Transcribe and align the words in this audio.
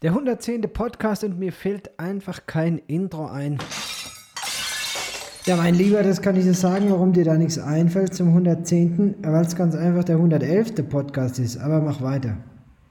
Der 0.00 0.12
110. 0.12 0.62
Podcast 0.72 1.24
und 1.24 1.40
mir 1.40 1.52
fällt 1.52 1.98
einfach 1.98 2.46
kein 2.46 2.78
Intro 2.78 3.26
ein. 3.26 3.58
Ja, 5.44 5.56
mein 5.56 5.74
Lieber, 5.74 6.04
das 6.04 6.22
kann 6.22 6.36
ich 6.36 6.44
dir 6.44 6.54
sagen, 6.54 6.88
warum 6.88 7.12
dir 7.12 7.24
da 7.24 7.36
nichts 7.36 7.58
einfällt 7.58 8.14
zum 8.14 8.28
110. 8.28 9.16
Weil 9.22 9.44
es 9.44 9.56
ganz 9.56 9.74
einfach 9.74 10.04
der 10.04 10.14
111. 10.14 10.88
Podcast 10.88 11.40
ist. 11.40 11.58
Aber 11.58 11.80
mach 11.80 12.00
weiter. 12.00 12.36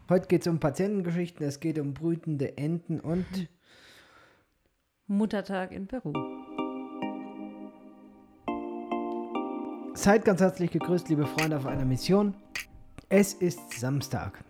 Heute 0.09 0.27
geht 0.27 0.41
es 0.41 0.47
um 0.47 0.59
Patientengeschichten, 0.59 1.47
es 1.47 1.61
geht 1.61 1.79
um 1.79 1.93
brütende 1.93 2.57
Enten 2.57 2.99
und 2.99 3.25
Muttertag 5.07 5.71
in 5.71 5.87
Peru. 5.87 6.11
Seid 9.93 10.25
ganz 10.25 10.41
herzlich 10.41 10.71
gegrüßt, 10.71 11.07
liebe 11.07 11.25
Freunde 11.25 11.55
auf 11.55 11.65
einer 11.65 11.85
Mission. 11.85 12.35
Es 13.07 13.33
ist 13.33 13.79
Samstag. 13.79 14.43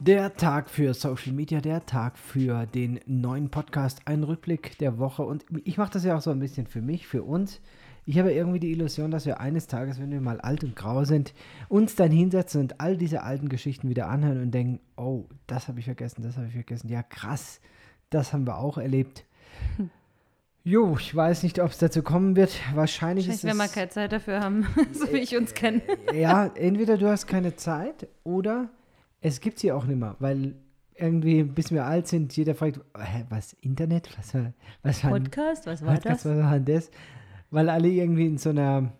Der 0.00 0.36
Tag 0.36 0.70
für 0.70 0.94
Social 0.94 1.32
Media, 1.32 1.60
der 1.60 1.84
Tag 1.84 2.18
für 2.18 2.66
den 2.66 3.00
neuen 3.06 3.50
Podcast, 3.50 4.00
ein 4.04 4.22
Rückblick 4.22 4.78
der 4.78 4.98
Woche. 4.98 5.24
Und 5.24 5.44
ich 5.64 5.76
mache 5.76 5.92
das 5.92 6.04
ja 6.04 6.16
auch 6.16 6.20
so 6.20 6.30
ein 6.30 6.38
bisschen 6.38 6.68
für 6.68 6.80
mich, 6.80 7.08
für 7.08 7.24
uns. 7.24 7.60
Ich 8.06 8.16
habe 8.18 8.32
irgendwie 8.32 8.60
die 8.60 8.70
Illusion, 8.70 9.10
dass 9.10 9.26
wir 9.26 9.40
eines 9.40 9.66
Tages, 9.66 10.00
wenn 10.00 10.12
wir 10.12 10.20
mal 10.20 10.40
alt 10.40 10.62
und 10.62 10.76
grau 10.76 11.04
sind, 11.04 11.34
uns 11.68 11.96
dann 11.96 12.12
hinsetzen 12.12 12.60
und 12.60 12.80
all 12.80 12.96
diese 12.96 13.24
alten 13.24 13.48
Geschichten 13.48 13.88
wieder 13.88 14.08
anhören 14.08 14.40
und 14.40 14.52
denken, 14.52 14.80
oh, 14.96 15.24
das 15.48 15.66
habe 15.66 15.80
ich 15.80 15.86
vergessen, 15.86 16.22
das 16.22 16.36
habe 16.36 16.46
ich 16.46 16.52
vergessen. 16.52 16.88
Ja, 16.88 17.02
krass, 17.02 17.60
das 18.08 18.32
haben 18.32 18.46
wir 18.46 18.56
auch 18.56 18.78
erlebt. 18.78 19.24
Hm. 19.76 19.90
Jo, 20.62 20.96
ich 20.96 21.14
weiß 21.14 21.42
nicht, 21.42 21.60
ob 21.60 21.70
es 21.70 21.78
dazu 21.78 22.02
kommen 22.02 22.36
wird. 22.36 22.50
Wahrscheinlich, 22.74 22.76
Wahrscheinlich 22.76 23.28
ist 23.28 23.36
es. 23.36 23.44
wenn 23.44 23.56
wir 23.56 23.68
keine 23.68 23.88
Zeit 23.88 24.12
dafür 24.12 24.40
haben, 24.40 24.66
so 24.92 25.12
wie 25.12 25.18
ich 25.18 25.36
uns 25.36 25.54
kenne. 25.54 25.82
ja, 26.14 26.46
entweder 26.54 26.98
du 26.98 27.08
hast 27.08 27.26
keine 27.26 27.56
Zeit 27.56 28.06
oder 28.22 28.70
es 29.20 29.40
gibt 29.40 29.58
sie 29.58 29.72
auch 29.72 29.84
nicht 29.84 29.98
mehr, 29.98 30.16
weil 30.18 30.54
irgendwie, 30.94 31.44
bis 31.44 31.70
wir 31.70 31.84
alt 31.84 32.08
sind, 32.08 32.36
jeder 32.36 32.54
fragt, 32.54 32.80
hä, 32.96 33.24
was, 33.28 33.52
Internet? 33.60 34.16
Was 34.18 34.34
war, 34.34 34.52
was 34.82 35.04
war 35.04 35.10
Podcast? 35.12 35.66
Was 35.66 35.84
war 35.84 35.94
Podcast, 35.94 36.24
das? 36.24 36.36
Was 36.36 36.44
war 36.44 36.60
das? 36.60 36.90
Weil 37.50 37.68
alle 37.68 37.88
irgendwie 37.88 38.26
in 38.26 38.38
so 38.38 38.50
einer, 38.50 38.92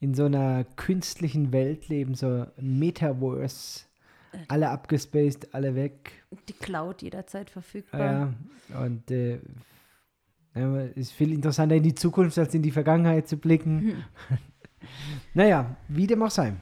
in 0.00 0.14
so 0.14 0.26
einer 0.26 0.64
künstlichen 0.76 1.52
Welt 1.52 1.88
leben, 1.88 2.14
so 2.14 2.46
Metaverse. 2.60 3.86
Alle 4.48 4.68
abgespaced, 4.68 5.54
alle 5.54 5.74
weg. 5.74 6.12
Die 6.48 6.52
Cloud 6.52 7.00
jederzeit 7.00 7.48
verfügbar. 7.48 8.34
Ja, 8.68 8.80
und 8.82 9.10
äh, 9.10 9.38
ist 10.94 11.12
viel 11.12 11.32
interessanter 11.32 11.76
in 11.76 11.82
die 11.82 11.94
Zukunft, 11.94 12.38
als 12.38 12.54
in 12.54 12.62
die 12.62 12.70
Vergangenheit 12.70 13.28
zu 13.28 13.38
blicken. 13.38 13.80
Hm. 13.80 14.04
naja, 15.34 15.76
wie 15.88 16.06
dem 16.06 16.22
auch 16.22 16.30
sei. 16.30 16.54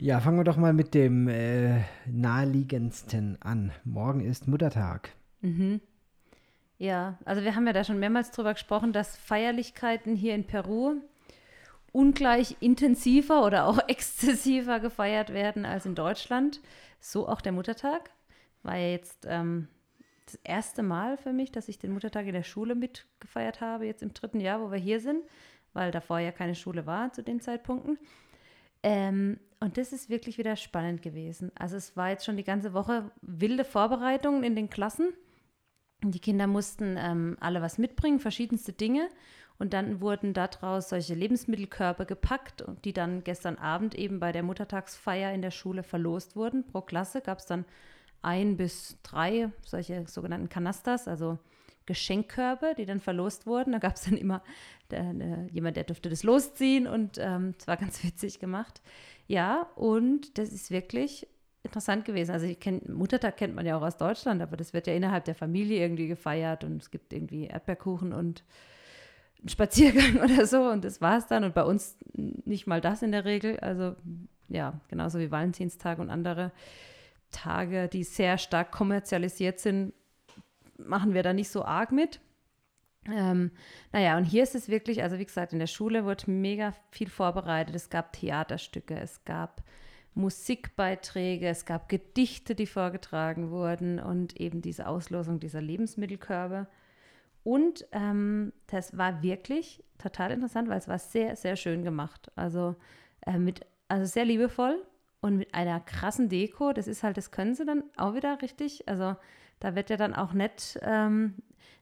Ja, 0.00 0.20
fangen 0.20 0.38
wir 0.38 0.44
doch 0.44 0.56
mal 0.56 0.72
mit 0.72 0.94
dem 0.94 1.26
äh, 1.26 1.80
naheliegendsten 2.06 3.36
an. 3.42 3.72
Morgen 3.82 4.20
ist 4.20 4.46
Muttertag. 4.46 5.10
Mhm. 5.40 5.80
Ja, 6.78 7.18
also 7.24 7.42
wir 7.42 7.56
haben 7.56 7.66
ja 7.66 7.72
da 7.72 7.82
schon 7.82 7.98
mehrmals 7.98 8.30
drüber 8.30 8.52
gesprochen, 8.52 8.92
dass 8.92 9.16
Feierlichkeiten 9.16 10.14
hier 10.14 10.36
in 10.36 10.46
Peru 10.46 11.00
ungleich 11.90 12.56
intensiver 12.60 13.44
oder 13.44 13.66
auch 13.66 13.80
exzessiver 13.88 14.78
gefeiert 14.78 15.32
werden 15.32 15.64
als 15.64 15.84
in 15.84 15.96
Deutschland. 15.96 16.60
So 17.00 17.28
auch 17.28 17.40
der 17.40 17.50
Muttertag. 17.50 18.10
War 18.62 18.76
ja 18.76 18.90
jetzt 18.90 19.26
ähm, 19.28 19.66
das 20.26 20.36
erste 20.44 20.84
Mal 20.84 21.16
für 21.16 21.32
mich, 21.32 21.50
dass 21.50 21.68
ich 21.68 21.80
den 21.80 21.90
Muttertag 21.90 22.24
in 22.26 22.34
der 22.34 22.44
Schule 22.44 22.76
mitgefeiert 22.76 23.60
habe, 23.60 23.86
jetzt 23.86 24.04
im 24.04 24.14
dritten 24.14 24.38
Jahr, 24.38 24.60
wo 24.60 24.70
wir 24.70 24.78
hier 24.78 25.00
sind, 25.00 25.24
weil 25.72 25.90
davor 25.90 26.20
ja 26.20 26.30
keine 26.30 26.54
Schule 26.54 26.86
war 26.86 27.12
zu 27.12 27.24
den 27.24 27.40
Zeitpunkten. 27.40 27.98
Ähm, 28.84 29.40
und 29.60 29.76
das 29.76 29.92
ist 29.92 30.08
wirklich 30.08 30.38
wieder 30.38 30.56
spannend 30.56 31.02
gewesen. 31.02 31.50
Also 31.58 31.76
es 31.76 31.96
war 31.96 32.10
jetzt 32.10 32.24
schon 32.24 32.36
die 32.36 32.44
ganze 32.44 32.74
Woche 32.74 33.10
wilde 33.22 33.64
Vorbereitungen 33.64 34.44
in 34.44 34.54
den 34.54 34.70
Klassen. 34.70 35.12
Die 36.02 36.20
Kinder 36.20 36.46
mussten 36.46 36.96
ähm, 36.96 37.36
alle 37.40 37.60
was 37.60 37.76
mitbringen, 37.76 38.20
verschiedenste 38.20 38.72
Dinge. 38.72 39.08
Und 39.58 39.72
dann 39.72 40.00
wurden 40.00 40.34
daraus 40.34 40.88
solche 40.88 41.14
Lebensmittelkörper 41.14 42.04
gepackt, 42.04 42.64
die 42.84 42.92
dann 42.92 43.24
gestern 43.24 43.56
Abend 43.56 43.96
eben 43.96 44.20
bei 44.20 44.30
der 44.30 44.44
Muttertagsfeier 44.44 45.32
in 45.32 45.42
der 45.42 45.50
Schule 45.50 45.82
verlost 45.82 46.36
wurden. 46.36 46.64
Pro 46.64 46.80
Klasse 46.80 47.20
gab 47.20 47.38
es 47.38 47.46
dann 47.46 47.64
ein 48.22 48.56
bis 48.56 48.98
drei 49.02 49.50
solche 49.62 50.06
sogenannten 50.06 50.48
Kanastas, 50.48 51.08
also 51.08 51.38
Geschenkkörbe, 51.86 52.74
die 52.76 52.86
dann 52.86 53.00
verlost 53.00 53.46
wurden. 53.46 53.72
Da 53.72 53.78
gab 53.78 53.96
es 53.96 54.02
dann 54.02 54.16
immer 54.16 54.42
der, 54.90 55.12
der, 55.12 55.46
jemand, 55.50 55.76
der 55.76 55.84
durfte 55.84 56.08
das 56.08 56.22
losziehen 56.22 56.86
und 56.86 57.18
es 57.18 57.24
ähm, 57.26 57.54
war 57.66 57.76
ganz 57.76 58.04
witzig 58.04 58.38
gemacht. 58.38 58.80
Ja, 59.28 59.68
und 59.76 60.38
das 60.38 60.52
ist 60.52 60.70
wirklich 60.70 61.28
interessant 61.62 62.06
gewesen. 62.06 62.32
Also 62.32 62.46
ich 62.46 62.58
kenn, 62.58 62.80
Muttertag 62.88 63.36
kennt 63.36 63.54
man 63.54 63.66
ja 63.66 63.76
auch 63.76 63.82
aus 63.82 63.98
Deutschland, 63.98 64.40
aber 64.40 64.56
das 64.56 64.72
wird 64.72 64.86
ja 64.86 64.94
innerhalb 64.94 65.26
der 65.26 65.34
Familie 65.34 65.80
irgendwie 65.80 66.08
gefeiert 66.08 66.64
und 66.64 66.82
es 66.82 66.90
gibt 66.90 67.12
irgendwie 67.12 67.44
Erdbeerkuchen 67.44 68.14
und 68.14 68.42
einen 69.40 69.50
Spaziergang 69.50 70.16
oder 70.24 70.46
so 70.46 70.62
und 70.62 70.82
das 70.84 71.00
war 71.02 71.18
es 71.18 71.26
dann. 71.26 71.44
Und 71.44 71.54
bei 71.54 71.64
uns 71.64 71.98
nicht 72.14 72.66
mal 72.66 72.80
das 72.80 73.02
in 73.02 73.12
der 73.12 73.26
Regel. 73.26 73.60
Also 73.60 73.96
ja, 74.48 74.80
genauso 74.88 75.18
wie 75.18 75.30
Valentinstag 75.30 75.98
und 75.98 76.08
andere 76.08 76.50
Tage, 77.30 77.88
die 77.88 78.04
sehr 78.04 78.38
stark 78.38 78.72
kommerzialisiert 78.72 79.60
sind, 79.60 79.92
machen 80.78 81.12
wir 81.12 81.22
da 81.22 81.34
nicht 81.34 81.50
so 81.50 81.64
arg 81.64 81.92
mit. 81.92 82.20
Ähm, 83.10 83.50
naja, 83.92 84.16
und 84.16 84.24
hier 84.24 84.42
ist 84.42 84.54
es 84.54 84.68
wirklich, 84.68 85.02
also 85.02 85.18
wie 85.18 85.24
gesagt, 85.24 85.52
in 85.52 85.58
der 85.58 85.66
Schule 85.66 86.04
wurde 86.04 86.30
mega 86.30 86.74
viel 86.90 87.08
vorbereitet. 87.08 87.74
Es 87.74 87.90
gab 87.90 88.12
Theaterstücke, 88.12 88.98
es 88.98 89.24
gab 89.24 89.62
Musikbeiträge, 90.14 91.48
es 91.48 91.64
gab 91.64 91.88
Gedichte, 91.88 92.54
die 92.54 92.66
vorgetragen 92.66 93.50
wurden 93.50 93.98
und 94.00 94.38
eben 94.40 94.60
diese 94.60 94.88
Auslosung 94.88 95.40
dieser 95.40 95.60
Lebensmittelkörbe. 95.60 96.66
Und 97.44 97.86
ähm, 97.92 98.52
das 98.66 98.98
war 98.98 99.22
wirklich 99.22 99.82
total 99.96 100.32
interessant, 100.32 100.68
weil 100.68 100.78
es 100.78 100.88
war 100.88 100.98
sehr, 100.98 101.36
sehr 101.36 101.56
schön 101.56 101.82
gemacht. 101.82 102.30
Also 102.36 102.76
äh, 103.26 103.38
mit, 103.38 103.64
also 103.88 104.04
sehr 104.04 104.24
liebevoll 104.24 104.82
und 105.20 105.36
mit 105.36 105.54
einer 105.54 105.80
krassen 105.80 106.28
Deko. 106.28 106.72
Das 106.72 106.86
ist 106.86 107.02
halt, 107.02 107.16
das 107.16 107.30
können 107.30 107.54
sie 107.54 107.64
dann 107.64 107.84
auch 107.96 108.14
wieder 108.14 108.42
richtig. 108.42 108.88
Also 108.88 109.16
da 109.60 109.74
wird 109.74 109.88
ja 109.88 109.96
dann 109.96 110.14
auch 110.14 110.32
nett, 110.32 110.78
ähm, 110.82 111.34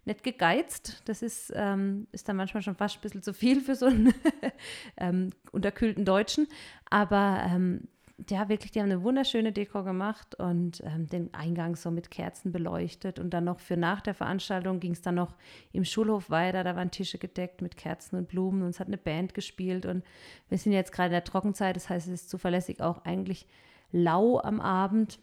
nett 0.07 0.23
gegeizt. 0.23 1.03
Das 1.05 1.21
ist, 1.21 1.53
ähm, 1.55 2.07
ist 2.13 2.29
dann 2.29 2.37
manchmal 2.37 2.63
schon 2.63 2.77
fast 2.77 2.97
ein 2.97 3.01
bisschen 3.03 3.23
zu 3.23 3.35
viel 3.35 3.61
für 3.61 3.75
so 3.75 3.87
einen 3.87 4.15
ähm, 4.97 5.31
unterkühlten 5.53 6.05
Deutschen. 6.05 6.47
Aber 6.89 7.43
ähm, 7.45 7.89
ja, 8.31 8.49
wirklich, 8.49 8.73
die 8.73 8.81
haben 8.81 8.91
eine 8.91 9.03
wunderschöne 9.03 9.53
Deko 9.53 9.85
gemacht 9.85 10.35
und 10.37 10.83
ähm, 10.85 11.07
den 11.07 11.35
Eingang 11.35 11.77
so 11.77 11.91
mit 11.91 12.11
Kerzen 12.11 12.51
beleuchtet. 12.51 13.19
Und 13.19 13.31
dann 13.31 13.45
noch 13.45 13.61
für 13.61 13.77
nach 13.77 14.01
der 14.01 14.15
Veranstaltung 14.15 14.81
ging 14.81 14.93
es 14.93 15.03
dann 15.03 15.17
noch 15.17 15.35
im 15.73 15.85
Schulhof 15.85 16.31
weiter. 16.31 16.65
Da 16.65 16.77
waren 16.77 16.91
Tische 16.91 17.19
gedeckt 17.19 17.61
mit 17.61 17.77
Kerzen 17.77 18.17
und 18.17 18.29
Blumen 18.29 18.63
und 18.63 18.69
es 18.69 18.81
hat 18.81 18.87
eine 18.87 18.97
Band 18.97 19.35
gespielt. 19.35 19.85
Und 19.85 20.03
wir 20.49 20.57
sind 20.57 20.73
jetzt 20.73 20.93
gerade 20.93 21.09
in 21.09 21.13
der 21.13 21.25
Trockenzeit, 21.25 21.77
das 21.77 21.91
heißt, 21.91 22.07
es 22.07 22.23
ist 22.23 22.31
zuverlässig 22.31 22.81
auch 22.81 23.05
eigentlich 23.05 23.47
lau 23.93 24.41
am 24.41 24.61
Abend. 24.61 25.19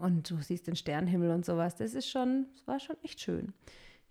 Und 0.00 0.30
du 0.30 0.40
siehst 0.40 0.66
den 0.66 0.76
Sternenhimmel 0.76 1.30
und 1.30 1.44
sowas. 1.44 1.76
Das 1.76 1.94
ist 1.94 2.08
schon, 2.08 2.46
das 2.54 2.66
war 2.66 2.80
schon 2.80 2.96
echt 3.02 3.20
schön. 3.20 3.52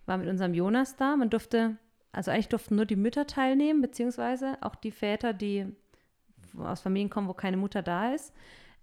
Ich 0.01 0.07
war 0.07 0.17
mit 0.17 0.27
unserem 0.27 0.53
Jonas 0.53 0.95
da. 0.95 1.15
Man 1.15 1.29
durfte, 1.29 1.77
also 2.11 2.31
eigentlich 2.31 2.49
durften 2.49 2.75
nur 2.75 2.85
die 2.85 2.95
Mütter 2.95 3.27
teilnehmen, 3.27 3.81
beziehungsweise 3.81 4.57
auch 4.61 4.75
die 4.75 4.91
Väter, 4.91 5.33
die 5.33 5.67
aus 6.57 6.81
Familien 6.81 7.09
kommen, 7.09 7.27
wo 7.27 7.33
keine 7.33 7.57
Mutter 7.57 7.81
da 7.81 8.13
ist. 8.13 8.33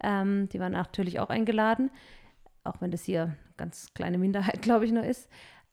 Ähm, 0.00 0.48
die 0.50 0.60
waren 0.60 0.72
natürlich 0.72 1.18
auch 1.20 1.28
eingeladen, 1.28 1.90
auch 2.64 2.80
wenn 2.80 2.90
das 2.90 3.04
hier 3.04 3.22
eine 3.22 3.36
ganz 3.56 3.92
kleine 3.94 4.18
Minderheit, 4.18 4.62
glaube 4.62 4.84
ich, 4.84 4.92
nur 4.92 5.04
ist. 5.04 5.28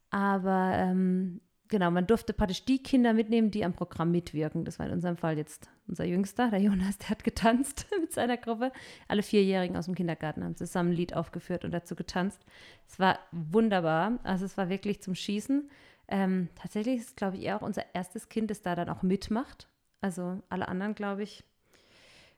Aber 0.10 0.72
ähm, 0.76 1.42
genau, 1.68 1.92
man 1.92 2.08
durfte 2.08 2.34
praktisch 2.34 2.66
die 2.66 2.82
Kinder 2.82 3.14
mitnehmen, 3.14 3.52
die 3.52 3.66
am 3.66 3.74
Programm 3.74 4.12
mitwirken. 4.12 4.66
Das 4.66 4.80
war 4.80 4.86
in 4.86 4.94
unserem 4.94 5.18
Fall 5.18 5.38
jetzt 5.38 5.70
unser 5.88 6.06
Jüngster, 6.06 6.50
der 6.50 6.60
Jonas, 6.60 6.98
der 6.98 7.10
hat 7.10 7.24
getanzt 7.24 7.88
mit 8.02 8.12
seiner 8.12 8.38
Gruppe. 8.38 8.72
Alle 9.08 9.24
Vierjährigen 9.24 9.78
aus 9.78 9.86
dem 9.86 9.96
Kindergarten 9.96 10.44
haben 10.44 10.56
zusammen 10.56 10.92
ein 10.92 10.96
Lied 10.96 11.16
aufgeführt 11.16 11.66
und 11.66 11.72
dazu 11.72 11.96
getanzt. 11.96 12.46
Es 12.88 13.00
war 13.00 13.20
wunderbar. 13.32 14.20
Also 14.24 14.46
es 14.46 14.58
war 14.58 14.70
wirklich 14.70 15.02
zum 15.02 15.16
Schießen. 15.16 15.70
Ähm, 16.08 16.50
tatsächlich 16.56 17.00
ist, 17.00 17.18
glaube 17.18 17.38
ich, 17.38 17.46
er 17.46 17.58
auch 17.58 17.62
unser 17.62 17.84
erstes 17.94 18.30
Kind, 18.30 18.52
das 18.52 18.62
da 18.62 18.76
dann 18.76 18.90
auch 18.90 19.02
mitmacht. 19.02 19.68
Also 20.02 20.42
alle 20.50 20.68
anderen, 20.68 20.94
glaube 20.94 21.24
ich, 21.24 21.44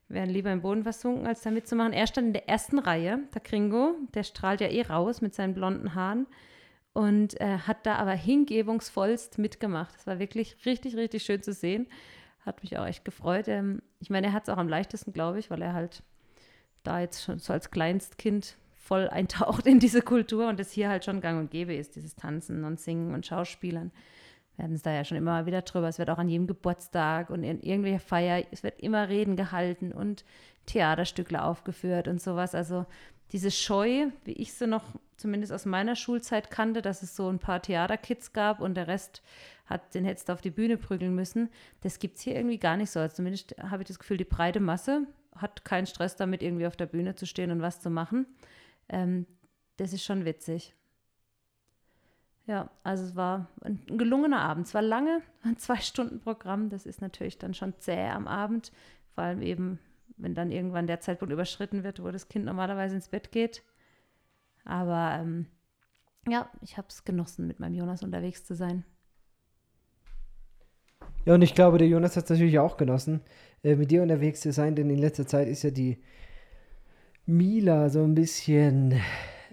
wären 0.09 0.29
lieber 0.29 0.51
im 0.51 0.61
Boden 0.61 0.83
versunken, 0.83 1.27
als 1.27 1.41
da 1.41 1.51
mitzumachen. 1.51 1.91
Er 1.91 2.07
stand 2.07 2.27
in 2.27 2.33
der 2.33 2.47
ersten 2.47 2.79
Reihe, 2.79 3.19
der 3.33 3.41
Kringo, 3.41 3.95
der 4.13 4.23
strahlt 4.23 4.61
ja 4.61 4.67
eh 4.67 4.83
raus 4.83 5.21
mit 5.21 5.35
seinen 5.35 5.53
blonden 5.53 5.95
Haaren 5.95 6.27
und 6.97 7.39
äh, 7.39 7.59
hat 7.59 7.85
da 7.85 7.97
aber 7.97 8.13
hingebungsvollst 8.13 9.37
mitgemacht. 9.37 9.93
Das 9.93 10.07
war 10.07 10.17
wirklich 10.17 10.65
richtig, 10.65 10.95
richtig 10.95 11.21
schön 11.21 11.43
zu 11.43 11.53
sehen. 11.53 11.85
Hat 12.43 12.63
mich 12.63 12.75
auch 12.79 12.87
echt 12.87 13.05
gefreut. 13.05 13.47
Ähm, 13.47 13.83
ich 13.99 14.09
meine, 14.09 14.27
er 14.27 14.33
hat 14.33 14.47
es 14.47 14.49
auch 14.49 14.57
am 14.57 14.67
leichtesten, 14.67 15.13
glaube 15.13 15.37
ich, 15.37 15.51
weil 15.51 15.61
er 15.61 15.73
halt 15.73 16.01
da 16.81 16.99
jetzt 16.99 17.23
schon 17.23 17.37
so 17.37 17.53
als 17.53 17.69
Kleinstkind 17.69 18.57
voll 18.73 19.07
eintaucht 19.11 19.67
in 19.67 19.77
diese 19.77 20.01
Kultur 20.01 20.47
und 20.47 20.59
es 20.59 20.71
hier 20.71 20.89
halt 20.89 21.05
schon 21.05 21.21
gang 21.21 21.39
und 21.39 21.51
gäbe 21.51 21.75
ist, 21.75 21.95
dieses 21.95 22.15
Tanzen 22.15 22.63
und 22.63 22.79
Singen 22.79 23.13
und 23.13 23.27
Schauspielern. 23.27 23.91
Wir 24.55 24.63
hatten 24.63 24.73
es 24.73 24.81
da 24.81 24.91
ja 24.91 25.05
schon 25.05 25.17
immer 25.17 25.45
wieder 25.45 25.61
drüber. 25.61 25.89
Es 25.89 25.99
wird 25.99 26.09
auch 26.09 26.17
an 26.17 26.29
jedem 26.29 26.47
Geburtstag 26.47 27.29
und 27.29 27.43
in 27.43 27.61
irgendwelcher 27.61 27.99
Feier, 27.99 28.43
es 28.49 28.63
wird 28.63 28.81
immer 28.81 29.07
Reden 29.07 29.35
gehalten 29.35 29.91
und 29.91 30.25
Theaterstückle 30.65 31.43
aufgeführt 31.43 32.07
und 32.07 32.19
sowas. 32.19 32.55
Also 32.55 32.87
diese 33.31 33.51
Scheu, 33.51 34.07
wie 34.23 34.33
ich 34.33 34.53
sie 34.53 34.67
noch 34.67 34.83
zumindest 35.17 35.51
aus 35.51 35.65
meiner 35.65 35.95
Schulzeit 35.95 36.51
kannte, 36.51 36.81
dass 36.81 37.03
es 37.03 37.15
so 37.15 37.27
ein 37.29 37.39
paar 37.39 37.61
Theaterkids 37.61 38.33
gab 38.33 38.61
und 38.61 38.75
der 38.75 38.87
Rest 38.87 39.21
hat 39.65 39.93
den 39.93 40.05
jetzt 40.05 40.31
auf 40.31 40.41
die 40.41 40.51
Bühne 40.51 40.77
prügeln 40.77 41.13
müssen. 41.13 41.49
Das 41.81 41.99
gibt 41.99 42.17
es 42.17 42.21
hier 42.21 42.35
irgendwie 42.35 42.59
gar 42.59 42.77
nicht 42.77 42.89
so. 42.89 42.99
Also 42.99 43.17
zumindest 43.17 43.55
habe 43.59 43.83
ich 43.83 43.87
das 43.87 43.99
Gefühl, 43.99 44.17
die 44.17 44.23
breite 44.23 44.59
Masse 44.59 45.07
hat 45.35 45.65
keinen 45.65 45.85
Stress 45.85 46.15
damit, 46.15 46.41
irgendwie 46.41 46.67
auf 46.67 46.75
der 46.75 46.85
Bühne 46.85 47.15
zu 47.15 47.25
stehen 47.25 47.51
und 47.51 47.61
was 47.61 47.81
zu 47.81 47.89
machen. 47.89 48.25
Ähm, 48.89 49.25
das 49.77 49.93
ist 49.93 50.03
schon 50.03 50.25
witzig. 50.25 50.73
Ja, 52.47 52.69
also 52.83 53.03
es 53.03 53.15
war 53.15 53.49
ein 53.61 53.81
gelungener 53.85 54.39
Abend. 54.39 54.67
Es 54.67 54.73
war 54.73 54.81
lange, 54.81 55.21
ein 55.43 55.57
Zwei-Stunden-Programm. 55.57 56.69
Das 56.69 56.85
ist 56.85 57.01
natürlich 57.01 57.37
dann 57.37 57.53
schon 57.53 57.77
zäh 57.79 58.07
am 58.07 58.27
Abend, 58.27 58.71
vor 59.13 59.25
allem 59.25 59.41
eben, 59.41 59.79
wenn 60.17 60.33
dann 60.33 60.51
irgendwann 60.51 60.87
der 60.87 60.99
Zeitpunkt 60.99 61.31
überschritten 61.31 61.83
wird, 61.83 62.03
wo 62.03 62.11
das 62.11 62.27
Kind 62.27 62.45
normalerweise 62.45 62.95
ins 62.95 63.09
Bett 63.09 63.31
geht. 63.31 63.63
Aber 64.65 65.17
ähm, 65.19 65.47
ja, 66.27 66.49
ich 66.61 66.77
habe 66.77 66.87
es 66.89 67.05
genossen, 67.05 67.47
mit 67.47 67.59
meinem 67.59 67.75
Jonas 67.75 68.03
unterwegs 68.03 68.43
zu 68.43 68.55
sein. 68.55 68.83
Ja, 71.25 71.33
und 71.33 71.41
ich 71.41 71.55
glaube, 71.55 71.77
der 71.77 71.87
Jonas 71.87 72.15
hat 72.15 72.25
es 72.25 72.29
natürlich 72.29 72.59
auch 72.59 72.77
genossen, 72.77 73.21
äh, 73.63 73.75
mit 73.75 73.91
dir 73.91 74.01
unterwegs 74.01 74.41
zu 74.41 74.51
sein, 74.51 74.75
denn 74.75 74.89
in 74.89 74.97
letzter 74.97 75.27
Zeit 75.27 75.47
ist 75.47 75.63
ja 75.63 75.71
die 75.71 76.01
Mila 77.25 77.89
so 77.89 78.03
ein 78.03 78.15
bisschen 78.15 78.99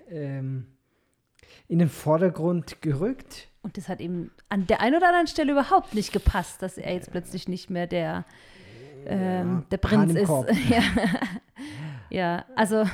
ähm, 0.08 0.66
in 1.68 1.80
den 1.80 1.88
Vordergrund 1.88 2.80
gerückt. 2.80 3.48
Und 3.62 3.76
das 3.76 3.88
hat 3.88 4.00
ihm 4.00 4.30
an 4.48 4.66
der 4.66 4.80
einen 4.80 4.96
oder 4.96 5.08
anderen 5.08 5.26
Stelle 5.26 5.52
überhaupt 5.52 5.94
nicht 5.94 6.12
gepasst, 6.12 6.62
dass 6.62 6.78
er 6.78 6.94
jetzt 6.94 7.10
plötzlich 7.10 7.48
nicht 7.48 7.70
mehr 7.70 7.86
der, 7.86 8.24
ähm, 9.06 9.56
ja, 9.56 9.64
der 9.70 9.76
Prinz 9.78 10.14
ist. 10.14 10.28
ja. 10.68 10.82
ja, 12.10 12.44
also 12.56 12.84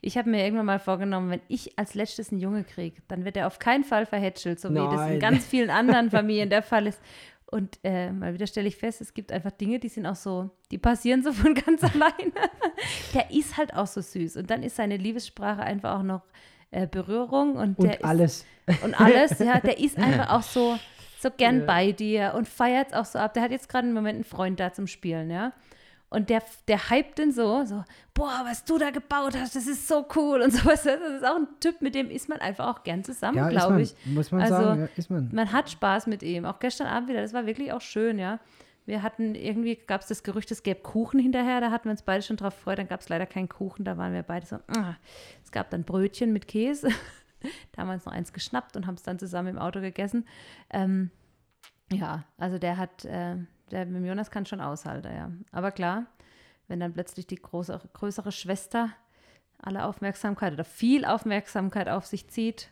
ich 0.00 0.16
habe 0.16 0.30
mir 0.30 0.44
irgendwann 0.44 0.66
mal 0.66 0.78
vorgenommen, 0.78 1.30
wenn 1.30 1.40
ich 1.48 1.78
als 1.78 1.94
letztes 1.94 2.30
einen 2.30 2.40
Junge 2.40 2.64
kriege, 2.64 3.02
dann 3.08 3.24
wird 3.24 3.36
er 3.36 3.46
auf 3.46 3.58
keinen 3.58 3.84
Fall 3.84 4.06
verhätschelt, 4.06 4.60
so 4.60 4.68
Nein. 4.68 4.84
wie 4.84 4.96
das 4.96 5.10
in 5.10 5.20
ganz 5.20 5.46
vielen 5.46 5.70
anderen 5.70 6.10
Familien 6.10 6.50
der 6.50 6.62
Fall 6.62 6.86
ist. 6.86 7.00
Und 7.46 7.78
äh, 7.84 8.10
mal 8.10 8.34
wieder 8.34 8.46
stelle 8.46 8.66
ich 8.66 8.76
fest, 8.76 9.00
es 9.00 9.14
gibt 9.14 9.30
einfach 9.30 9.52
Dinge, 9.52 9.78
die 9.78 9.88
sind 9.88 10.06
auch 10.06 10.16
so, 10.16 10.50
die 10.70 10.78
passieren 10.78 11.22
so 11.22 11.32
von 11.32 11.54
ganz 11.54 11.82
alleine. 11.84 12.32
der 13.12 13.30
ist 13.30 13.56
halt 13.56 13.74
auch 13.74 13.86
so 13.86 14.00
süß. 14.00 14.36
Und 14.38 14.50
dann 14.50 14.62
ist 14.62 14.76
seine 14.76 14.96
Liebessprache 14.96 15.62
einfach 15.62 15.98
auch 15.98 16.02
noch 16.02 16.22
äh, 16.70 16.86
Berührung 16.86 17.54
und, 17.56 17.78
und 17.78 18.04
alles. 18.04 18.44
Ist, 18.66 18.82
und 18.82 19.00
alles, 19.00 19.38
ja, 19.38 19.60
der 19.60 19.78
ist 19.78 19.98
einfach 19.98 20.30
auch 20.30 20.42
so, 20.42 20.76
so 21.24 21.30
gern 21.36 21.60
ja. 21.60 21.66
bei 21.66 21.92
dir 21.92 22.34
und 22.36 22.46
feiert 22.46 22.88
es 22.88 22.94
auch 22.94 23.04
so 23.04 23.18
ab. 23.18 23.34
Der 23.34 23.42
hat 23.42 23.50
jetzt 23.50 23.68
gerade 23.68 23.88
im 23.88 23.94
Moment 23.94 24.14
einen 24.14 24.24
Freund 24.24 24.60
da 24.60 24.72
zum 24.72 24.86
Spielen, 24.86 25.30
ja. 25.30 25.52
Und 26.10 26.30
der, 26.30 26.42
der 26.68 26.90
hypt 26.90 27.18
den 27.18 27.32
so, 27.32 27.64
so, 27.64 27.82
boah, 28.14 28.42
was 28.44 28.64
du 28.64 28.78
da 28.78 28.90
gebaut 28.90 29.36
hast, 29.36 29.56
das 29.56 29.66
ist 29.66 29.88
so 29.88 30.06
cool 30.14 30.42
und 30.42 30.52
sowas. 30.54 30.84
Das 30.84 31.00
ist 31.00 31.26
auch 31.26 31.36
ein 31.36 31.48
Typ, 31.58 31.82
mit 31.82 31.96
dem 31.96 32.08
ist 32.08 32.28
man 32.28 32.38
einfach 32.38 32.68
auch 32.68 32.84
gern 32.84 33.02
zusammen, 33.02 33.36
ja, 33.36 33.48
glaube 33.48 33.82
ich. 33.82 33.96
Muss 34.04 34.30
man 34.30 34.42
also, 34.42 34.54
sagen, 34.54 34.80
ja, 34.82 34.88
ist 34.94 35.10
man. 35.10 35.30
Man 35.32 35.50
hat 35.50 35.70
Spaß 35.70 36.06
mit 36.06 36.22
ihm. 36.22 36.44
Auch 36.44 36.60
gestern 36.60 36.86
Abend 36.86 37.08
wieder, 37.08 37.20
das 37.20 37.32
war 37.32 37.46
wirklich 37.46 37.72
auch 37.72 37.80
schön, 37.80 38.20
ja. 38.20 38.38
Wir 38.86 39.02
hatten 39.02 39.34
irgendwie, 39.34 39.76
gab 39.76 40.02
es 40.02 40.08
das 40.08 40.22
Gerücht, 40.22 40.50
es 40.50 40.62
gäbe 40.62 40.80
Kuchen 40.80 41.18
hinterher, 41.18 41.60
da 41.60 41.70
hatten 41.70 41.84
wir 41.86 41.92
uns 41.92 42.02
beide 42.02 42.22
schon 42.22 42.36
drauf 42.36 42.54
gefreut, 42.54 42.78
dann 42.78 42.86
gab 42.86 43.00
es 43.00 43.08
leider 43.08 43.24
keinen 43.24 43.48
Kuchen, 43.48 43.84
da 43.84 43.96
waren 43.96 44.12
wir 44.12 44.22
beide 44.22 44.44
so, 44.44 44.56
ah. 44.68 44.94
es 45.42 45.50
gab 45.50 45.70
dann 45.70 45.84
Brötchen 45.84 46.34
mit 46.34 46.46
Käse, 46.46 46.88
da 47.72 47.82
haben 47.82 47.88
wir 47.88 47.94
uns 47.94 48.06
noch 48.06 48.12
eins 48.12 48.32
geschnappt 48.32 48.76
und 48.76 48.86
haben 48.86 48.94
es 48.94 49.02
dann 49.02 49.18
zusammen 49.18 49.48
im 49.48 49.58
Auto 49.58 49.80
gegessen. 49.80 50.26
Ähm, 50.70 51.10
ja, 51.92 52.24
also 52.38 52.58
der 52.58 52.76
hat, 52.76 53.04
äh, 53.04 53.36
der 53.70 53.86
mit 53.86 54.04
Jonas 54.04 54.30
kann 54.30 54.46
schon 54.46 54.60
aushalten, 54.60 55.14
ja. 55.14 55.30
Aber 55.52 55.70
klar, 55.70 56.06
wenn 56.68 56.80
dann 56.80 56.92
plötzlich 56.92 57.26
die 57.26 57.36
große, 57.36 57.80
größere 57.92 58.32
Schwester 58.32 58.90
alle 59.58 59.84
Aufmerksamkeit 59.84 60.52
oder 60.52 60.64
viel 60.64 61.04
Aufmerksamkeit 61.04 61.88
auf 61.88 62.06
sich 62.06 62.28
zieht, 62.28 62.70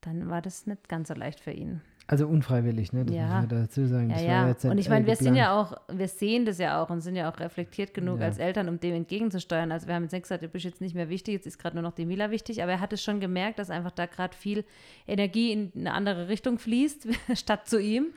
dann 0.00 0.30
war 0.30 0.42
das 0.42 0.66
nicht 0.66 0.88
ganz 0.88 1.08
so 1.08 1.14
leicht 1.14 1.40
für 1.40 1.50
ihn. 1.50 1.82
Also 2.08 2.28
unfreiwillig, 2.28 2.92
ne? 2.92 3.04
Das 3.04 3.16
ja. 3.16 3.22
muss 3.24 3.32
man 3.32 3.48
dazu 3.48 3.86
sagen. 3.86 4.08
Das 4.10 4.22
ja, 4.22 4.48
ja. 4.48 4.70
und 4.70 4.78
ich 4.78 4.88
meine, 4.88 5.06
wir 5.06 5.16
sind 5.16 5.34
ja 5.34 5.60
auch, 5.60 5.76
wir 5.92 6.06
sehen 6.06 6.44
das 6.44 6.58
ja 6.58 6.80
auch 6.80 6.88
und 6.88 7.00
sind 7.00 7.16
ja 7.16 7.28
auch 7.28 7.40
reflektiert 7.40 7.94
genug 7.94 8.20
ja. 8.20 8.26
als 8.26 8.38
Eltern, 8.38 8.68
um 8.68 8.78
dem 8.78 8.94
entgegenzusteuern. 8.94 9.72
Also 9.72 9.88
wir 9.88 9.94
haben 9.94 10.04
jetzt 10.04 10.22
gesagt, 10.22 10.44
du 10.44 10.48
bist 10.48 10.64
jetzt 10.64 10.80
nicht 10.80 10.94
mehr 10.94 11.08
wichtig, 11.08 11.34
jetzt 11.34 11.46
ist 11.46 11.58
gerade 11.58 11.74
nur 11.74 11.82
noch 11.82 11.94
die 11.94 12.06
Mila 12.06 12.30
wichtig, 12.30 12.62
aber 12.62 12.72
er 12.72 12.80
hat 12.80 12.92
es 12.92 13.02
schon 13.02 13.18
gemerkt, 13.18 13.58
dass 13.58 13.70
einfach 13.70 13.90
da 13.90 14.06
gerade 14.06 14.36
viel 14.36 14.64
Energie 15.08 15.50
in 15.50 15.72
eine 15.74 15.94
andere 15.94 16.28
Richtung 16.28 16.58
fließt, 16.58 17.08
statt 17.34 17.68
zu 17.68 17.80
ihm. 17.80 18.12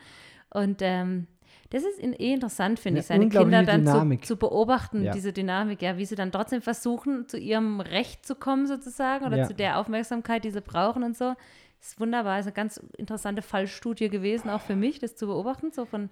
Und 0.51 0.81
ähm, 0.81 1.25
das 1.71 1.83
ist 1.83 2.01
eh 2.01 2.33
interessant, 2.33 2.79
finde 2.79 3.01
ich, 3.01 3.07
seine 3.07 3.29
Kinder 3.29 3.63
dann 3.63 3.85
zu, 3.85 4.27
zu, 4.27 4.37
beobachten, 4.37 5.03
ja. 5.03 5.13
diese 5.13 5.33
Dynamik, 5.33 5.81
ja, 5.81 5.97
wie 5.97 6.05
sie 6.05 6.15
dann 6.15 6.31
trotzdem 6.31 6.61
versuchen, 6.61 7.27
zu 7.27 7.37
ihrem 7.37 7.79
Recht 7.79 8.25
zu 8.25 8.35
kommen, 8.35 8.65
sozusagen, 8.65 9.25
oder 9.25 9.37
ja. 9.37 9.47
zu 9.47 9.53
der 9.53 9.79
Aufmerksamkeit, 9.79 10.43
die 10.43 10.51
sie 10.51 10.61
brauchen 10.61 11.03
und 11.03 11.15
so. 11.15 11.33
Ist 11.81 11.99
wunderbar, 11.99 12.39
ist 12.39 12.45
eine 12.45 12.53
ganz 12.53 12.77
interessante 12.97 13.41
Fallstudie 13.41 14.09
gewesen, 14.09 14.49
auch 14.49 14.61
für 14.61 14.75
mich, 14.75 14.99
das 14.99 15.15
zu 15.15 15.27
beobachten, 15.27 15.71
so 15.71 15.85
von. 15.85 16.09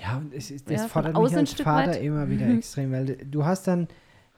Ja, 0.00 0.18
und 0.18 0.32
es 0.32 0.50
ist, 0.50 0.70
das 0.70 0.82
ja, 0.82 0.88
fordert 0.88 1.14
mich 1.18 1.36
als 1.36 1.52
Vater 1.54 1.90
weit. 1.90 2.02
immer 2.02 2.28
wieder 2.30 2.46
extrem, 2.48 2.92
weil 2.92 3.16
du 3.16 3.44
hast 3.44 3.66
dann 3.66 3.88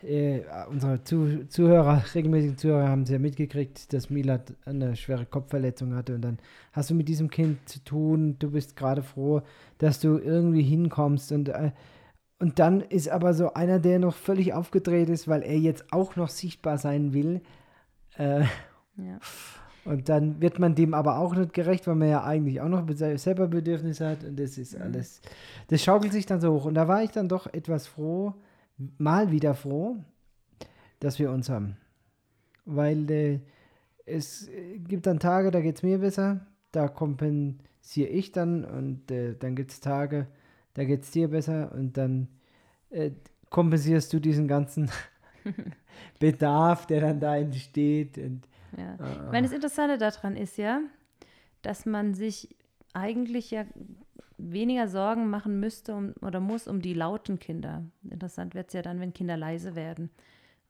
äh, 0.03 0.41
unsere 0.71 1.05
Zuh 1.05 1.47
Zuhörer, 1.49 2.03
regelmäßigen 2.15 2.57
Zuhörer 2.57 2.89
haben 2.89 3.03
es 3.03 3.11
ja 3.11 3.19
mitgekriegt, 3.19 3.93
dass 3.93 4.09
Milad 4.09 4.55
eine 4.65 4.97
schwere 4.97 5.27
Kopfverletzung 5.27 5.95
hatte 5.95 6.15
und 6.15 6.23
dann 6.23 6.39
hast 6.73 6.89
du 6.89 6.95
mit 6.95 7.09
diesem 7.09 7.29
Kind 7.29 7.69
zu 7.69 7.85
tun, 7.85 8.37
du 8.39 8.51
bist 8.53 8.77
gerade 8.77 9.03
froh, 9.03 9.43
dass 9.77 10.01
du 10.01 10.17
irgendwie 10.17 10.63
hinkommst 10.63 11.33
und 11.33 11.51
äh, 11.51 11.73
und 12.39 12.59
dann 12.59 12.81
ist 12.81 13.11
aber 13.11 13.35
so 13.35 13.53
einer, 13.53 13.79
der 13.79 13.99
noch 13.99 14.15
völlig 14.15 14.55
aufgedreht 14.55 15.11
ist, 15.11 15.29
weil 15.29 15.43
er 15.43 15.59
jetzt 15.59 15.93
auch 15.93 16.17
noch 16.17 16.31
sichtbar 16.31 16.79
sein 16.79 17.13
will. 17.13 17.43
Äh, 18.17 18.45
ja. 18.97 19.19
Und 19.85 20.09
dann 20.09 20.41
wird 20.41 20.59
man 20.59 20.75
dem 20.75 20.93
aber 20.93 21.19
auch 21.19 21.35
nicht 21.35 21.55
gerecht, 21.55 21.87
weil 21.87 21.95
man 21.95 22.09
ja 22.09 22.23
eigentlich 22.23 22.61
auch 22.61 22.69
noch 22.69 22.87
selber 23.17 23.49
Bedürfnisse 23.49 24.09
hat. 24.09 24.25
Und 24.25 24.39
das 24.39 24.59
ist 24.59 24.77
mhm. 24.77 24.83
alles, 24.83 25.21
das 25.69 25.83
schaukelt 25.83 26.13
sich 26.13 26.27
dann 26.27 26.41
so 26.41 26.53
hoch. 26.53 26.67
Und 26.67 26.75
da 26.75 26.87
war 26.87 27.03
ich 27.03 27.11
dann 27.11 27.29
doch 27.29 27.47
etwas 27.53 27.87
froh, 27.87 28.35
mal 28.99 29.31
wieder 29.31 29.55
froh, 29.55 29.97
dass 31.01 31.19
wir 31.19 31.31
uns 31.31 31.49
haben. 31.49 31.77
Weil 32.67 33.11
äh, 33.11 33.41
es 34.07 34.51
gibt 34.87 35.07
dann 35.07 35.19
Tage, 35.19 35.51
da 35.51 35.61
geht 35.61 35.77
es 35.77 35.83
mir 35.83 35.99
besser, 35.99 36.47
da 36.73 36.89
kompensiere 36.89 38.09
ich 38.09 38.33
dann 38.33 38.65
und 38.65 39.11
äh, 39.11 39.35
dann 39.39 39.57
gibt 39.57 39.71
es 39.71 39.81
Tage, 39.81 40.27
da 40.75 40.85
geht 40.85 41.03
es 41.03 41.11
dir 41.11 41.29
besser 41.29 41.73
und 41.73 41.97
dann 41.97 42.29
äh, 42.91 43.11
kompensierst 43.49 44.13
du 44.13 44.21
diesen 44.21 44.47
ganzen 44.47 44.91
Bedarf, 46.19 46.87
der 46.87 47.01
dann 47.01 47.21
da 47.21 47.37
entsteht. 47.37 48.19
Und, 48.19 48.43
ja. 48.77 48.95
Ich 48.95 49.33
meine, 49.33 49.47
das 49.47 49.53
Interessante 49.53 49.99
daran 49.99 50.37
ist 50.37 50.57
ja, 50.57 50.81
dass 51.63 51.87
man 51.87 52.15
sich 52.15 52.57
eigentlich 52.93 53.51
ja 53.51 53.65
weniger 54.39 54.89
Sorgen 54.89 55.29
machen 55.29 55.61
müsste 55.61 55.95
um, 55.95 56.15
oder 56.23 56.41
muss 56.41 56.67
um 56.67 56.81
die 56.81 56.95
lauten 56.95 57.39
Kinder. 57.39 57.85
Interessant 58.09 58.55
wird 58.55 58.69
es 58.69 58.75
ja 58.75 58.83
dann, 58.83 59.01
wenn 59.01 59.13
Kinder 59.13 59.37
leise 59.37 59.75
werden 59.75 60.11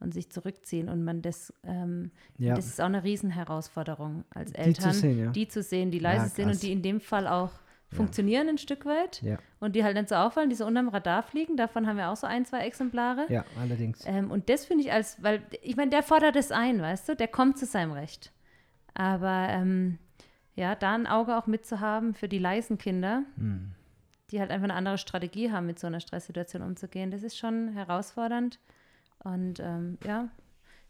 und 0.01 0.13
sich 0.15 0.31
zurückziehen 0.31 0.89
und 0.89 1.05
man 1.05 1.23
das, 1.23 1.53
ähm, 1.63 2.11
ja. 2.39 2.55
das 2.55 2.67
ist 2.67 2.81
auch 2.81 2.87
eine 2.87 3.05
Riesenherausforderung 3.05 4.25
als 4.31 4.53
Eltern, 4.53 4.73
die 4.73 4.93
zu 4.93 4.93
sehen, 4.93 5.19
ja. 5.19 5.31
die, 5.31 5.49
zu 5.49 5.63
sehen, 5.63 5.91
die 5.91 5.99
leise 5.99 6.25
ja, 6.25 6.31
sind 6.31 6.51
und 6.51 6.63
die 6.63 6.73
in 6.73 6.83
dem 6.83 7.01
Fall 7.01 7.29
auch 7.29 7.53
funktionieren 7.93 8.49
ein 8.49 8.59
Stück 8.59 8.87
weit 8.87 9.23
und 9.59 9.75
die 9.75 9.85
halt 9.85 9.97
nicht 9.97 10.09
so 10.09 10.15
auffallen, 10.15 10.49
die 10.49 10.57
so 10.57 10.67
unterm 10.67 10.89
Radar 10.89 11.23
fliegen. 11.23 11.57
Davon 11.57 11.87
haben 11.87 11.97
wir 11.97 12.11
auch 12.11 12.17
so 12.17 12.27
ein, 12.27 12.45
zwei 12.45 12.61
Exemplare. 12.61 13.27
Ja, 13.29 13.45
allerdings. 13.59 14.05
Ähm, 14.07 14.31
und 14.31 14.49
das 14.49 14.67
finde 14.67 14.85
ich 14.85 14.93
als, 14.93 15.23
weil 15.23 15.43
ich 15.63 15.77
meine, 15.77 15.91
der 15.91 16.03
fordert 16.03 16.37
es 16.37 16.53
ein, 16.53 16.81
weißt 16.81 17.09
du, 17.09 17.17
der 17.17 17.29
kommt 17.29 17.59
zu 17.59 17.67
seinem 17.67 17.93
Recht. 17.93 18.33
Aber 18.95 19.49
ähm, 19.49 19.99
ja, 20.55 20.75
da 20.75 20.95
ein 20.95 21.07
Auge 21.07 21.37
auch 21.37 21.47
mitzuhaben 21.47 22.15
für 22.15 22.29
die 22.29 22.39
leisen 22.39 22.79
Kinder, 22.79 23.25
hm. 23.37 23.73
die 24.31 24.41
halt 24.41 24.51
einfach 24.51 24.65
eine 24.65 24.75
andere 24.75 24.99
Strategie 24.99 25.51
haben, 25.51 25.67
mit 25.67 25.79
so 25.79 25.87
einer 25.87 26.01
Stresssituation 26.01 26.63
umzugehen, 26.63 27.11
das 27.11 27.23
ist 27.23 27.39
schon 27.39 27.69
herausfordernd. 27.69 28.59
Und 29.23 29.61
ähm, 29.61 29.99
ja, 30.05 30.29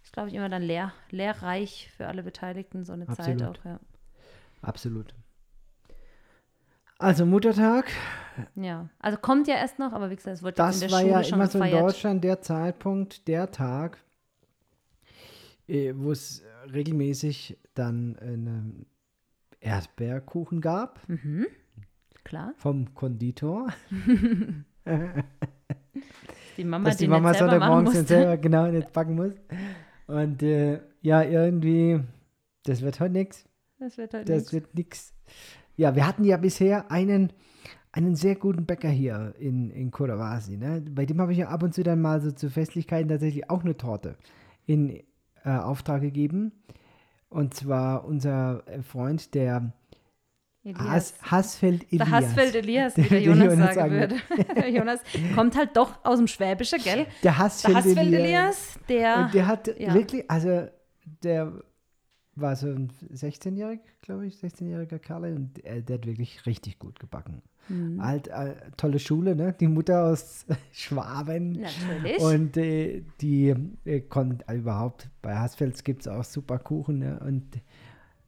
ist, 0.02 0.12
glaube 0.12 0.28
ich, 0.28 0.34
immer 0.34 0.48
dann 0.48 0.62
lehr 0.62 0.92
lehrreich 1.10 1.90
für 1.96 2.06
alle 2.06 2.22
Beteiligten, 2.22 2.84
so 2.84 2.92
eine 2.92 3.08
Absolut. 3.08 3.40
Zeit 3.40 3.48
auch. 3.48 3.64
Ja. 3.64 3.80
Absolut. 4.62 5.14
Also 7.00 7.24
Muttertag. 7.24 7.86
Ja, 8.54 8.88
also 8.98 9.18
kommt 9.18 9.48
ja 9.48 9.54
erst 9.56 9.78
noch, 9.78 9.92
aber 9.92 10.10
wie 10.10 10.16
gesagt, 10.16 10.36
es 10.36 10.42
wurde 10.42 10.52
das 10.54 10.82
in 10.82 10.88
der 10.88 10.90
war 10.92 11.00
Schule 11.00 11.12
ja 11.12 11.24
schon 11.24 11.38
immer 11.38 11.46
gefeiert. 11.48 11.70
so 11.72 11.76
in 11.78 11.84
Deutschland 11.86 12.24
der 12.24 12.40
Zeitpunkt, 12.42 13.26
der 13.28 13.50
Tag, 13.50 13.98
äh, 15.66 15.92
wo 15.96 16.12
es 16.12 16.42
regelmäßig 16.72 17.58
dann 17.74 18.16
eine 18.18 18.72
Erdbeerkuchen 19.60 20.60
gab. 20.60 21.00
Mhm. 21.08 21.46
Klar. 22.22 22.52
Vom 22.56 22.94
Konditor. 22.94 23.68
die 26.56 26.64
Mama, 26.64 26.88
Dass 26.90 26.98
die, 26.98 27.04
die 27.04 27.08
Mama 27.10 27.32
Sonntagmorgens 27.34 28.08
selber 28.08 28.36
genau 28.36 28.66
nicht 28.66 28.92
backen 28.92 29.14
muss. 29.14 29.34
Und 30.06 30.42
äh, 30.42 30.80
ja, 31.00 31.22
irgendwie, 31.22 32.00
das 32.64 32.82
wird 32.82 33.00
heute 33.00 33.12
nichts. 33.12 33.46
Das 33.78 33.96
wird 33.96 34.12
heute 34.12 34.24
Das 34.26 34.42
nix. 34.42 34.52
wird 34.52 34.74
nichts. 34.74 35.14
Ja, 35.80 35.96
wir 35.96 36.06
hatten 36.06 36.24
ja 36.24 36.36
bisher 36.36 36.90
einen, 36.90 37.32
einen 37.90 38.14
sehr 38.14 38.34
guten 38.34 38.66
Bäcker 38.66 38.90
hier 38.90 39.32
in, 39.38 39.70
in 39.70 39.90
Kodawasi. 39.90 40.58
Ne? 40.58 40.84
Bei 40.90 41.06
dem 41.06 41.18
habe 41.22 41.32
ich 41.32 41.38
ja 41.38 41.48
ab 41.48 41.62
und 41.62 41.72
zu 41.72 41.82
dann 41.82 42.02
mal 42.02 42.20
so 42.20 42.32
zu 42.32 42.50
Festlichkeiten 42.50 43.08
tatsächlich 43.08 43.48
auch 43.48 43.64
eine 43.64 43.74
Torte 43.74 44.16
in 44.66 45.02
äh, 45.42 45.48
Auftrag 45.48 46.02
gegeben. 46.02 46.52
Und 47.30 47.54
zwar 47.54 48.04
unser 48.04 48.62
äh, 48.66 48.82
Freund, 48.82 49.34
der 49.34 49.72
Has, 50.76 51.14
Hassfeld 51.22 51.90
Elias. 51.90 52.08
Der 52.08 52.10
Hassfeld 52.10 52.54
Elias, 52.56 52.96
wie 52.98 53.02
der, 53.02 53.08
Der 53.08 53.22
Jonas, 53.22 53.54
Jonas 53.54 53.74
sagen 53.74 53.92
würde. 53.92 54.16
Jonas 54.68 55.00
kommt 55.34 55.56
halt 55.56 55.74
doch 55.78 56.04
aus 56.04 56.18
dem 56.18 56.26
Schwäbische, 56.26 56.76
gell? 56.76 57.06
Der 57.06 57.06
Der 57.22 57.38
Hassfeld, 57.38 57.76
Hassfeld 57.78 57.96
Elias. 57.96 58.20
Elias, 58.20 58.78
der, 58.86 59.16
Und 59.16 59.32
der 59.32 59.46
hat 59.46 59.80
ja. 59.80 59.94
wirklich, 59.94 60.30
also 60.30 60.68
der 61.22 61.54
war 62.40 62.56
so 62.56 62.68
ein 62.68 62.90
16-jähriger, 63.12 63.80
glaube 64.02 64.26
ich, 64.26 64.36
16-jähriger 64.36 64.98
Kerl 64.98 65.34
und 65.36 65.64
äh, 65.64 65.82
der 65.82 65.98
hat 65.98 66.06
wirklich 66.06 66.46
richtig 66.46 66.78
gut 66.78 66.98
gebacken. 67.00 67.42
Mhm. 67.68 68.00
Alt, 68.00 68.28
äh, 68.28 68.54
tolle 68.76 68.98
Schule, 68.98 69.36
ne? 69.36 69.54
Die 69.58 69.68
Mutter 69.68 70.04
aus 70.06 70.46
Schwaben. 70.72 71.52
natürlich. 71.52 72.18
Und 72.20 72.56
äh, 72.56 73.02
die 73.20 73.54
äh, 73.84 74.00
konnten 74.00 74.40
äh, 74.48 74.56
überhaupt, 74.56 75.08
bei 75.22 75.36
Hassfels 75.36 75.84
gibt 75.84 76.02
es 76.02 76.08
auch 76.08 76.24
super 76.24 76.58
Kuchen. 76.58 76.98
Ne? 76.98 77.20
Und 77.20 77.44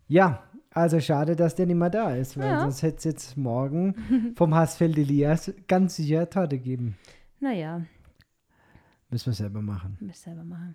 ja, 0.09 0.43
also 0.71 1.01
schade, 1.01 1.37
dass 1.37 1.55
der 1.55 1.67
nicht 1.67 1.77
mehr 1.77 1.91
da 1.91 2.15
ist, 2.15 2.39
weil 2.39 2.47
Ja. 2.49 2.61
sonst 2.61 2.83
hätte 2.83 2.99
es 2.99 3.05
jetzt 3.05 3.37
morgen 3.37 3.95
vom 4.37 4.55
Hassfeld 4.55 4.97
Elias 4.99 5.53
ganz 5.69 5.97
sicher 5.97 6.29
Torte 6.31 6.59
geben. 6.59 6.97
naja, 7.41 7.83
Müssen 9.11 9.27
wir 9.27 9.35
selber 9.35 9.61
machen. 9.61 9.99
müssen 10.01 10.09
wir 10.09 10.15
selber 10.15 10.45
machen. 10.45 10.75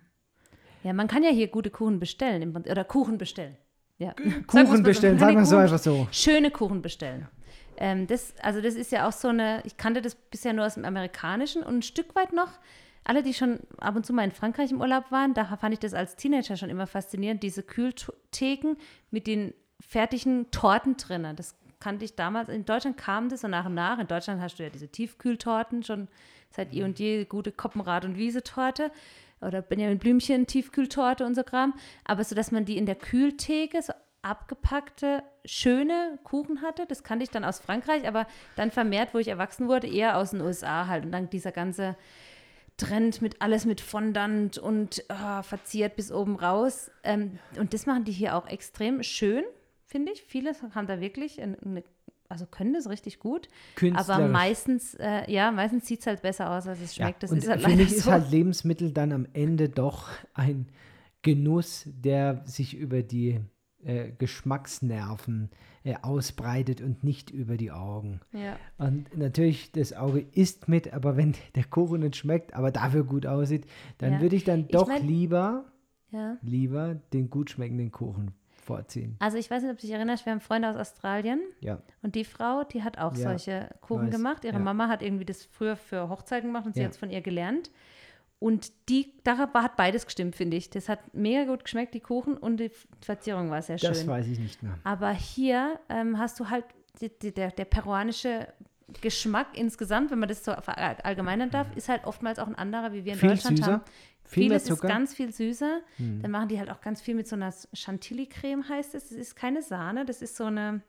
Ja, 0.82 0.92
man 0.92 1.08
kann 1.08 1.22
ja 1.22 1.30
hier 1.30 1.48
gute 1.48 1.70
Kuchen 1.70 1.98
bestellen, 1.98 2.56
oder 2.56 2.84
Kuchen 2.84 3.18
bestellen. 3.18 3.56
Ja. 3.98 4.14
Kuchen 4.46 4.82
bestellen, 4.82 5.18
sagen 5.18 5.36
wir 5.36 5.42
die 5.42 5.46
so 5.46 5.56
einfach 5.56 5.78
so. 5.78 6.06
Schöne 6.12 6.50
Kuchen 6.50 6.82
bestellen. 6.82 7.26
Ähm, 7.76 8.06
das, 8.06 8.34
also 8.42 8.60
das 8.60 8.74
ist 8.74 8.92
ja 8.92 9.08
auch 9.08 9.12
so 9.12 9.28
eine, 9.28 9.62
ich 9.64 9.76
kannte 9.76 10.02
das 10.02 10.14
bisher 10.14 10.52
nur 10.52 10.66
aus 10.66 10.74
dem 10.74 10.84
Amerikanischen 10.84 11.62
und 11.62 11.78
ein 11.78 11.82
Stück 11.82 12.14
weit 12.14 12.32
noch, 12.32 12.50
alle, 13.04 13.22
die 13.22 13.32
schon 13.32 13.60
ab 13.78 13.96
und 13.96 14.04
zu 14.04 14.12
mal 14.12 14.24
in 14.24 14.32
Frankreich 14.32 14.70
im 14.70 14.80
Urlaub 14.80 15.10
waren, 15.10 15.32
da 15.32 15.44
fand 15.56 15.72
ich 15.72 15.80
das 15.80 15.94
als 15.94 16.16
Teenager 16.16 16.56
schon 16.56 16.68
immer 16.68 16.86
faszinierend, 16.86 17.42
diese 17.42 17.62
Kühltheken 17.62 18.76
mit 19.10 19.26
den 19.26 19.54
fertigen 19.80 20.50
Torten 20.50 20.96
drinnen. 20.96 21.34
Das 21.34 21.56
kannte 21.80 22.04
ich 22.04 22.16
damals. 22.16 22.48
In 22.48 22.66
Deutschland 22.66 22.98
kam 22.98 23.28
das 23.28 23.40
so 23.40 23.48
nach 23.48 23.66
und 23.66 23.74
nach. 23.74 23.98
In 23.98 24.08
Deutschland 24.08 24.42
hast 24.42 24.58
du 24.58 24.64
ja 24.64 24.68
diese 24.68 24.88
Tiefkühltorten 24.88 25.82
schon 25.84 26.08
seit 26.50 26.74
eh 26.74 26.82
und 26.82 26.98
je, 26.98 27.24
gute 27.24 27.50
Koppenrad- 27.50 28.04
und 28.04 28.16
Wiesetorte 28.16 28.90
oder 29.40 29.62
Benjamin 29.62 29.98
Blümchen 29.98 30.46
Tiefkühltorte 30.46 31.24
und 31.24 31.34
so 31.34 31.42
Kram. 31.42 31.74
Aber 32.04 32.24
so, 32.24 32.34
dass 32.34 32.50
man 32.50 32.64
die 32.64 32.76
in 32.76 32.86
der 32.86 32.94
Kühltheke 32.96 33.82
so 33.82 33.92
abgepackte, 34.22 35.22
schöne 35.44 36.18
Kuchen 36.24 36.62
hatte, 36.62 36.86
das 36.86 37.02
kannte 37.02 37.24
ich 37.24 37.30
dann 37.30 37.44
aus 37.44 37.60
Frankreich, 37.60 38.06
aber 38.06 38.26
dann 38.56 38.70
vermehrt, 38.70 39.14
wo 39.14 39.18
ich 39.18 39.28
erwachsen 39.28 39.68
wurde, 39.68 39.86
eher 39.86 40.18
aus 40.18 40.30
den 40.30 40.40
USA 40.40 40.86
halt. 40.86 41.04
Und 41.04 41.12
dann 41.12 41.30
dieser 41.30 41.52
ganze 41.52 41.96
Trend 42.76 43.22
mit 43.22 43.42
alles 43.42 43.64
mit 43.64 43.80
Fondant 43.80 44.58
und 44.58 45.04
ah, 45.08 45.42
verziert 45.42 45.96
bis 45.96 46.12
oben 46.12 46.36
raus. 46.36 46.90
Ähm, 47.02 47.38
und 47.58 47.74
das 47.74 47.86
machen 47.86 48.04
die 48.04 48.12
hier 48.12 48.36
auch 48.36 48.46
extrem 48.46 49.02
schön, 49.02 49.44
finde 49.84 50.12
ich. 50.12 50.22
Viele 50.22 50.54
haben 50.74 50.86
da 50.86 51.00
wirklich 51.00 51.40
eine, 51.42 51.56
eine 51.64 51.82
also 52.28 52.46
können 52.46 52.74
das 52.74 52.88
richtig 52.88 53.18
gut, 53.20 53.48
aber 53.94 54.28
meistens, 54.28 54.94
äh, 54.94 55.30
ja, 55.30 55.50
meistens 55.50 55.86
sieht 55.86 56.00
es 56.00 56.06
halt 56.06 56.22
besser 56.22 56.50
aus, 56.50 56.66
als 56.66 56.80
es 56.80 56.96
Ja, 56.96 57.06
schmeckt. 57.06 57.22
das 57.22 57.30
und 57.32 57.38
ist 57.38 57.48
halt 57.48 57.62
für 57.62 57.70
mich 57.70 57.92
ist 57.92 58.04
so. 58.04 58.10
halt 58.12 58.30
Lebensmittel 58.30 58.92
dann 58.92 59.12
am 59.12 59.26
Ende 59.32 59.68
doch 59.68 60.08
ein 60.34 60.66
Genuss, 61.22 61.84
der 61.86 62.42
sich 62.44 62.76
über 62.76 63.02
die 63.02 63.40
äh, 63.84 64.10
Geschmacksnerven 64.18 65.50
äh, 65.84 65.94
ausbreitet 66.02 66.80
und 66.80 67.04
nicht 67.04 67.30
über 67.30 67.56
die 67.56 67.70
Augen. 67.70 68.20
ja. 68.32 68.56
Und 68.76 69.16
natürlich, 69.16 69.72
das 69.72 69.92
Auge 69.92 70.20
isst 70.32 70.68
mit, 70.68 70.92
aber 70.92 71.16
wenn 71.16 71.34
der 71.54 71.64
Kuchen 71.64 72.00
nicht 72.00 72.16
schmeckt, 72.16 72.54
aber 72.54 72.70
dafür 72.70 73.04
gut 73.04 73.26
aussieht, 73.26 73.64
dann 73.98 74.14
Ja. 74.14 74.20
würde 74.20 74.36
ich 74.36 74.44
dann 74.44 74.60
Ich 74.62 74.68
doch 74.68 74.88
mein- 74.88 75.06
lieber, 75.06 75.64
ja. 76.10 76.36
lieber 76.42 76.94
den 77.12 77.30
gut 77.30 77.50
schmeckenden 77.50 77.90
Kuchen 77.92 78.32
vorziehen. 78.68 79.16
Also 79.18 79.36
ich 79.38 79.50
weiß 79.50 79.62
nicht, 79.62 79.72
ob 79.72 79.78
du 79.78 79.82
dich 79.86 79.90
erinnerst, 79.94 80.24
wir 80.26 80.32
haben 80.32 80.40
Freunde 80.40 80.68
aus 80.70 80.76
Australien 80.76 81.40
Ja. 81.60 81.78
und 82.02 82.14
die 82.14 82.24
Frau, 82.24 82.62
die 82.64 82.84
hat 82.84 82.98
auch 82.98 83.14
Ja, 83.16 83.30
solche 83.30 83.68
Kuchen 83.80 84.06
weiß, 84.06 84.14
gemacht. 84.14 84.44
Ihre 84.44 84.54
ja. 84.54 84.58
Mama 84.60 84.86
hat 84.88 85.02
irgendwie 85.02 85.24
das 85.24 85.44
früher 85.46 85.74
für 85.76 86.08
Hochzeiten 86.08 86.48
gemacht 86.50 86.66
und 86.66 86.74
sie 86.74 86.80
Ja. 86.80 86.86
hat 86.86 86.92
es 86.92 86.98
von 86.98 87.10
ihr 87.10 87.20
gelernt. 87.20 87.70
Und 88.40 88.70
die, 88.88 89.12
da 89.24 89.36
hat 89.38 89.74
beides 89.76 90.04
gestimmt, 90.06 90.36
finde 90.36 90.56
ich. 90.56 90.70
Das 90.70 90.88
hat 90.88 91.00
mega 91.12 91.44
gut 91.44 91.64
geschmeckt, 91.64 91.92
die 91.94 92.00
Kuchen 92.00 92.36
und 92.36 92.58
die 92.58 92.70
Verzierung 93.00 93.50
war 93.50 93.60
sehr 93.62 93.78
Das 93.78 93.98
schön. 93.98 94.06
weiß 94.06 94.28
ich 94.28 94.38
nicht 94.38 94.62
mehr. 94.62 94.78
Aber 94.84 95.10
hier 95.10 95.80
ähm, 95.88 96.18
hast 96.18 96.38
du 96.38 96.48
halt 96.48 96.64
die, 97.00 97.08
die, 97.18 97.32
der, 97.34 97.50
der 97.50 97.64
peruanische 97.64 98.46
Geschmack 99.00 99.48
insgesamt, 99.54 100.10
wenn 100.12 100.18
man 100.20 100.28
das 100.28 100.44
so 100.44 100.52
verallgemeinern 100.52 101.50
darf, 101.50 101.66
ist 101.76 101.88
halt 101.88 102.04
oftmals 102.06 102.38
auch 102.38 102.46
ein 102.46 102.54
anderer, 102.54 102.92
wie 102.92 103.04
wir 103.04 103.14
in 103.14 103.18
Viel 103.18 103.30
Deutschland 103.30 103.58
süßer, 103.58 103.72
haben. 103.72 103.82
Viel 104.28 104.44
Vieles 104.44 104.68
ist. 104.68 104.82
Hm. 104.82 104.88
ganz 104.88 105.14
viel 105.14 105.32
süßer. 105.32 105.80
Dann 105.98 106.30
machen 106.30 106.48
die 106.48 106.58
halt 106.58 106.70
auch 106.70 106.80
ganz 106.80 107.00
viel 107.00 107.14
mit 107.14 107.26
so 107.26 107.34
einer 107.36 107.52
Chantilly-Creme, 107.72 108.68
heißt 108.68 108.94
es. 108.94 109.08
Das 109.08 109.18
ist 109.18 109.34
keine 109.36 109.62
Sahne, 109.62 110.04
das 110.04 110.22
ist 110.22 110.36
so 110.36 110.44
eine, 110.44 110.82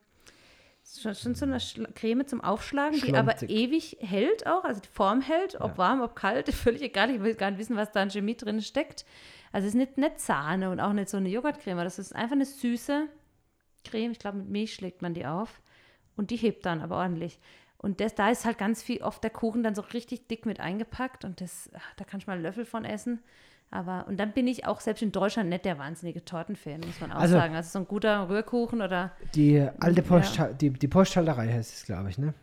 schon, 1.00 1.14
schon 1.14 1.34
so 1.34 1.44
eine 1.46 1.58
Schla- 1.58 1.92
Creme 1.94 2.26
zum 2.26 2.40
Aufschlagen, 2.42 3.00
die 3.00 3.14
aber 3.14 3.32
Schlonzig. 3.38 3.50
ewig 3.50 3.96
hält 4.00 4.46
auch, 4.46 4.64
also 4.64 4.80
die 4.80 4.88
Form 4.88 5.20
hält, 5.20 5.56
ob 5.60 5.72
Ja. 5.72 5.78
warm, 5.78 6.00
ob 6.02 6.14
kalt, 6.16 6.48
völlig 6.54 6.82
egal. 6.82 7.10
Ich 7.10 7.20
will 7.22 7.34
gar 7.34 7.50
nicht 7.50 7.60
wissen, 7.60 7.76
was 7.76 7.90
da 7.92 8.02
an 8.02 8.10
Chemie 8.10 8.36
drin 8.36 8.60
steckt. 8.62 9.04
Also 9.52 9.66
es 9.66 9.74
ist 9.74 9.78
nicht, 9.78 9.98
nicht 9.98 10.20
Sahne 10.20 10.70
und 10.70 10.78
auch 10.80 10.92
nicht 10.92 11.08
so 11.08 11.16
eine 11.16 11.28
Joghurtcreme, 11.28 11.78
das 11.78 11.98
ist 11.98 12.14
einfach 12.14 12.32
eine 12.36 12.44
süße 12.44 13.06
Creme. 13.84 14.12
Ich 14.12 14.18
glaube, 14.18 14.38
mit 14.38 14.48
Milch 14.48 14.74
schlägt 14.74 15.02
man 15.02 15.14
die 15.14 15.26
auf 15.26 15.60
und 16.16 16.30
die 16.30 16.36
hebt 16.36 16.66
dann 16.66 16.80
aber 16.82 16.96
ordentlich. 16.98 17.38
Und 17.82 18.00
das, 18.00 18.14
da 18.14 18.28
ist 18.30 18.44
halt 18.44 18.58
ganz 18.58 18.82
viel, 18.82 19.02
oft 19.02 19.22
der 19.24 19.30
Kuchen 19.30 19.62
dann 19.62 19.74
so 19.74 19.80
richtig 19.80 20.26
dick 20.28 20.44
mit 20.44 20.60
eingepackt 20.60 21.24
und 21.24 21.40
das, 21.40 21.70
ach, 21.74 21.94
da 21.96 22.04
kann 22.04 22.20
ich 22.20 22.26
mal 22.26 22.34
einen 22.34 22.42
Löffel 22.42 22.64
von 22.66 22.84
essen. 22.84 23.20
Aber, 23.70 24.06
und 24.08 24.18
dann 24.18 24.32
bin 24.32 24.46
ich 24.48 24.66
auch 24.66 24.80
selbst 24.80 25.00
in 25.00 25.12
Deutschland 25.12 25.48
nicht 25.48 25.64
der 25.64 25.78
wahnsinnige 25.78 26.24
Tortenfan, 26.24 26.80
muss 26.80 27.00
man 27.00 27.12
auch 27.12 27.20
Also- 27.20 27.36
sagen. 27.36 27.54
Also 27.54 27.70
so 27.70 27.78
ein 27.78 27.86
guter 27.88 28.28
Rührkuchen 28.28 28.82
oder, 28.82 29.12
Die 29.34 29.60
alte 29.78 30.02
Ja. 30.02 30.06
Post, 30.06 30.40
die, 30.60 30.70
die 30.70 30.88
Posthalterei 30.88 31.48
heißt 31.52 31.72
es, 31.74 31.84
glaube 31.86 32.10
ich, 32.10 32.18
ne? 32.18 32.34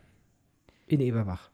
In 0.86 1.00
Eberbach. 1.00 1.50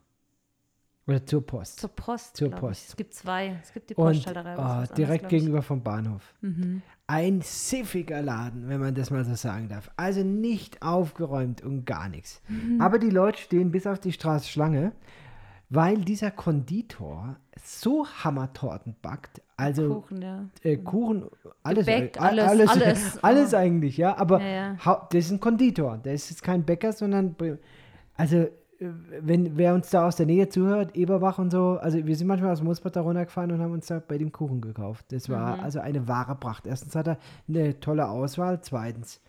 Oder 1.07 1.27
zur 1.27 1.45
Post. 1.45 1.81
zur 1.81 1.91
Post, 1.91 2.37
Zur 2.39 2.51
Post. 2.51 2.83
Ich. 2.85 2.89
Es 2.91 2.97
gibt 2.97 3.13
zwei. 3.15 3.59
Es 3.63 3.73
gibt 3.75 3.91
die 3.91 3.95
Und 3.97 4.07
Posthalterei. 4.15 4.57
was 4.57 4.59
oh, 4.59 4.63
anderes, 4.63 4.91
direkt 4.93 5.29
gegenüber 5.29 5.61
vom 5.61 5.83
Bahnhof. 5.83 6.33
Mhm. 6.41 6.81
Ein 7.07 7.43
siffiger 7.43 8.23
Laden, 8.23 8.69
wenn 8.69 8.81
man 8.81 8.95
das 8.95 9.11
mal 9.11 9.25
so 9.25 9.35
sagen 9.35 9.69
darf. 9.69 9.91
Also 9.97 10.23
nicht 10.23 10.83
aufgeräumt 10.83 11.63
und 11.63 11.85
gar 11.85 12.09
nichts. 12.09 12.41
Mhm. 12.49 12.81
Aber 12.81 12.99
die 12.99 13.11
Leute 13.11 13.39
stehen 13.39 13.71
bis 13.71 13.87
auf 13.87 13.99
die 14.01 14.13
Straße 14.13 14.49
Schlange, 14.49 14.93
weil 15.69 15.99
dieser 15.99 16.31
Konditor 16.31 17.37
so 17.63 18.07
Hammertorten 18.07 18.97
backt. 19.03 19.43
Also 19.57 20.01
Kuchen, 20.01 20.23
ja. 20.23 20.45
äh, 20.63 20.77
Kuchen, 20.79 21.27
alles, 21.63 21.87
Gebäck, 21.87 22.17
äh, 22.17 22.21
alles, 22.21 22.45
alles, 22.45 22.71
alles. 22.71 23.25
alles 23.25 23.55
eigentlich, 23.55 23.97
ja. 23.99 24.17
Aber 24.17 24.41
Ja, 24.41 24.75
ja. 24.75 25.07
das 25.11 25.27
ist 25.27 25.31
ein 25.31 25.41
Konditor, 25.41 25.99
der 25.99 26.15
ist 26.15 26.31
jetzt 26.31 26.43
kein 26.43 26.65
Bäcker, 26.65 26.93
sondern 26.93 27.37
also 28.17 28.49
wenn 28.79 29.57
wer 29.57 29.75
uns 29.75 29.91
da 29.91 30.07
aus 30.07 30.17
der 30.17 30.27
Nähe 30.27 30.49
zuhört, 30.49 30.97
Eberbach 30.97 31.39
und 31.39 31.51
so, 31.51 31.79
also 31.81 32.05
wir 32.05 32.17
sind 32.17 32.27
manchmal 32.27 32.53
aus 32.53 32.63
Mosbach 32.63 32.91
da 32.91 33.01
runtergefahren 33.03 33.51
und 33.53 33.61
haben 33.61 33.73
uns 33.73 33.87
da 33.87 34.01
bei 34.07 34.19
dem 34.19 34.33
Kuchen 34.33 34.61
gekauft. 34.61 35.07
Das 35.13 35.29
war 35.29 35.57
Mhm. 35.57 35.63
also 35.63 35.81
eine 35.81 36.07
wahre 36.09 36.35
Pracht. 36.35 36.67
Erstens 36.67 36.95
hat 36.97 37.07
er 37.09 37.19
eine 37.49 37.79
tolle 37.81 38.09
Auswahl, 38.09 38.61
zweitens 38.63 39.21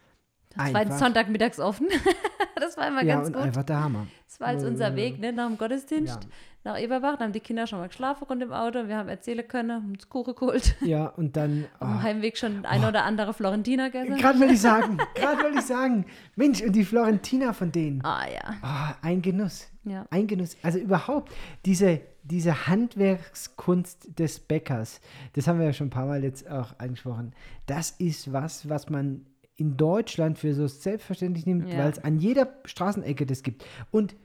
Zweitens 0.49 0.75
einfach, 0.75 0.97
Sonntagmittags 0.99 1.59
offen. 1.59 1.87
das 2.59 2.77
war 2.77 2.87
immer 2.87 3.03
ja, 3.03 3.15
ganz 3.15 3.27
und 3.27 3.33
gut. 3.33 3.43
einfach 3.43 3.63
der 3.63 3.83
Hammer. 3.83 4.07
Das 4.27 4.39
war 4.39 4.53
jetzt 4.53 4.65
unser 4.65 4.95
Weg, 4.95 5.19
ne, 5.19 5.31
nach 5.31 5.47
dem 5.47 5.57
Gottesdienst, 5.57 6.23
Ja. 6.23 6.29
nach 6.63 6.79
Eberbach. 6.79 7.17
Da 7.17 7.23
haben 7.25 7.31
die 7.31 7.39
Kinder 7.39 7.67
schon 7.67 7.79
mal 7.79 7.87
geschlafen 7.87 8.25
rund 8.25 8.41
im 8.43 8.51
Auto. 8.51 8.87
Wir 8.87 8.97
haben 8.97 9.07
erzählen 9.09 9.47
können, 9.47 9.71
haben 9.71 9.91
uns 9.91 10.09
Kuchen 10.09 10.35
geholt. 10.35 10.75
Ja, 10.81 11.07
und 11.07 11.37
dann 11.37 11.65
Auf 11.79 11.87
dem 11.87 11.97
oh, 11.97 12.01
Heimweg 12.01 12.37
schon 12.37 12.65
ein 12.65 12.83
oder 12.83 13.03
andere 13.05 13.33
Florentiner 13.33 13.89
gegessen. 13.89 14.17
gerade 14.17 14.39
wollte 14.39 14.53
ich 14.53 14.61
sagen, 14.61 14.97
gerade 15.15 15.43
wollte 15.43 15.59
ich 15.59 15.65
sagen, 15.65 16.05
Mensch, 16.35 16.61
und 16.61 16.73
die 16.73 16.83
Florentina 16.83 17.53
von 17.53 17.71
denen. 17.71 18.03
Ah 18.03 18.25
ja. 18.27 18.55
Ah, 18.61 18.95
ein 19.01 19.21
Genuss. 19.21 19.67
Ja. 19.83 20.05
Ein 20.09 20.27
Genuss. 20.27 20.57
Also 20.63 20.79
überhaupt 20.79 21.31
diese, 21.65 22.01
diese 22.23 22.67
Handwerkskunst 22.67 24.19
des 24.19 24.39
Bäckers, 24.39 24.99
das 25.33 25.47
haben 25.47 25.59
wir 25.59 25.67
ja 25.67 25.73
schon 25.73 25.87
ein 25.87 25.91
paar 25.91 26.07
Mal 26.07 26.23
jetzt 26.23 26.49
auch 26.49 26.77
angesprochen, 26.79 27.33
das 27.67 27.91
ist 27.91 28.33
was, 28.33 28.67
was 28.67 28.89
man 28.89 29.25
in 29.57 29.77
Deutschland 29.77 30.37
für 30.37 30.53
so 30.53 30.67
selbstverständlich 30.67 31.45
nimmt, 31.45 31.69
Ja. 31.69 31.77
weil 31.79 31.91
es 31.91 32.03
an 32.03 32.17
jeder 32.17 32.49
Straßenecke 32.65 33.25
das 33.25 33.43
gibt. 33.43 33.65
Und 33.91 34.15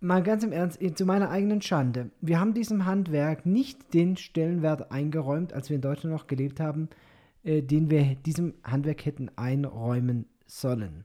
mal 0.00 0.22
ganz 0.22 0.42
im 0.44 0.52
Ernst, 0.52 0.80
zu 0.96 1.06
meiner 1.06 1.30
eigenen 1.30 1.62
Schande, 1.62 2.10
wir 2.20 2.40
haben 2.40 2.54
diesem 2.54 2.84
Handwerk 2.84 3.46
nicht 3.46 3.94
den 3.94 4.16
Stellenwert 4.16 4.90
eingeräumt, 4.90 5.52
als 5.52 5.68
wir 5.70 5.76
in 5.76 5.82
Deutschland 5.82 6.14
noch 6.14 6.26
gelebt 6.26 6.60
haben, 6.60 6.88
äh, 7.44 7.62
den 7.62 7.90
wir 7.90 8.16
diesem 8.16 8.54
Handwerk 8.64 9.04
hätten 9.06 9.30
einräumen 9.36 10.26
sollen. 10.46 11.04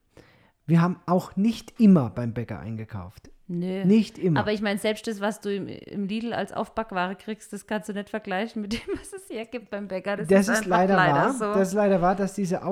Wir 0.65 0.82
haben 0.82 1.00
auch 1.06 1.36
nicht 1.36 1.80
immer 1.80 2.10
beim 2.10 2.34
Bäcker 2.34 2.60
eingekauft. 2.60 3.30
Nö. 3.48 3.84
Nicht 3.84 4.18
immer. 4.18 4.39
Aber 4.39 4.53
ich 4.53 4.62
meine, 4.62 4.80
selbst 4.80 5.08
das, 5.08 5.20
was 5.20 5.41
du 5.41 5.53
im, 5.53 5.68
im 5.68 6.08
Lidl 6.08 6.32
als 6.32 6.53
Aufbackware 6.53 7.15
kriegst, 7.15 7.51
das 7.51 7.68
kannst 7.68 7.89
du 7.89 7.94
nicht 7.94 8.10
vergleichen 8.10 8.62
mit 8.62 8.74
dem, 8.74 8.80
was 9.00 9.12
es 9.12 9.27
hier 9.27 9.46
gibt 9.46 9.70
beim 9.70 9.88
Bäcker. 9.88 10.15
Das, 10.18 10.27
das 10.27 10.48
ist, 10.48 10.50
einfach 10.50 10.70
leider, 10.70 10.96
wahr. 10.96 11.34
so. 11.34 11.46
Das 11.53 11.70
ist 11.70 11.74
leider 11.74 12.01
wahr, 12.01 12.15
dass 12.15 12.34
diese 12.34 12.63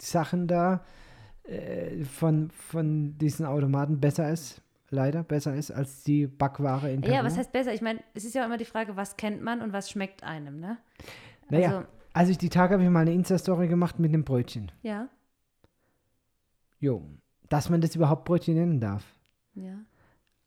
Aufbacksachen 0.00 0.46
da 0.48 0.82
äh, 1.44 2.04
von, 2.04 2.50
von 2.50 3.18
diesen 3.18 3.44
Automaten 3.46 4.00
besser 4.00 4.30
ist. 4.30 4.62
Leider 4.92 5.22
besser 5.22 5.54
ist 5.54 5.70
als 5.70 6.02
die 6.02 6.26
Backware 6.26 6.90
in 6.90 7.00
Peru. 7.02 7.14
ja, 7.14 7.22
was 7.24 7.36
heißt 7.36 7.52
besser? 7.52 7.72
Ich 7.72 7.80
meine, 7.82 8.00
es 8.14 8.24
ist 8.24 8.34
ja 8.34 8.44
immer 8.44 8.56
die 8.56 8.64
Frage, 8.64 8.96
was 8.96 9.16
kennt 9.16 9.40
man 9.40 9.60
und 9.62 9.72
was 9.72 9.88
schmeckt 9.88 10.24
einem, 10.24 10.58
ne? 10.58 10.78
Naja, 11.48 11.68
Also, 11.68 11.88
Also 12.12 12.30
ich, 12.32 12.38
die 12.38 12.48
Tage 12.48 12.74
habe 12.74 12.82
ich 12.82 12.90
mal 12.90 13.00
eine 13.00 13.12
Insta-Story 13.12 13.68
gemacht 13.68 14.00
mit 14.00 14.12
einem 14.12 14.24
Brötchen. 14.24 14.72
Ja, 14.82 15.08
Jo. 16.82 17.02
Dass 17.50 17.68
man 17.68 17.80
das 17.82 17.94
überhaupt 17.94 18.24
Brötchen 18.24 18.54
nennen 18.54 18.80
darf. 18.80 19.04
ja, 19.54 19.74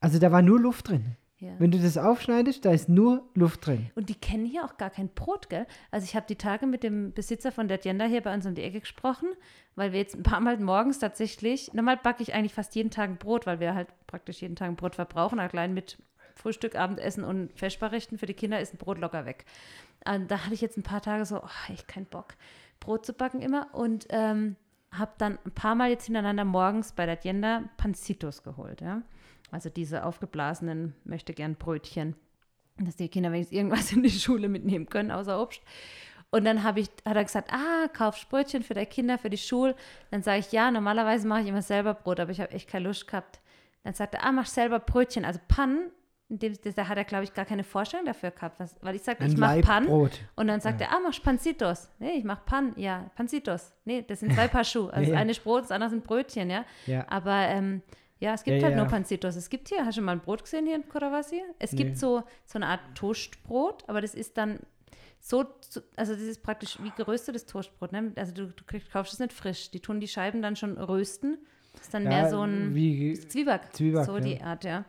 Also 0.00 0.18
da 0.18 0.32
war 0.32 0.42
nur 0.42 0.60
Luft 0.60 0.88
drin. 0.88 1.16
Ja. 1.44 1.52
Wenn 1.58 1.70
du 1.70 1.78
das 1.78 1.98
aufschneidest, 1.98 2.64
da 2.64 2.72
ist 2.72 2.88
nur 2.88 3.28
Luft 3.34 3.66
drin. 3.66 3.90
Und 3.94 4.08
die 4.08 4.14
kennen 4.14 4.46
hier 4.46 4.64
auch 4.64 4.76
gar 4.76 4.90
kein 4.90 5.08
Brot, 5.08 5.50
gell? 5.50 5.66
Also 5.90 6.04
ich 6.04 6.16
habe 6.16 6.26
die 6.28 6.36
Tage 6.36 6.66
mit 6.66 6.82
dem 6.82 7.12
Besitzer 7.12 7.52
von 7.52 7.68
der 7.68 7.80
Tienda 7.80 8.06
hier 8.06 8.22
bei 8.22 8.32
uns 8.32 8.46
um 8.46 8.54
die 8.54 8.62
Ecke 8.62 8.80
gesprochen, 8.80 9.28
weil 9.76 9.92
wir 9.92 10.00
jetzt 10.00 10.14
ein 10.14 10.22
paar 10.22 10.40
Mal 10.40 10.58
morgens 10.58 10.98
tatsächlich, 10.98 11.72
normal 11.74 11.98
backe 11.98 12.22
ich 12.22 12.34
eigentlich 12.34 12.54
fast 12.54 12.74
jeden 12.74 12.90
Tag 12.90 13.10
ein 13.10 13.18
Brot, 13.18 13.46
weil 13.46 13.60
wir 13.60 13.74
halt 13.74 13.88
praktisch 14.06 14.42
jeden 14.42 14.56
Tag 14.56 14.68
ein 14.68 14.76
Brot 14.76 14.94
verbrauchen, 14.94 15.38
allein 15.38 15.74
mit 15.74 15.98
Frühstück, 16.34 16.74
Abendessen 16.76 17.24
und 17.24 17.52
Vesperrechten 17.54 18.18
für 18.18 18.26
die 18.26 18.34
Kinder 18.34 18.60
ist 18.60 18.74
ein 18.74 18.78
Brot 18.78 18.98
locker 18.98 19.24
weg. 19.26 19.44
Und 20.06 20.30
da 20.30 20.44
hatte 20.44 20.54
ich 20.54 20.60
jetzt 20.60 20.76
ein 20.76 20.82
paar 20.82 21.02
Tage 21.02 21.24
so, 21.24 21.42
oh, 21.42 21.72
echt 21.72 21.88
keinen 21.88 22.06
Bock, 22.06 22.34
Brot 22.80 23.06
zu 23.06 23.12
backen 23.12 23.40
immer 23.40 23.68
und 23.72 24.06
ähm, 24.10 24.56
habe 24.90 25.12
dann 25.18 25.38
ein 25.44 25.52
paar 25.52 25.74
Mal 25.74 25.90
jetzt 25.90 26.06
hintereinander 26.06 26.44
morgens 26.44 26.92
bei 26.92 27.06
der 27.06 27.18
Tienda 27.18 27.64
Pancitos 27.76 28.42
geholt, 28.42 28.80
ja. 28.80 29.02
Also 29.54 29.70
diese 29.70 30.04
aufgeblasenen, 30.04 30.94
möchte 31.04 31.32
gern 31.32 31.54
Brötchen 31.54 32.16
dass 32.78 32.96
die 32.96 33.08
Kinder 33.08 33.32
wenigstens 33.32 33.56
irgendwas 33.56 33.92
in 33.92 34.02
die 34.02 34.10
Schule 34.10 34.48
mitnehmen 34.48 34.86
können, 34.86 35.10
außer 35.10 35.40
Obst. 35.40 35.62
Und 36.30 36.44
dann 36.44 36.64
habe 36.64 36.80
ich, 36.80 36.88
hat 37.04 37.16
er 37.16 37.24
gesagt, 37.24 37.52
ah, 37.52 37.86
kauf 37.92 38.28
Brötchen 38.28 38.64
für 38.64 38.74
die 38.74 38.86
Kinder, 38.86 39.18
für 39.18 39.30
die 39.30 39.38
Schule. 39.38 39.76
Dann 40.10 40.22
sage 40.22 40.40
ich, 40.40 40.50
ja, 40.50 40.70
normalerweise 40.70 41.28
mache 41.28 41.42
ich 41.42 41.46
immer 41.46 41.62
selber 41.62 41.94
Brot, 41.94 42.18
aber 42.18 42.32
ich 42.32 42.40
habe 42.40 42.50
echt 42.50 42.68
keine 42.68 42.88
Lust 42.88 43.06
gehabt. 43.06 43.40
Dann 43.84 43.94
sagt 43.94 44.14
er, 44.14 44.24
ah, 44.24 44.32
mach 44.32 44.46
selber 44.46 44.80
Brötchen. 44.80 45.24
Also 45.24 45.38
Pan, 45.46 45.90
in 46.28 46.40
dem, 46.40 46.54
da 46.74 46.88
hat 46.88 46.98
er, 46.98 47.04
glaube 47.04 47.22
ich, 47.22 47.34
gar 47.34 47.44
keine 47.44 47.62
Vorstellung 47.62 48.06
dafür 48.06 48.32
gehabt. 48.32 48.58
Was, 48.58 48.74
weil 48.80 48.96
ich 48.96 49.02
sagte, 49.02 49.26
ich 49.26 49.36
mache 49.36 49.56
Laib 49.56 49.66
Pan. 49.66 49.86
Brot. 49.86 50.22
Und 50.34 50.48
dann 50.48 50.60
sagt 50.60 50.80
er, 50.80 50.90
ah, 50.90 50.98
mach 51.00 51.22
Pancitos. 51.22 51.88
Nee, 52.00 52.18
ich 52.18 52.24
mache 52.24 52.42
Pan. 52.44 52.72
Ja, 52.76 53.10
Pancitos. 53.14 53.72
Nee, 53.84 54.02
das 54.02 54.18
sind 54.18 54.32
zwei 54.32 54.48
Paar 54.48 54.64
Schuhe. 54.64 54.92
Also 54.92 55.10
Ja, 55.10 55.14
ja. 55.14 55.20
eine 55.20 55.30
ist 55.30 55.44
Brot, 55.44 55.62
das 55.62 55.70
andere 55.70 55.90
sind 55.90 56.02
Brötchen, 56.02 56.50
ja. 56.50 56.64
Ja. 56.86 57.06
Aber 57.08 57.46
ähm, 57.46 57.82
ja, 58.20 58.34
es 58.34 58.44
gibt 58.44 58.58
Ja, 58.58 58.64
halt 58.64 58.76
ja. 58.76 58.82
nur 58.82 58.90
Pancitos. 58.90 59.36
Es 59.36 59.48
gibt 59.50 59.68
hier, 59.68 59.84
hast 59.84 59.98
du 59.98 60.02
mal 60.02 60.12
ein 60.12 60.20
Brot 60.20 60.42
gesehen 60.44 60.66
hier 60.66 60.76
in 60.76 60.88
Coravasi? 60.88 61.42
Es 61.58 61.72
Nee. 61.72 61.78
gibt 61.84 61.98
so, 61.98 62.22
so 62.46 62.56
eine 62.58 62.66
Art 62.66 62.80
Toastbrot, 62.94 63.84
aber 63.88 64.00
das 64.00 64.14
ist 64.14 64.36
dann 64.38 64.60
so, 65.20 65.44
also 65.96 66.12
das 66.12 66.22
ist 66.22 66.42
praktisch 66.42 66.78
wie 66.82 66.90
geröstetes 66.96 67.46
Toastbrot. 67.46 67.92
Ne? 67.92 68.12
Also 68.16 68.32
du, 68.32 68.46
du 68.46 68.64
kriegst, 68.64 68.90
kaufst 68.92 69.14
es 69.14 69.18
nicht 69.18 69.32
frisch. 69.32 69.70
Die 69.70 69.80
tun 69.80 70.00
die 70.00 70.08
Scheiben 70.08 70.42
dann 70.42 70.54
schon 70.56 70.76
rösten. 70.78 71.38
Das 71.72 71.82
ist 71.82 71.94
dann 71.94 72.04
mehr 72.04 72.28
so 72.30 72.42
ein 72.42 72.74
Wie, 72.74 73.14
Zwieback. 73.14 73.72
Zwieback, 73.74 74.04
So 74.04 74.14
ja. 74.18 74.20
die 74.20 74.40
Art, 74.42 74.64
ja. 74.64 74.84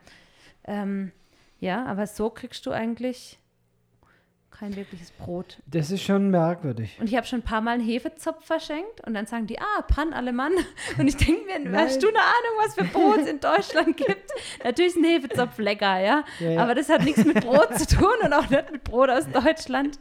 Ähm, 0.66 1.12
ja, 1.60 1.86
aber 1.86 2.06
so 2.06 2.30
kriegst 2.30 2.66
du 2.66 2.72
eigentlich 2.72 3.40
kein 4.60 4.76
wirkliches 4.76 5.12
Brot. 5.12 5.58
das 5.68 5.92
ist 5.92 6.02
schon 6.04 6.30
merkwürdig. 6.30 6.98
Und 7.00 7.08
ich 7.08 7.16
habe 7.16 7.28
schon 7.28 7.40
ein 7.40 7.44
paar 7.44 7.62
Mal 7.62 7.72
einen 7.72 7.84
Hefezopf 7.86 8.46
verschenkt 8.46 9.06
und 9.06 9.14
dann 9.14 9.26
sagen 9.26 9.48
die, 9.48 9.60
ah, 9.60 9.82
Pan 9.88 10.14
Alemann. 10.14 10.54
Und 10.98 11.08
ich 11.08 11.18
denke 11.18 11.42
mir, 11.46 11.78
hast 11.78 12.02
du 12.02 12.08
eine 12.08 12.20
Ahnung, 12.20 12.64
was 12.64 12.76
für 12.76 12.84
Brot 12.86 13.20
es 13.20 13.28
in 13.28 13.40
Deutschland 13.40 13.98
gibt? 13.98 14.32
Natürlich 14.64 14.96
ist 14.96 14.98
ein 14.98 15.04
Hefezopf 15.04 15.58
lecker, 15.58 16.00
ja? 16.00 16.24
Ja, 16.40 16.50
ja. 16.52 16.64
Aber 16.64 16.76
das 16.76 16.90
hat 16.90 17.04
nichts 17.04 17.26
mit 17.26 17.42
Brot 17.42 17.78
zu 17.78 17.98
tun 17.98 18.14
und 18.24 18.34
auch 18.34 18.50
nicht 18.50 18.72
mit 18.72 18.84
Brot 18.84 19.10
aus 19.10 19.30
Deutschland. 19.30 20.00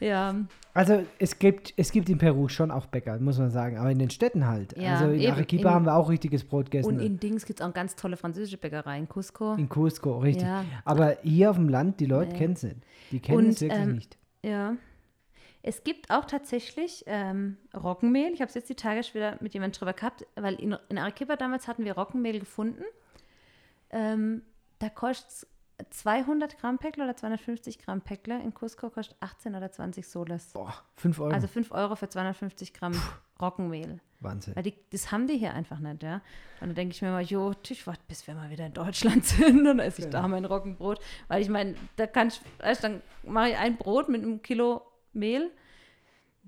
Ja, 0.00 0.34
Also 0.78 1.04
es 1.18 1.38
gibt, 1.40 1.74
es 1.76 1.90
gibt 1.90 2.08
in 2.08 2.18
Peru 2.18 2.48
schon 2.48 2.70
auch 2.70 2.86
Bäcker, 2.86 3.18
muss 3.18 3.36
man 3.38 3.50
sagen, 3.50 3.78
aber 3.78 3.90
in 3.90 3.98
den 3.98 4.10
Städten 4.10 4.46
halt. 4.46 4.76
Ja, 4.76 4.94
also 4.94 5.10
in 5.10 5.20
eben, 5.20 5.32
Arequipa 5.32 5.68
in- 5.70 5.74
haben 5.74 5.84
wir 5.86 5.94
auch 5.96 6.08
richtiges 6.08 6.44
Brot 6.44 6.66
gegessen. 6.70 6.88
und 6.94 7.00
in 7.00 7.18
Dings 7.18 7.46
gibt 7.46 7.60
es 7.60 7.66
auch 7.66 7.74
ganz 7.74 7.96
tolle 7.96 8.16
französische 8.16 8.58
Bäckereien. 8.58 9.08
Cusco. 9.08 9.54
in 9.54 9.68
Cusco, 9.68 10.18
richtig. 10.18 10.46
Ja. 10.46 10.64
Aber 10.84 11.16
hier 11.22 11.50
auf 11.50 11.56
dem 11.56 11.68
Land, 11.68 11.98
die 11.98 12.06
Leute 12.06 12.30
Nee. 12.32 12.38
kennen 12.38 12.52
es 12.52 12.62
nicht. 12.62 12.76
Die 13.10 13.18
kennen 13.20 13.38
Und, 13.38 13.48
es 13.48 13.60
wirklich 13.60 13.80
ähm, 13.82 13.94
nicht. 13.96 14.18
Ja. 14.44 14.76
Es 15.62 15.82
gibt 15.82 16.10
auch 16.10 16.24
tatsächlich 16.24 17.02
ähm, 17.06 17.56
Roggenmehl. 17.74 18.32
Ich 18.32 18.40
habe 18.40 18.48
es 18.48 18.54
jetzt 18.54 18.68
die 18.70 18.76
Tage 18.76 19.02
schon 19.02 19.14
wieder 19.14 19.36
mit 19.40 19.54
jemandem 19.54 19.76
drüber 19.80 19.92
gehabt, 19.94 20.24
weil 20.36 20.54
in, 20.54 20.76
in 20.88 20.98
Arequipa 20.98 21.34
damals 21.34 21.66
hatten 21.66 21.84
wir 21.84 21.94
Roggenmehl 21.98 22.38
gefunden. 22.38 22.84
Ähm, 23.90 24.42
da 24.78 24.88
kostet 24.90 25.28
es 25.30 25.46
200 25.90 26.58
Gramm 26.58 26.78
Päckle 26.78 27.04
oder 27.04 27.16
250 27.16 27.78
Gramm 27.78 28.00
Päckle. 28.00 28.40
In 28.42 28.52
Cusco 28.52 28.90
kostet 28.90 29.16
18 29.20 29.54
oder 29.54 29.70
20 29.70 30.06
Soles. 30.06 30.52
Boah, 30.52 30.74
5 30.96 31.20
Euro. 31.20 31.32
Also 31.32 31.46
5 31.46 31.70
Euro 31.70 31.96
für 31.96 32.08
250 32.08 32.74
Gramm 32.74 33.00
Roggenmehl. 33.40 34.00
Wahnsinn. 34.20 34.56
Weil 34.56 34.64
die, 34.64 34.74
das 34.90 35.12
haben 35.12 35.28
die 35.28 35.38
hier 35.38 35.54
einfach 35.54 35.78
nicht, 35.78 36.02
ja. 36.02 36.16
Und 36.60 36.68
dann 36.68 36.74
denke 36.74 36.94
ich 36.94 37.02
mir 37.02 37.10
mal, 37.10 37.22
jo, 37.22 37.52
ich 37.68 37.86
warte, 37.86 38.00
bis 38.08 38.26
wir 38.26 38.34
mal 38.34 38.50
wieder 38.50 38.66
in 38.66 38.72
Deutschland 38.72 39.24
sind, 39.24 39.64
dann 39.64 39.78
esse 39.78 40.02
ich 40.02 40.10
da 40.10 40.26
mein 40.26 40.44
Roggenbrot. 40.44 41.00
Weil 41.28 41.42
ich 41.42 41.48
meine, 41.48 41.76
da 41.96 42.06
kann 42.06 42.28
ich, 42.28 42.40
weißt, 42.58 42.82
dann 42.82 43.00
mache 43.22 43.50
ich 43.50 43.56
ein 43.56 43.76
Brot 43.76 44.08
mit 44.08 44.22
einem 44.22 44.42
Kilo 44.42 44.82
Mehl, 45.12 45.50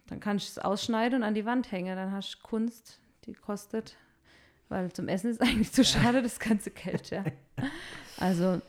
dann 0.09 0.19
kann 0.19 0.39
ich 0.39 0.49
es 0.49 0.59
ausschneiden 0.59 1.21
und 1.21 1.23
an 1.23 1.35
die 1.35 1.47
Wand 1.47 1.71
hängen. 1.71 1.95
Dann 1.95 2.11
hast 2.11 2.35
du 2.35 2.39
Kunst, 2.43 2.99
die 3.25 3.35
kostet, 3.35 3.97
weil 4.69 4.93
zum 4.93 5.07
Essen 5.07 5.31
ist 5.31 5.41
eigentlich 5.41 5.73
zu 5.73 5.85
schade, 5.85 6.23
das 6.23 6.41
ganze 6.41 6.71
Geld, 6.71 7.11
ja. 7.11 7.25
Also, 8.19 8.61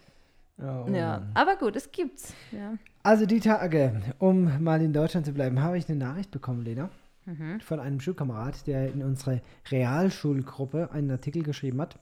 Oh, 0.62 0.88
ja. 0.91 1.28
Aber 1.34 1.56
gut, 1.56 1.76
es 1.76 1.91
gibt's, 1.91 2.34
ja. 2.52 2.76
Also 3.04 3.26
die 3.26 3.39
Tage, 3.39 4.02
um 4.19 4.63
mal 4.63 4.82
in 4.82 4.93
Deutschland 4.93 5.26
zu 5.26 5.34
bleiben, 5.34 5.62
habe 5.62 5.78
ich 5.78 5.89
eine 5.89 5.97
Nachricht 5.97 6.32
bekommen, 6.32 6.62
Lena, 6.63 6.89
Mhm. 7.26 7.60
von 7.62 7.80
einem 7.80 8.00
Schulkamerad, 8.00 8.65
der 8.67 8.91
in 8.91 9.04
unsere 9.04 9.41
Realschulgruppe 9.69 10.91
einen 10.91 11.12
Artikel 11.12 11.43
geschrieben 11.43 11.80
hat. 11.82 12.00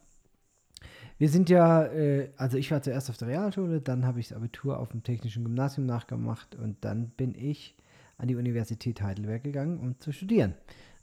Wir 1.18 1.28
sind 1.30 1.50
ja, 1.50 1.84
äh, 1.86 2.30
also 2.38 2.58
ich 2.58 2.72
war 2.72 2.82
zuerst 2.82 3.10
auf 3.10 3.18
der 3.18 3.28
Realschule, 3.28 3.82
dann 3.82 4.06
habe 4.06 4.22
ich 4.22 4.30
das 4.30 4.38
Abitur 4.38 4.80
auf 4.80 4.90
dem 4.92 5.04
Technischen 5.04 5.44
Gymnasium 5.44 5.86
nachgemacht 5.86 6.56
und 6.56 6.78
dann 6.86 7.10
bin 7.10 7.36
ich 7.36 7.76
an 8.18 8.30
die 8.30 8.36
Universität 8.36 9.02
Heidelberg 9.02 9.44
gegangen, 9.44 9.80
um 9.80 10.00
zu 10.00 10.14
studieren. 10.14 10.54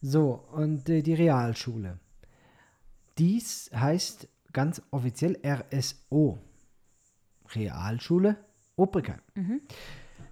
So, 0.01 0.45
und 0.53 0.89
äh, 0.89 1.03
die 1.03 1.15
Realschule. 1.15 1.99
Dies 3.19 3.71
heißt 3.75 4.29
ganz 4.53 4.81
offiziell 4.91 5.39
RSO. 5.45 6.39
Realschule 7.55 8.37
Obrigheim. 8.77 9.21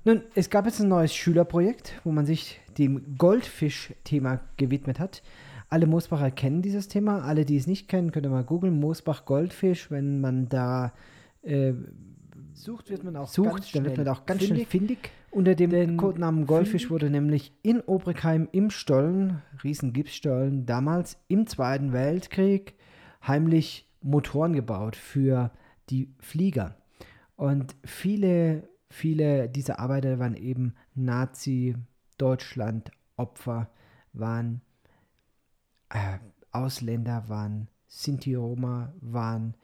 Nun, 0.05 0.23
es 0.35 0.51
gab 0.51 0.67
jetzt 0.67 0.81
ein 0.81 0.89
neues 0.89 1.15
Schülerprojekt, 1.15 2.01
wo 2.05 2.13
man 2.13 2.27
sich 2.27 2.61
dem 2.77 3.17
Goldfisch-Thema 3.17 4.41
gewidmet 4.57 4.99
hat. 5.01 5.23
Alle 5.71 5.87
Moosbacher 5.87 6.31
kennen 6.31 6.61
dieses 6.61 6.89
Thema. 6.89 7.23
Alle, 7.25 7.45
die 7.45 7.57
es 7.57 7.67
nicht 7.67 7.89
kennen, 7.89 8.13
könnt 8.13 8.27
ihr 8.27 8.31
mal 8.31 8.45
googeln. 8.45 8.79
Moosbach 8.79 9.25
Goldfisch. 9.25 9.91
Wenn 9.91 10.21
man 10.21 10.49
da 10.49 10.93
äh, 11.43 11.73
Sucht 12.53 12.91
wird 12.91 13.03
man 13.03 13.17
auch 13.17 13.29
sucht, 13.29 13.51
ganz 13.51 13.73
dann 13.73 13.85
wird 13.85 13.97
man 13.97 14.09
auch 14.09 14.27
ganz 14.27 14.43
fündig. 14.45 14.69
schnell 14.69 14.81
findig. 14.81 15.11
Unter 15.31 15.55
dem 15.57 15.71
Denn 15.71 15.97
Codenamen 15.97 16.47
Goldfisch 16.47 16.83
findig- 16.85 16.91
wurde 16.91 17.11
nämlich 17.11 17.53
in 17.63 17.81
Obrigheim 17.81 18.49
im 18.53 18.71
Stollen, 18.71 19.43
riesen 19.65 19.93
Gipsstollen, 19.93 20.65
damals 20.67 21.17
im 21.27 21.47
Zweiten 21.49 21.93
Weltkrieg 21.93 22.75
heimlich 23.27 23.89
Motoren 24.03 24.53
gebaut 24.53 24.95
für 24.95 25.51
die 25.91 26.15
Flieger. 26.21 26.77
Und 27.45 27.77
viele, 27.85 28.69
viele 28.89 29.51
dieser 29.51 29.79
Arbeiter 29.79 30.19
waren 30.19 30.35
eben 30.35 30.73
Nazi-Deutschland-Opfer, 30.95 33.69
waren 34.15 34.63
äh, 35.91 36.17
Ausländer, 36.53 37.29
waren 37.29 37.69
Sinti-Roma, 37.87 38.95
waren, 39.03 39.59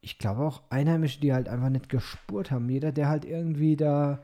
ich 0.00 0.18
glaube 0.18 0.42
auch 0.42 0.64
Einheimische, 0.70 1.20
die 1.20 1.32
halt 1.32 1.48
einfach 1.48 1.68
nicht 1.68 1.88
gespurt 1.88 2.50
haben. 2.50 2.68
Jeder, 2.68 2.90
der 2.90 3.08
halt 3.08 3.24
irgendwie 3.24 3.76
da 3.76 4.20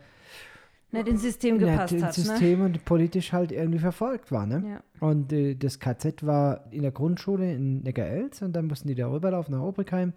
Nicht 0.90 1.06
ins 1.06 1.22
System 1.22 1.60
gepasst 1.60 1.92
ins 1.92 2.02
hat, 2.02 2.18
ne? 2.18 2.24
System 2.24 2.62
und 2.62 2.84
politisch 2.84 3.32
halt 3.32 3.52
irgendwie 3.52 3.78
verfolgt 3.78 4.32
war. 4.32 4.46
Ne? 4.46 4.64
Ja. 4.68 4.82
Und 4.98 5.32
äh, 5.32 5.54
das 5.54 5.78
KZ 5.78 6.26
war 6.26 6.64
in 6.72 6.82
der 6.82 6.90
Grundschule 6.90 7.54
in 7.54 7.84
Neckarelz 7.84 8.42
und 8.42 8.54
dann 8.54 8.66
mussten 8.66 8.88
die 8.88 8.96
da 8.96 9.08
rüberlaufen 9.08 9.54
nach 9.54 9.62
Obrigheim 9.62 10.12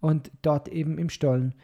und 0.00 0.30
dort 0.40 0.68
eben 0.68 0.96
im 0.96 1.10
Stollen 1.10 1.54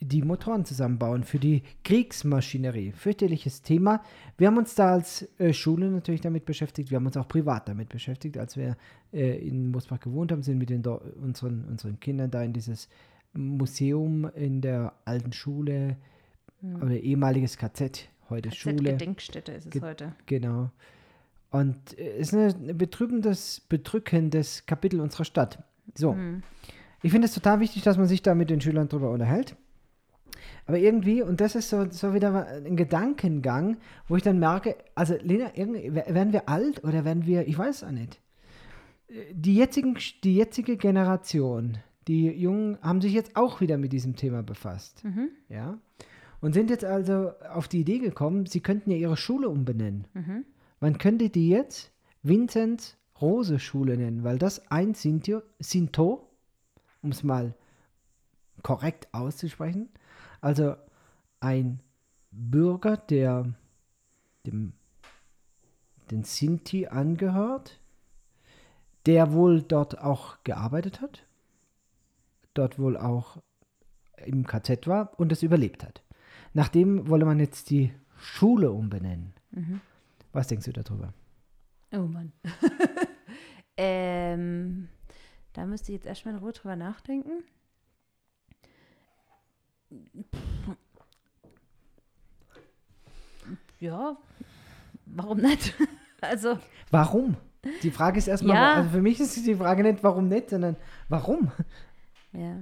die 0.00 0.22
Motoren 0.22 0.64
zusammenbauen 0.64 1.24
für 1.24 1.38
die 1.38 1.62
Kriegsmaschinerie. 1.84 2.92
Fürchterliches 2.92 3.62
Thema. 3.62 4.02
Wir 4.36 4.48
haben 4.48 4.58
uns 4.58 4.74
da 4.74 4.92
als 4.92 5.28
äh, 5.38 5.52
Schule 5.52 5.90
natürlich 5.90 6.20
damit 6.20 6.44
beschäftigt. 6.44 6.90
Wir 6.90 6.96
haben 6.96 7.06
uns 7.06 7.16
auch 7.16 7.28
privat 7.28 7.68
damit 7.68 7.88
beschäftigt. 7.88 8.36
Als 8.36 8.56
wir 8.56 8.76
äh, 9.12 9.38
in 9.46 9.70
Mosbach 9.70 10.00
gewohnt 10.00 10.32
haben, 10.32 10.42
sind 10.42 10.58
mit 10.58 10.70
den, 10.70 10.84
unseren, 10.86 11.64
unseren 11.64 12.00
Kindern 12.00 12.30
da 12.30 12.42
in 12.42 12.52
dieses 12.52 12.88
Museum 13.32 14.30
in 14.34 14.60
der 14.60 14.92
alten 15.04 15.32
Schule 15.32 15.96
oder 16.80 16.98
ehemaliges 16.98 17.58
KZ, 17.58 18.08
heute 18.30 18.50
Schule. 18.52 18.76
KZ-Gedenkstätte 18.76 19.52
ist 19.52 19.66
es 19.66 19.70
Ge- 19.70 19.82
heute. 19.82 20.14
Genau. 20.26 20.70
Und 21.50 21.98
äh, 21.98 22.16
es 22.18 22.32
ist 22.32 22.56
ein 22.56 22.76
betrübendes, 22.76 23.60
bedrückendes 23.68 24.66
Kapitel 24.66 25.00
unserer 25.00 25.24
Stadt. 25.24 25.62
So. 25.94 26.14
Hm. 26.14 26.42
Ich 27.02 27.12
finde 27.12 27.26
es 27.26 27.34
total 27.34 27.60
wichtig, 27.60 27.82
dass 27.82 27.98
man 27.98 28.06
sich 28.06 28.22
da 28.22 28.34
mit 28.34 28.48
den 28.50 28.60
Schülern 28.62 28.88
drüber 28.88 29.10
unterhält. 29.10 29.56
Aber 30.66 30.78
irgendwie, 30.78 31.22
und 31.22 31.40
das 31.40 31.54
ist 31.54 31.68
so, 31.68 31.90
so 31.90 32.14
wieder 32.14 32.46
ein 32.46 32.76
Gedankengang, 32.76 33.76
wo 34.08 34.16
ich 34.16 34.22
dann 34.22 34.38
merke, 34.38 34.76
also 34.94 35.14
Lena, 35.22 35.54
werden 35.56 36.32
wir 36.32 36.48
alt 36.48 36.82
oder 36.84 37.04
werden 37.04 37.26
wir, 37.26 37.46
ich 37.46 37.58
weiß 37.58 37.76
es 37.76 37.84
auch 37.84 37.92
nicht. 37.92 38.20
Die, 39.32 39.54
jetzigen, 39.54 39.96
die 40.24 40.36
jetzige 40.36 40.76
Generation, 40.76 41.78
die 42.08 42.28
Jungen, 42.28 42.78
haben 42.80 43.00
sich 43.00 43.12
jetzt 43.12 43.36
auch 43.36 43.60
wieder 43.60 43.76
mit 43.76 43.92
diesem 43.92 44.16
Thema 44.16 44.42
befasst. 44.42 45.04
Mhm. 45.04 45.28
Ja. 45.48 45.78
Und 46.40 46.54
sind 46.54 46.70
jetzt 46.70 46.84
also 46.84 47.32
auf 47.52 47.68
die 47.68 47.80
Idee 47.80 47.98
gekommen, 47.98 48.46
sie 48.46 48.60
könnten 48.60 48.90
ja 48.90 48.96
ihre 48.96 49.16
Schule 49.16 49.48
umbenennen. 49.48 50.06
Mhm. 50.14 50.44
Man 50.80 50.98
könnte 50.98 51.30
die 51.30 51.48
jetzt 51.48 51.92
Vincent 52.22 52.96
Rose 53.20 53.58
Schule 53.58 53.96
nennen, 53.96 54.24
weil 54.24 54.38
das 54.38 54.70
ein 54.70 54.94
Sinto, 54.94 55.42
Sinto 55.58 56.28
um 57.02 57.10
es 57.10 57.22
mal 57.22 57.54
korrekt 58.62 59.08
auszusprechen, 59.12 59.90
also 60.44 60.76
ein 61.40 61.80
Bürger, 62.30 62.98
der 62.98 63.54
dem 64.44 64.74
den 66.10 66.24
Sinti 66.24 66.86
angehört, 66.86 67.80
der 69.06 69.32
wohl 69.32 69.62
dort 69.62 69.98
auch 69.98 70.36
gearbeitet 70.44 71.00
hat, 71.00 71.26
dort 72.52 72.78
wohl 72.78 72.98
auch 72.98 73.38
im 74.18 74.46
KZ 74.46 74.86
war 74.86 75.18
und 75.18 75.32
es 75.32 75.42
überlebt 75.42 75.82
hat. 75.82 76.02
Nachdem 76.52 77.08
wolle 77.08 77.24
man 77.24 77.40
jetzt 77.40 77.70
die 77.70 77.92
Schule 78.18 78.70
umbenennen. 78.70 79.32
Was 80.32 80.48
denkst 80.48 80.66
du 80.66 80.72
darüber? 80.72 81.14
Oh 81.90 82.06
Mann. 82.06 82.32
ähm, 83.78 84.88
da 85.54 85.64
müsste 85.64 85.92
ich 85.92 85.96
jetzt 85.96 86.06
erstmal 86.06 86.34
in 86.34 86.40
Ruhe 86.40 86.52
drüber 86.52 86.76
nachdenken. 86.76 87.44
Ja, 93.80 94.16
warum 95.06 95.38
nicht? 95.38 95.74
also, 96.20 96.58
Warum? 96.90 97.36
Die 97.82 97.90
Frage 97.90 98.18
ist 98.18 98.28
erstmal, 98.28 98.56
Ja. 98.56 98.74
also 98.74 98.90
für 98.90 99.02
mich 99.02 99.20
ist 99.20 99.36
die 99.46 99.54
Frage 99.54 99.82
nicht, 99.82 100.02
warum 100.02 100.28
nicht, 100.28 100.50
sondern 100.50 100.76
warum? 101.08 101.50
ja. 102.32 102.60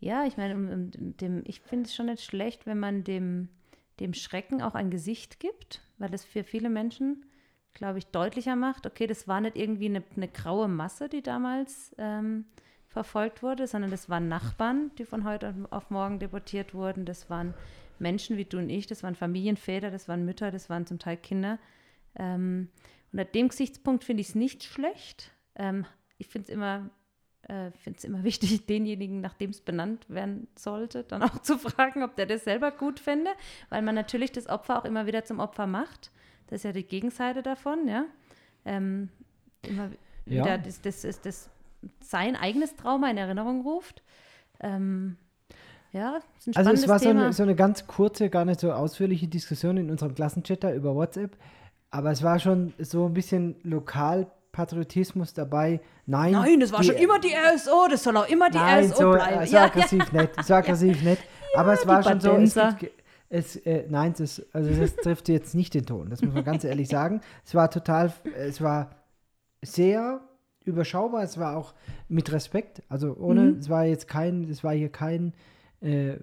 Ja, 0.00 0.24
ich 0.26 0.36
meine, 0.36 0.54
dem, 0.94 1.42
ich 1.44 1.60
finde 1.60 1.86
es 1.86 1.94
schon 1.94 2.06
nicht 2.06 2.22
schlecht, 2.22 2.66
wenn 2.66 2.78
man 2.78 3.02
dem, 3.02 3.48
dem 3.98 4.14
Schrecken 4.14 4.62
auch 4.62 4.74
ein 4.74 4.90
Gesicht 4.90 5.40
gibt, 5.40 5.82
weil 5.98 6.08
das 6.08 6.24
für 6.24 6.44
viele 6.44 6.70
Menschen, 6.70 7.24
glaube 7.74 7.98
ich, 7.98 8.06
deutlicher 8.06 8.54
macht, 8.54 8.86
okay, 8.86 9.08
das 9.08 9.26
war 9.26 9.40
nicht 9.40 9.56
irgendwie 9.56 9.86
eine, 9.86 10.04
eine 10.14 10.28
graue 10.28 10.68
Masse, 10.68 11.08
die 11.08 11.22
damals 11.22 11.94
ähm, 11.98 12.44
verfolgt 12.88 13.42
wurde, 13.42 13.66
sondern 13.66 13.90
das 13.90 14.08
waren 14.08 14.28
Nachbarn, 14.28 14.90
die 14.98 15.04
von 15.04 15.24
heute 15.24 15.54
auf 15.70 15.90
morgen 15.90 16.18
deportiert 16.18 16.74
wurden. 16.74 17.04
Das 17.04 17.28
waren 17.30 17.54
Menschen 17.98 18.36
wie 18.36 18.44
du 18.44 18.58
und 18.58 18.70
ich, 18.70 18.86
das 18.86 19.02
waren 19.02 19.14
Familienväter, 19.14 19.90
das 19.90 20.08
waren 20.08 20.24
Mütter, 20.24 20.50
das 20.50 20.70
waren 20.70 20.86
zum 20.86 20.98
Teil 20.98 21.16
Kinder. 21.16 21.58
Ähm, 22.16 22.68
unter 23.12 23.24
dem 23.24 23.48
Gesichtspunkt 23.48 24.04
finde 24.04 24.20
ich 24.22 24.30
es 24.30 24.34
nicht 24.34 24.64
schlecht. 24.64 25.32
Ähm, 25.54 25.84
ich 26.18 26.28
finde 26.28 26.48
es 26.48 26.54
immer, 26.54 26.88
äh, 27.42 27.70
find's 27.72 28.04
immer 28.04 28.24
wichtig, 28.24 28.66
denjenigen, 28.66 29.20
nachdem 29.20 29.50
es 29.50 29.60
benannt 29.60 30.08
werden 30.08 30.48
sollte, 30.56 31.04
dann 31.04 31.22
auch 31.22 31.38
zu 31.42 31.58
fragen, 31.58 32.02
ob 32.02 32.16
der 32.16 32.26
das 32.26 32.44
selber 32.44 32.70
gut 32.70 33.00
fände, 33.00 33.30
weil 33.68 33.82
man 33.82 33.94
natürlich 33.94 34.32
das 34.32 34.48
Opfer 34.48 34.78
auch 34.78 34.84
immer 34.84 35.06
wieder 35.06 35.24
zum 35.24 35.40
Opfer 35.40 35.66
macht. 35.66 36.10
Das 36.46 36.58
ist 36.60 36.64
ja 36.64 36.72
die 36.72 36.84
Gegenseite 36.84 37.42
davon, 37.42 37.86
ja. 37.88 38.06
Ähm, 38.64 39.10
immer 39.62 39.90
Ja. 40.24 40.44
wieder 40.44 40.58
das, 40.58 40.80
das, 40.80 41.02
das, 41.02 41.20
das 41.20 41.50
sein 42.02 42.36
eigenes 42.36 42.74
Trauma 42.76 43.10
in 43.10 43.16
Erinnerung 43.16 43.62
ruft. 43.62 44.02
Ähm, 44.60 45.16
ja, 45.92 46.18
ist 46.38 46.48
ein 46.48 46.56
Also 46.56 46.70
es 46.72 46.88
war 46.88 46.98
so 46.98 47.08
eine, 47.08 47.32
so 47.32 47.42
eine 47.42 47.54
ganz 47.54 47.86
kurze, 47.86 48.28
gar 48.30 48.44
nicht 48.44 48.60
so 48.60 48.72
ausführliche 48.72 49.26
Diskussion 49.28 49.76
in 49.76 49.90
unserem 49.90 50.14
Klassenchat 50.14 50.62
da 50.64 50.72
über 50.72 50.94
WhatsApp, 50.94 51.36
aber 51.90 52.10
es 52.10 52.22
war 52.22 52.38
schon 52.38 52.74
so 52.78 53.06
ein 53.06 53.14
bisschen 53.14 53.56
Lokalpatriotismus 53.62 55.32
dabei. 55.34 55.80
Nein, 56.06 56.32
Nein, 56.32 56.60
das 56.60 56.72
war 56.72 56.80
die- 56.80 56.86
schon 56.88 56.96
immer 56.96 57.18
die 57.18 57.32
RSO, 57.34 57.88
das 57.90 58.02
soll 58.02 58.16
auch 58.16 58.28
immer 58.28 58.50
die 58.50 58.58
Nein, 58.58 58.84
RSO 58.86 58.96
so, 59.02 59.10
bleiben. 59.12 59.42
äh, 59.42 59.46
so 59.46 59.54
ja, 59.54 59.60
ja, 59.62 59.66
aggressiv 59.66 60.12
nicht, 60.12 60.44
so 60.44 60.54
aggressiv 60.54 61.02
nicht. 61.02 61.22
Aber 61.56 61.72
es 61.72 61.82
die 61.82 61.88
war 61.88 62.02
schon 62.02 62.20
so, 62.20 62.32
es, 62.32 62.54
Badenser. 62.54 62.76
ge- 62.78 62.90
es 63.30 63.56
äh, 63.56 63.84
nein, 63.88 64.14
das, 64.16 64.42
also 64.52 64.70
das 64.70 64.96
trifft 64.96 65.28
jetzt 65.28 65.54
nicht 65.54 65.74
den 65.74 65.86
Ton, 65.86 66.10
das 66.10 66.22
muss 66.22 66.34
man 66.34 66.44
ganz 66.44 66.64
ehrlich 66.64 66.88
sagen. 66.88 67.20
Es 67.44 67.54
war 67.54 67.70
total, 67.70 68.12
es 68.36 68.60
war 68.60 68.90
sehr 69.62 70.20
überschaubar, 70.68 71.22
es 71.24 71.38
war 71.38 71.56
auch 71.56 71.74
mit 72.08 72.30
Respekt, 72.32 72.82
also 72.88 73.16
ohne, 73.16 73.42
Mhm. 73.52 73.58
es 73.58 73.68
war 73.68 73.84
jetzt 73.84 74.06
kein, 74.08 74.44
es 74.48 74.62
war 74.62 74.72
hier 74.74 74.88
kein, 74.90 75.32
äh, 75.80 76.14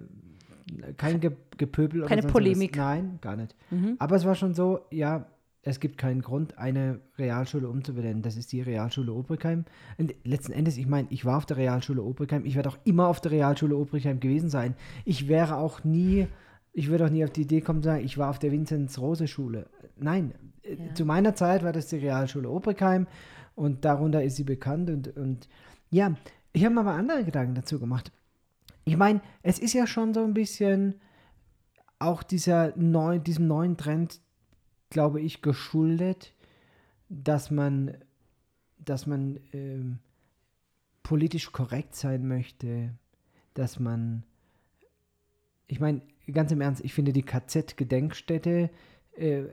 kein 0.96 1.20
Ge 1.20 1.32
Gepöbel 1.58 2.00
oder 2.00 2.08
Keine 2.08 2.22
sonst 2.22 2.32
Polemik. 2.32 2.72
Was. 2.72 2.78
Nein, 2.84 3.18
gar 3.22 3.34
nicht. 3.36 3.54
Mhm. 3.70 3.96
Aber 3.98 4.14
es 4.16 4.24
war 4.26 4.34
schon 4.34 4.52
so, 4.52 4.80
ja, 4.90 5.24
es 5.62 5.80
gibt 5.80 5.96
keinen 5.96 6.20
Grund, 6.20 6.58
eine 6.58 7.00
Realschule 7.18 7.66
umzubenennen. 7.68 8.20
Das 8.22 8.36
ist 8.36 8.52
die 8.52 8.60
Realschule 8.60 9.10
Obrigheim. 9.12 9.64
Und 9.96 10.14
letzten 10.24 10.52
Endes, 10.52 10.76
ich 10.76 10.86
meine, 10.86 11.08
ich 11.10 11.24
war 11.24 11.38
auf 11.38 11.46
der 11.46 11.56
Realschule 11.56 12.02
Obrigheim. 12.02 12.44
Ich 12.44 12.56
werde 12.56 12.68
auch 12.68 12.78
immer 12.84 13.08
auf 13.08 13.20
der 13.22 13.32
Realschule 13.32 13.74
Obrigheim 13.76 14.20
gewesen 14.20 14.50
sein. 14.50 14.74
Ich 15.06 15.28
wäre 15.28 15.56
auch 15.56 15.82
nie, 15.82 16.26
ich 16.74 16.88
würde 16.90 17.06
auch 17.06 17.10
nie 17.10 17.24
auf 17.24 17.30
die 17.30 17.42
Idee 17.42 17.62
kommen, 17.62 17.82
zu 17.82 17.86
sagen, 17.88 18.04
ich 18.04 18.18
war 18.18 18.28
auf 18.28 18.38
der 18.38 18.52
Vinzenz-Rose-Schule. 18.52 19.66
Nein, 19.98 20.34
äh, 20.62 20.74
Ja. 20.74 20.94
zu 20.94 21.04
meiner 21.06 21.34
Zeit 21.34 21.64
war 21.64 21.72
das 21.72 21.86
die 21.86 21.96
Realschule 21.96 22.50
Obrigheim 22.50 23.06
und 23.56 23.84
darunter 23.84 24.22
ist 24.22 24.36
sie 24.36 24.44
bekannt. 24.44 24.88
Und, 24.90 25.16
und 25.16 25.48
ja, 25.90 26.14
ich 26.52 26.64
habe 26.64 26.74
mir 26.74 26.82
aber 26.82 26.92
andere 26.92 27.24
Gedanken 27.24 27.56
dazu 27.56 27.80
gemacht. 27.80 28.12
Ich 28.84 28.96
meine, 28.96 29.20
es 29.42 29.58
ist 29.58 29.72
ja 29.72 29.88
schon 29.88 30.14
so 30.14 30.22
ein 30.22 30.34
bisschen 30.34 31.00
auch 31.98 32.22
dieser 32.22 32.76
neu, 32.76 33.18
diesem 33.18 33.48
neuen 33.48 33.76
Trend, 33.76 34.20
glaube 34.90 35.20
ich, 35.20 35.42
geschuldet, 35.42 36.34
dass 37.08 37.50
man, 37.50 37.96
dass 38.78 39.06
man 39.06 39.40
ähm, 39.52 39.98
politisch 41.02 41.50
korrekt 41.50 41.96
sein 41.96 42.28
möchte, 42.28 42.90
dass 43.54 43.80
man, 43.80 44.22
ich 45.66 45.80
meine, 45.80 46.02
ganz 46.30 46.52
im 46.52 46.60
Ernst, 46.60 46.84
ich 46.84 46.92
finde 46.92 47.12
die 47.12 47.22
KZ-Gedenkstätte, 47.22 48.70
äh, 49.16 49.44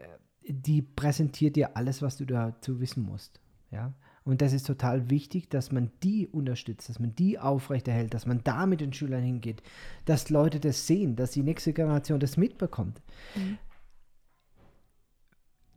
die 0.45 0.81
präsentiert 0.81 1.55
dir 1.55 1.77
alles, 1.77 2.01
was 2.01 2.17
du 2.17 2.25
dazu 2.25 2.81
wissen 2.81 3.03
musst. 3.03 3.39
Ja? 3.73 3.93
Und 4.23 4.41
das 4.41 4.53
ist 4.53 4.65
total 4.65 5.09
wichtig, 5.09 5.49
dass 5.49 5.71
man 5.71 5.91
die 6.01 6.27
unterstützt, 6.27 6.87
dass 6.87 6.99
man 6.99 7.13
die 7.15 7.39
aufrechterhält, 7.39 8.13
dass 8.13 8.25
man 8.25 8.41
da 8.43 8.65
mit 8.65 8.79
den 8.79 8.93
Schülern 8.93 9.23
hingeht, 9.23 9.61
dass 10.05 10.29
Leute 10.29 10.59
das 10.59 10.87
sehen, 10.87 11.15
dass 11.17 11.31
die 11.31 11.43
nächste 11.43 11.73
Generation 11.73 12.19
das 12.19 12.37
mitbekommt. 12.37 13.01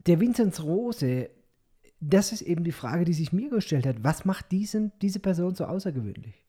Der 0.06 0.20
Vinzenz 0.20 0.60
Rose, 0.60 1.30
das 1.98 2.30
ist 2.30 2.42
eben 2.42 2.62
die 2.62 2.72
Frage, 2.72 3.04
die 3.04 3.14
sich 3.14 3.32
mir 3.32 3.50
gestellt 3.50 3.86
hat. 3.86 4.04
Was 4.04 4.24
macht 4.24 4.52
diesen, 4.52 4.92
diese 5.02 5.18
Person 5.18 5.56
so 5.56 5.64
außergewöhnlich? 5.64 6.44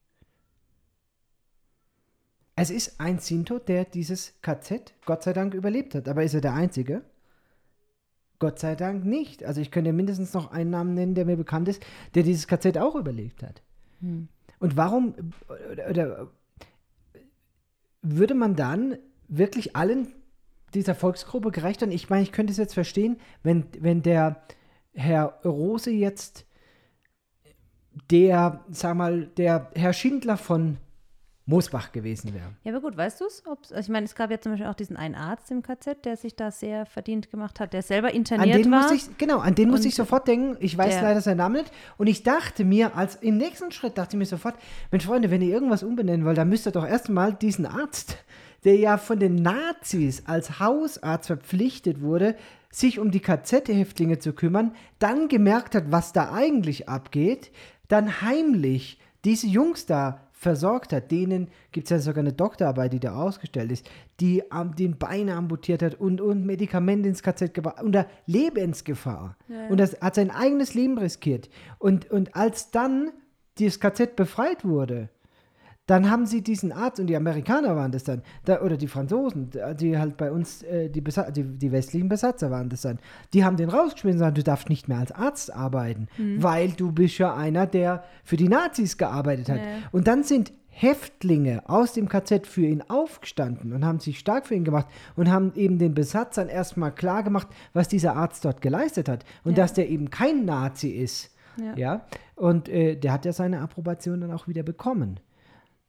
Es 2.54 2.70
ist 2.70 3.00
ein 3.00 3.18
Sinto, 3.18 3.58
der 3.58 3.84
dieses 3.84 4.40
KZ 4.42 4.92
Gott 5.04 5.22
sei 5.22 5.32
Dank 5.32 5.54
überlebt 5.54 5.94
hat. 5.94 6.08
Aber 6.08 6.22
ist 6.22 6.34
er 6.34 6.40
der 6.40 6.54
Einzige? 6.54 7.02
Gott 8.38 8.58
sei 8.58 8.74
Dank 8.74 9.04
nicht. 9.04 9.44
Also 9.44 9.60
ich 9.60 9.70
könnte 9.70 9.92
mindestens 9.92 10.32
noch 10.34 10.50
einen 10.50 10.70
Namen 10.70 10.94
nennen, 10.94 11.14
der 11.14 11.24
mir 11.24 11.36
bekannt 11.36 11.68
ist, 11.68 11.84
der 12.14 12.22
dieses 12.22 12.46
KZ 12.46 12.78
auch 12.78 12.94
überlebt 12.94 13.42
hat. 13.42 13.62
Hm. 14.00 14.28
Und 14.60 14.76
warum 14.76 15.14
oder, 15.72 15.90
oder 15.90 16.28
würde 18.02 18.34
man 18.34 18.54
dann 18.54 18.96
wirklich 19.28 19.76
allen 19.76 20.12
dieser 20.74 20.94
Volksgruppe 20.94 21.50
gerecht 21.50 21.80
werden? 21.80 21.92
Ich 21.92 22.10
meine, 22.10 22.22
ich 22.22 22.32
könnte 22.32 22.50
es 22.52 22.56
jetzt 22.56 22.74
verstehen, 22.74 23.18
wenn, 23.42 23.64
wenn 23.78 24.02
der 24.02 24.42
Herr 24.94 25.40
Rose 25.44 25.90
jetzt 25.90 26.46
der, 28.10 28.64
sag 28.70 28.96
mal, 28.96 29.26
der 29.36 29.70
Herr 29.74 29.92
Schindler 29.92 30.36
von 30.36 30.78
Moosbach 31.48 31.92
gewesen 31.92 32.34
wäre. 32.34 32.44
Ja, 32.62 32.72
aber 32.72 32.82
gut, 32.82 32.96
weißt 32.96 33.22
du 33.22 33.24
es? 33.24 33.42
Also 33.46 33.74
ich 33.78 33.88
meine, 33.88 34.04
es 34.04 34.14
gab 34.14 34.30
ja 34.30 34.38
zum 34.38 34.52
Beispiel 34.52 34.68
auch 34.68 34.74
diesen 34.74 34.96
einen 34.96 35.14
Arzt 35.14 35.50
im 35.50 35.62
KZ, 35.62 36.04
der 36.04 36.16
sich 36.18 36.36
da 36.36 36.50
sehr 36.50 36.84
verdient 36.84 37.30
gemacht 37.30 37.58
hat, 37.58 37.72
der 37.72 37.80
selber 37.82 38.08
An 38.08 38.14
interniert 38.14 38.64
den 38.66 38.70
war. 38.70 38.92
ich, 38.92 39.16
genau, 39.16 39.38
an 39.38 39.54
den 39.54 39.70
musste 39.70 39.88
ich 39.88 39.94
sofort 39.94 40.28
denken. 40.28 40.56
Ich 40.60 40.76
weiß 40.76 40.94
der- 40.96 41.02
leider 41.02 41.20
seinen 41.22 41.38
Namen 41.38 41.62
nicht. 41.62 41.72
Und 41.96 42.06
ich 42.06 42.22
dachte 42.22 42.64
mir, 42.66 42.94
als 42.96 43.16
im 43.16 43.38
nächsten 43.38 43.72
Schritt 43.72 43.96
dachte 43.96 44.16
ich 44.16 44.18
mir 44.18 44.26
sofort, 44.26 44.56
Mensch, 44.90 45.06
Freunde, 45.06 45.30
wenn 45.30 45.40
ihr 45.40 45.48
irgendwas 45.52 45.82
umbenennen 45.82 46.26
wollt, 46.26 46.36
dann 46.36 46.50
müsst 46.50 46.66
ihr 46.66 46.72
doch 46.72 46.86
erstmal 46.86 47.32
diesen 47.32 47.64
Arzt, 47.64 48.18
der 48.64 48.76
ja 48.76 48.98
von 48.98 49.18
den 49.18 49.36
Nazis 49.36 50.24
als 50.26 50.60
Hausarzt 50.60 51.28
verpflichtet 51.28 52.02
wurde, 52.02 52.34
sich 52.70 52.98
um 52.98 53.10
die 53.10 53.20
KZ-Häftlinge 53.20 54.18
zu 54.18 54.34
kümmern, 54.34 54.72
dann 54.98 55.28
gemerkt 55.28 55.74
hat, 55.74 55.84
was 55.90 56.12
da 56.12 56.30
eigentlich 56.34 56.90
abgeht, 56.90 57.50
dann 57.88 58.20
heimlich 58.20 59.00
diese 59.24 59.46
Jungs 59.46 59.86
da 59.86 60.20
versorgt 60.38 60.92
hat, 60.92 61.10
denen 61.10 61.48
gibt 61.72 61.86
es 61.86 61.90
ja 61.90 61.98
sogar 61.98 62.20
eine 62.20 62.32
Doktorarbeit, 62.32 62.92
die 62.92 63.00
da 63.00 63.16
ausgestellt 63.16 63.72
ist, 63.72 63.90
die 64.20 64.44
den 64.78 64.96
Beine 64.96 65.34
amputiert 65.34 65.82
hat 65.82 65.96
und, 65.96 66.20
und 66.20 66.46
Medikamente 66.46 67.08
ins 67.08 67.24
KZ 67.24 67.52
gebracht, 67.52 67.82
unter 67.82 68.06
Lebensgefahr. 68.26 69.36
Und 69.68 69.80
das 69.80 70.00
hat 70.00 70.14
sein 70.14 70.30
eigenes 70.30 70.74
Leben 70.74 70.96
riskiert. 70.96 71.50
Und, 71.78 72.08
und 72.10 72.36
als 72.36 72.70
dann 72.70 73.10
dieses 73.58 73.80
KZ 73.80 74.14
befreit 74.14 74.64
wurde, 74.64 75.10
dann 75.88 76.08
haben 76.10 76.26
sie 76.26 76.42
diesen 76.42 76.70
Arzt, 76.70 77.00
und 77.00 77.08
die 77.08 77.16
Amerikaner 77.16 77.74
waren 77.74 77.90
das 77.90 78.04
dann, 78.04 78.22
da, 78.44 78.60
oder 78.60 78.76
die 78.76 78.86
Franzosen, 78.86 79.50
die 79.80 79.98
halt 79.98 80.16
bei 80.16 80.30
uns, 80.30 80.62
äh, 80.62 80.88
die, 80.88 81.02
die, 81.02 81.42
die 81.42 81.72
westlichen 81.72 82.08
Besatzer 82.08 82.50
waren 82.52 82.68
das 82.68 82.82
dann, 82.82 82.98
die 83.32 83.44
haben 83.44 83.56
den 83.56 83.70
rausgeschmissen 83.70 84.20
und 84.20 84.24
gesagt, 84.26 84.38
du 84.38 84.42
darfst 84.44 84.68
nicht 84.68 84.86
mehr 84.86 84.98
als 84.98 85.10
Arzt 85.10 85.52
arbeiten, 85.52 86.06
weil 86.36 86.68
du 86.70 86.92
bist 86.92 87.18
ja 87.18 87.34
einer, 87.34 87.66
der 87.66 88.04
für 88.22 88.36
die 88.36 88.48
Nazis 88.48 88.96
gearbeitet 88.98 89.48
hat. 89.48 89.56
Ja. 89.58 89.64
Und 89.90 90.06
dann 90.06 90.22
sind 90.22 90.52
Häftlinge 90.68 91.62
aus 91.68 91.92
dem 91.94 92.08
KZ 92.08 92.46
für 92.46 92.64
ihn 92.66 92.82
aufgestanden 92.86 93.72
und 93.72 93.84
haben 93.84 93.98
sich 93.98 94.18
stark 94.18 94.46
für 94.46 94.54
ihn 94.54 94.64
gemacht 94.64 94.86
und 95.16 95.28
haben 95.30 95.52
eben 95.56 95.78
den 95.78 95.92
Besatzern 95.94 96.48
erstmal 96.48 96.94
klar 96.94 97.24
gemacht, 97.24 97.48
was 97.72 97.88
dieser 97.88 98.14
Arzt 98.14 98.44
dort 98.44 98.60
geleistet 98.62 99.08
hat 99.08 99.24
und 99.42 99.52
Ja. 99.56 99.64
dass 99.64 99.72
der 99.72 99.88
eben 99.88 100.10
kein 100.10 100.44
Nazi 100.44 100.90
ist. 100.90 101.34
Ja. 101.56 101.74
Ja, 101.76 102.06
und 102.36 102.68
äh, 102.68 102.94
der 102.94 103.12
hat 103.12 103.24
ja 103.24 103.32
seine 103.32 103.60
Approbation 103.60 104.20
dann 104.20 104.30
auch 104.30 104.46
wieder 104.46 104.62
bekommen. 104.62 105.18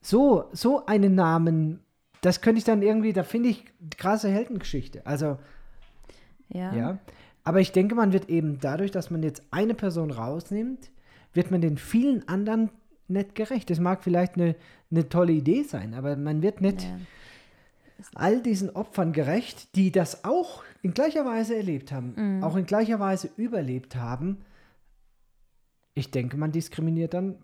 So, 0.02 0.46
so 0.52 0.86
einen 0.86 1.16
Namen, 1.16 1.80
das 2.22 2.42
könnte 2.42 2.60
ich 2.60 2.64
dann 2.66 2.82
irgendwie, 2.82 3.14
da 3.14 3.24
finde 3.24 3.50
ich 3.50 3.66
krasse 3.98 4.30
Heldengeschichte. 4.30 5.06
Also, 5.06 5.38
Ja. 6.50 6.74
ja. 6.76 6.98
Aber 7.44 7.62
ich 7.62 7.72
denke, 7.72 7.96
man 7.96 8.14
wird 8.14 8.30
eben 8.30 8.60
dadurch, 8.60 8.92
dass 8.92 9.10
man 9.10 9.24
jetzt 9.24 9.44
eine 9.52 9.74
Person 9.74 10.12
rausnimmt, 10.12 10.92
wird 11.34 11.52
man 11.52 11.62
den 11.62 11.78
vielen 11.78 12.28
anderen 12.28 12.70
nicht 13.08 13.34
gerecht. 13.36 13.70
Das 13.70 13.80
mag 13.80 14.04
vielleicht 14.04 14.36
eine, 14.36 14.56
eine 14.92 15.10
tolle 15.10 15.32
Idee 15.34 15.64
sein, 15.64 15.94
aber 15.94 16.16
man 16.16 16.42
wird 16.42 16.62
nicht 16.62 16.84
Ja. 16.84 16.98
all 18.16 18.42
diesen 18.42 18.70
Opfern 18.70 19.14
gerecht, 19.14 19.76
die 19.76 19.92
das 19.92 20.24
auch 20.26 20.64
in 20.82 20.94
gleicher 20.94 21.26
Weise 21.26 21.56
erlebt 21.56 21.92
haben, 21.92 22.42
auch 22.44 22.56
in 22.56 22.66
gleicher 22.66 23.00
Weise 23.00 23.30
überlebt 23.36 23.96
haben. 23.96 24.38
Ich 25.96 26.12
denke, 26.12 26.38
man 26.38 26.52
diskriminiert 26.52 27.14
dann 27.14 27.36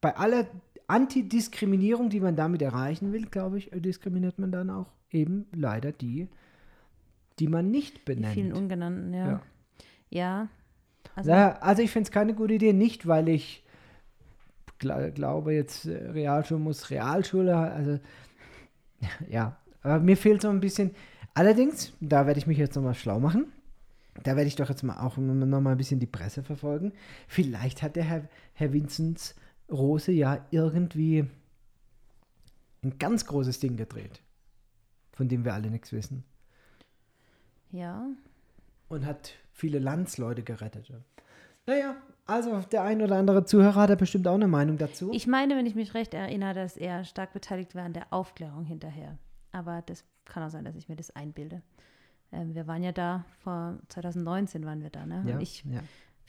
bei 0.00 0.16
aller 0.16 0.46
Antidiskriminierung, 0.90 2.10
die 2.10 2.20
man 2.20 2.36
damit 2.36 2.62
erreichen 2.62 3.12
will, 3.12 3.26
glaube 3.26 3.58
ich, 3.58 3.70
diskriminiert 3.72 4.38
man 4.38 4.52
dann 4.52 4.70
auch 4.70 4.86
eben 5.10 5.46
leider 5.52 5.92
die, 5.92 6.28
die 7.38 7.48
man 7.48 7.70
nicht 7.70 8.06
Die 8.08 8.14
vielen 8.14 8.24
benennt. 8.24 8.56
Ungenannten, 8.56 9.14
ja. 9.14 9.26
Ja. 9.26 9.42
Ja. 10.10 10.48
Also, 11.14 11.30
Ja, 11.30 11.52
also 11.60 11.82
ich 11.82 11.90
finde 11.90 12.08
es 12.08 12.12
keine 12.12 12.34
gute 12.34 12.54
Idee, 12.54 12.72
nicht 12.72 13.06
weil 13.06 13.28
ich 13.28 13.64
gl 14.78 15.12
glaube, 15.12 15.54
jetzt 15.54 15.86
äh, 15.86 16.10
Realschule 16.10 16.60
muss 16.60 16.90
Realschule, 16.90 17.56
also 17.56 17.98
ja, 19.28 19.56
aber 19.82 20.00
mir 20.00 20.16
fehlt 20.16 20.42
so 20.42 20.48
ein 20.48 20.60
bisschen, 20.60 20.90
allerdings, 21.34 21.92
da 22.00 22.26
werde 22.26 22.38
ich 22.38 22.46
mich 22.46 22.58
jetzt 22.58 22.76
nochmal 22.76 22.94
schlau 22.94 23.20
machen, 23.20 23.46
da 24.22 24.36
werde 24.36 24.48
ich 24.48 24.56
doch 24.56 24.68
jetzt 24.68 24.82
mal 24.82 24.98
auch 24.98 25.16
nochmal 25.16 25.74
ein 25.74 25.78
bisschen 25.78 26.00
die 26.00 26.06
Presse 26.06 26.42
verfolgen. 26.42 26.92
Vielleicht 27.28 27.82
hat 27.82 27.96
der 27.96 28.04
Herr, 28.04 28.28
Herr 28.54 28.72
Vinzenz 28.72 29.34
Rose 29.70 30.12
ja 30.12 30.44
irgendwie 30.50 31.26
ein 32.82 32.98
ganz 32.98 33.26
großes 33.26 33.60
Ding 33.60 33.76
gedreht, 33.76 34.20
von 35.12 35.28
dem 35.28 35.44
wir 35.44 35.54
alle 35.54 35.70
nichts 35.70 35.92
wissen 35.92 36.24
ja. 37.72 38.06
und 38.88 39.06
hat 39.06 39.34
viele 39.52 39.78
Landsleute 39.78 40.42
gerettet. 40.42 40.88
ja. 40.88 40.96
Naja, 41.66 41.96
also 42.26 42.60
der 42.72 42.82
ein 42.82 43.02
oder 43.02 43.16
andere 43.16 43.44
Zuhörer 43.44 43.82
hat 43.82 43.90
da 43.90 43.94
bestimmt 43.94 44.26
auch 44.26 44.34
eine 44.34 44.48
Meinung 44.48 44.78
dazu. 44.78 45.10
Ich 45.12 45.26
meine, 45.26 45.56
wenn 45.56 45.66
ich 45.66 45.74
mich 45.74 45.94
recht 45.94 46.14
erinnere, 46.14 46.54
dass 46.54 46.76
er 46.76 47.04
stark 47.04 47.32
beteiligt 47.32 47.74
war 47.74 47.84
an 47.84 47.92
der 47.92 48.12
Aufklärung 48.12 48.64
hinterher. 48.64 49.18
Aber 49.52 49.82
das 49.82 50.04
kann 50.24 50.42
auch 50.42 50.50
sein, 50.50 50.64
dass 50.64 50.74
ich 50.74 50.88
mir 50.88 50.96
das 50.96 51.14
einbilde. 51.14 51.62
Ähm, 52.32 52.54
wir 52.54 52.66
waren 52.66 52.82
ja 52.82 52.92
da, 52.92 53.24
vor 53.40 53.78
2019 53.88 54.64
waren 54.64 54.82
wir 54.82 54.90
da, 54.90 55.06
ne? 55.06 55.24
ja, 55.26 55.38
ich 55.38 55.64
ja, 55.64 55.80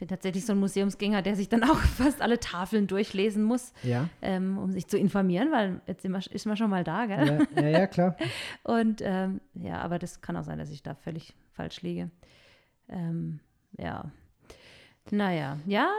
bin 0.01 0.07
tatsächlich 0.07 0.47
so 0.47 0.53
ein 0.53 0.59
Museumsgänger, 0.59 1.21
der 1.21 1.35
sich 1.35 1.47
dann 1.47 1.63
auch 1.69 1.77
fast 1.77 2.23
alle 2.23 2.39
Tafeln 2.39 2.87
durchlesen 2.87 3.43
muss, 3.43 3.71
ja, 3.83 4.09
ähm, 4.23 4.57
um 4.57 4.71
sich 4.71 4.87
zu 4.87 4.97
informieren, 4.97 5.51
weil 5.51 5.79
jetzt 5.85 6.03
wir, 6.03 6.19
ist 6.31 6.45
man 6.47 6.57
schon 6.57 6.71
mal 6.71 6.83
da, 6.83 7.05
gell? 7.05 7.47
ja, 7.55 7.61
ja, 7.61 7.69
ja, 7.69 7.87
klar. 7.87 8.17
Und 8.63 9.01
ähm, 9.05 9.41
ja, 9.53 9.79
aber 9.79 9.99
das 9.99 10.21
kann 10.21 10.35
auch 10.35 10.43
sein, 10.43 10.57
dass 10.57 10.71
ich 10.71 10.81
da 10.81 10.95
völlig 10.95 11.35
falsch 11.51 11.83
liege. 11.83 12.09
Ähm, 12.89 13.41
ja. 13.77 14.11
Naja, 15.11 15.57
ja, 15.67 15.91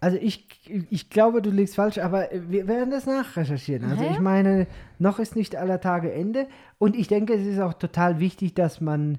Also 0.00 0.18
ich, 0.20 0.48
ich 0.90 1.08
glaube, 1.08 1.40
du 1.40 1.50
liegst 1.50 1.76
falsch, 1.76 1.98
aber 1.98 2.28
wir 2.32 2.66
werden 2.66 2.90
das 2.90 3.06
nachrecherchieren. 3.06 3.88
Also 3.88 4.02
Hä? 4.02 4.10
ich 4.14 4.20
meine, 4.20 4.66
noch 4.98 5.20
ist 5.20 5.36
nicht 5.36 5.54
aller 5.54 5.80
Tage 5.80 6.12
Ende. 6.12 6.48
Und 6.78 6.96
ich 6.96 7.06
denke, 7.06 7.34
es 7.34 7.46
ist 7.46 7.60
auch 7.60 7.74
total 7.74 8.18
wichtig, 8.18 8.54
dass 8.54 8.80
man, 8.80 9.18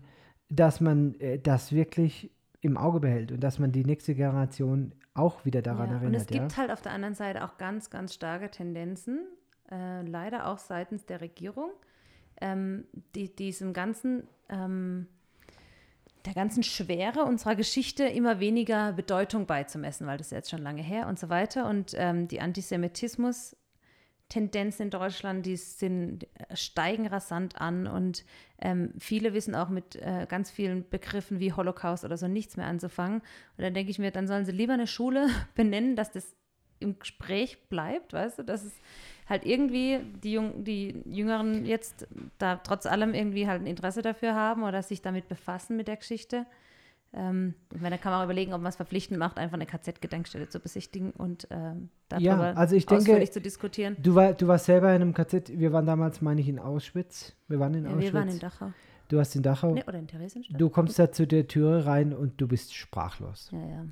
dass 0.49 0.81
man 0.81 1.15
äh, 1.21 1.39
das 1.39 1.71
wirklich 1.71 2.31
im 2.61 2.77
Auge 2.77 2.99
behält 2.99 3.31
und 3.31 3.41
dass 3.41 3.59
man 3.59 3.71
die 3.71 3.85
nächste 3.85 4.15
Generation 4.15 4.93
auch 5.13 5.45
wieder 5.45 5.61
daran 5.61 5.89
ja. 5.89 5.95
erinnert. 5.95 6.07
Und 6.07 6.15
es 6.15 6.35
ja? 6.35 6.41
gibt 6.41 6.57
halt 6.57 6.71
auf 6.71 6.81
der 6.81 6.91
anderen 6.91 7.15
Seite 7.15 7.43
auch 7.43 7.57
ganz, 7.57 7.89
ganz 7.89 8.13
starke 8.13 8.49
Tendenzen, 8.49 9.27
äh, 9.71 10.01
leider 10.01 10.47
auch 10.47 10.57
seitens 10.57 11.05
der 11.05 11.21
Regierung, 11.21 11.71
ähm, 12.41 12.85
die 13.15 13.33
diesem 13.33 13.73
ganzen, 13.73 14.27
ähm, 14.49 15.07
der 16.25 16.33
ganzen 16.33 16.63
Schwere 16.63 17.23
unserer 17.23 17.55
Geschichte 17.55 18.03
immer 18.03 18.39
weniger 18.39 18.91
Bedeutung 18.91 19.45
beizumessen, 19.45 20.05
weil 20.05 20.17
das 20.17 20.27
ist 20.27 20.31
jetzt 20.31 20.49
schon 20.49 20.61
lange 20.61 20.81
her 20.81 21.07
und 21.07 21.17
so 21.17 21.29
weiter. 21.29 21.69
Und 21.69 21.93
ähm, 21.95 22.27
die 22.27 22.41
Antisemitismus 22.41 23.55
Tendenzen 24.29 24.83
in 24.83 24.89
Deutschland, 24.91 25.45
die 25.45 25.57
sind, 25.57 26.23
äh, 26.23 26.55
steigen 26.55 27.07
rasant 27.07 27.59
an 27.59 27.87
und 27.87 28.23
ähm, 28.59 28.93
viele 28.99 29.33
wissen 29.33 29.55
auch 29.55 29.69
mit 29.69 29.95
äh, 29.95 30.27
ganz 30.29 30.51
vielen 30.51 30.87
Begriffen 30.87 31.39
wie 31.39 31.51
Holocaust 31.51 32.05
oder 32.05 32.17
so 32.17 32.27
nichts 32.27 32.55
mehr 32.55 32.67
anzufangen. 32.67 33.21
Und 33.57 33.63
dann 33.63 33.73
denke 33.73 33.91
ich 33.91 33.99
mir, 33.99 34.11
dann 34.11 34.27
sollen 34.27 34.45
sie 34.45 34.51
lieber 34.51 34.73
eine 34.73 34.87
Schule 34.87 35.27
benennen, 35.55 35.95
dass 35.95 36.11
das 36.11 36.35
im 36.79 36.97
Gespräch 36.97 37.67
bleibt, 37.67 38.13
weißt 38.13 38.39
du, 38.39 38.43
dass 38.43 38.63
es 38.63 38.73
halt 39.27 39.45
irgendwie 39.45 39.99
die, 40.23 40.33
Jung, 40.33 40.63
die 40.63 41.01
Jüngeren 41.05 41.65
jetzt 41.65 42.07
da 42.37 42.55
trotz 42.55 42.85
allem 42.85 43.13
irgendwie 43.13 43.47
halt 43.47 43.61
ein 43.61 43.67
Interesse 43.67 44.01
dafür 44.01 44.33
haben 44.33 44.63
oder 44.63 44.81
sich 44.81 45.01
damit 45.01 45.27
befassen 45.27 45.75
mit 45.75 45.87
der 45.87 45.97
Geschichte. 45.97 46.45
Ähm, 47.13 47.55
ich 47.73 47.81
meine, 47.81 47.95
da 47.95 48.01
kann 48.01 48.11
man 48.11 48.21
auch 48.21 48.25
überlegen, 48.25 48.53
ob 48.53 48.61
man 48.61 48.69
es 48.69 48.75
verpflichtend 48.75 49.17
macht, 49.19 49.37
einfach 49.39 49.55
eine 49.55 49.65
KZ-Gedenkstelle 49.65 50.47
zu 50.47 50.59
besichtigen 50.59 51.11
und 51.11 51.47
ähm, 51.49 51.89
darüber 52.07 52.23
Ja, 52.25 52.39
also 52.53 52.75
ich 52.75 52.85
denke, 52.85 53.01
ausführlich 53.03 53.31
zu 53.31 53.41
diskutieren. 53.41 53.97
Du, 53.99 54.13
war, 54.13 54.33
du 54.33 54.47
warst 54.47 54.65
selber 54.65 54.89
in 54.95 55.01
einem 55.01 55.13
KZ, 55.15 55.57
wir 55.57 55.73
waren 55.73 55.87
damals, 55.87 56.21
meine 56.21 56.39
ich, 56.41 56.47
in 56.49 56.59
Auschwitz. 56.59 57.35
Wir 57.47 57.59
waren 57.59 57.73
in 57.73 57.85
Ja, 57.85 57.89
Auschwitz. 57.91 58.03
wir 58.03 58.13
waren 58.13 58.29
in 58.29 58.39
Dachau. 58.39 58.71
du 59.07 59.17
warst 59.17 59.35
in 59.35 59.41
Dachau. 59.41 59.73
Nee, 59.73 59.83
oder 59.87 59.97
in 59.97 60.05
Theresienstadt. 60.07 60.61
Du 60.61 60.69
kommst 60.69 60.99
da 60.99 61.11
zu 61.11 61.25
der 61.25 61.47
Türe 61.47 61.85
rein 61.87 62.13
und 62.13 62.39
du 62.39 62.47
bist 62.47 62.75
sprachlos. 62.75 63.49
Ja, 63.51 63.59
ja. 63.59 63.85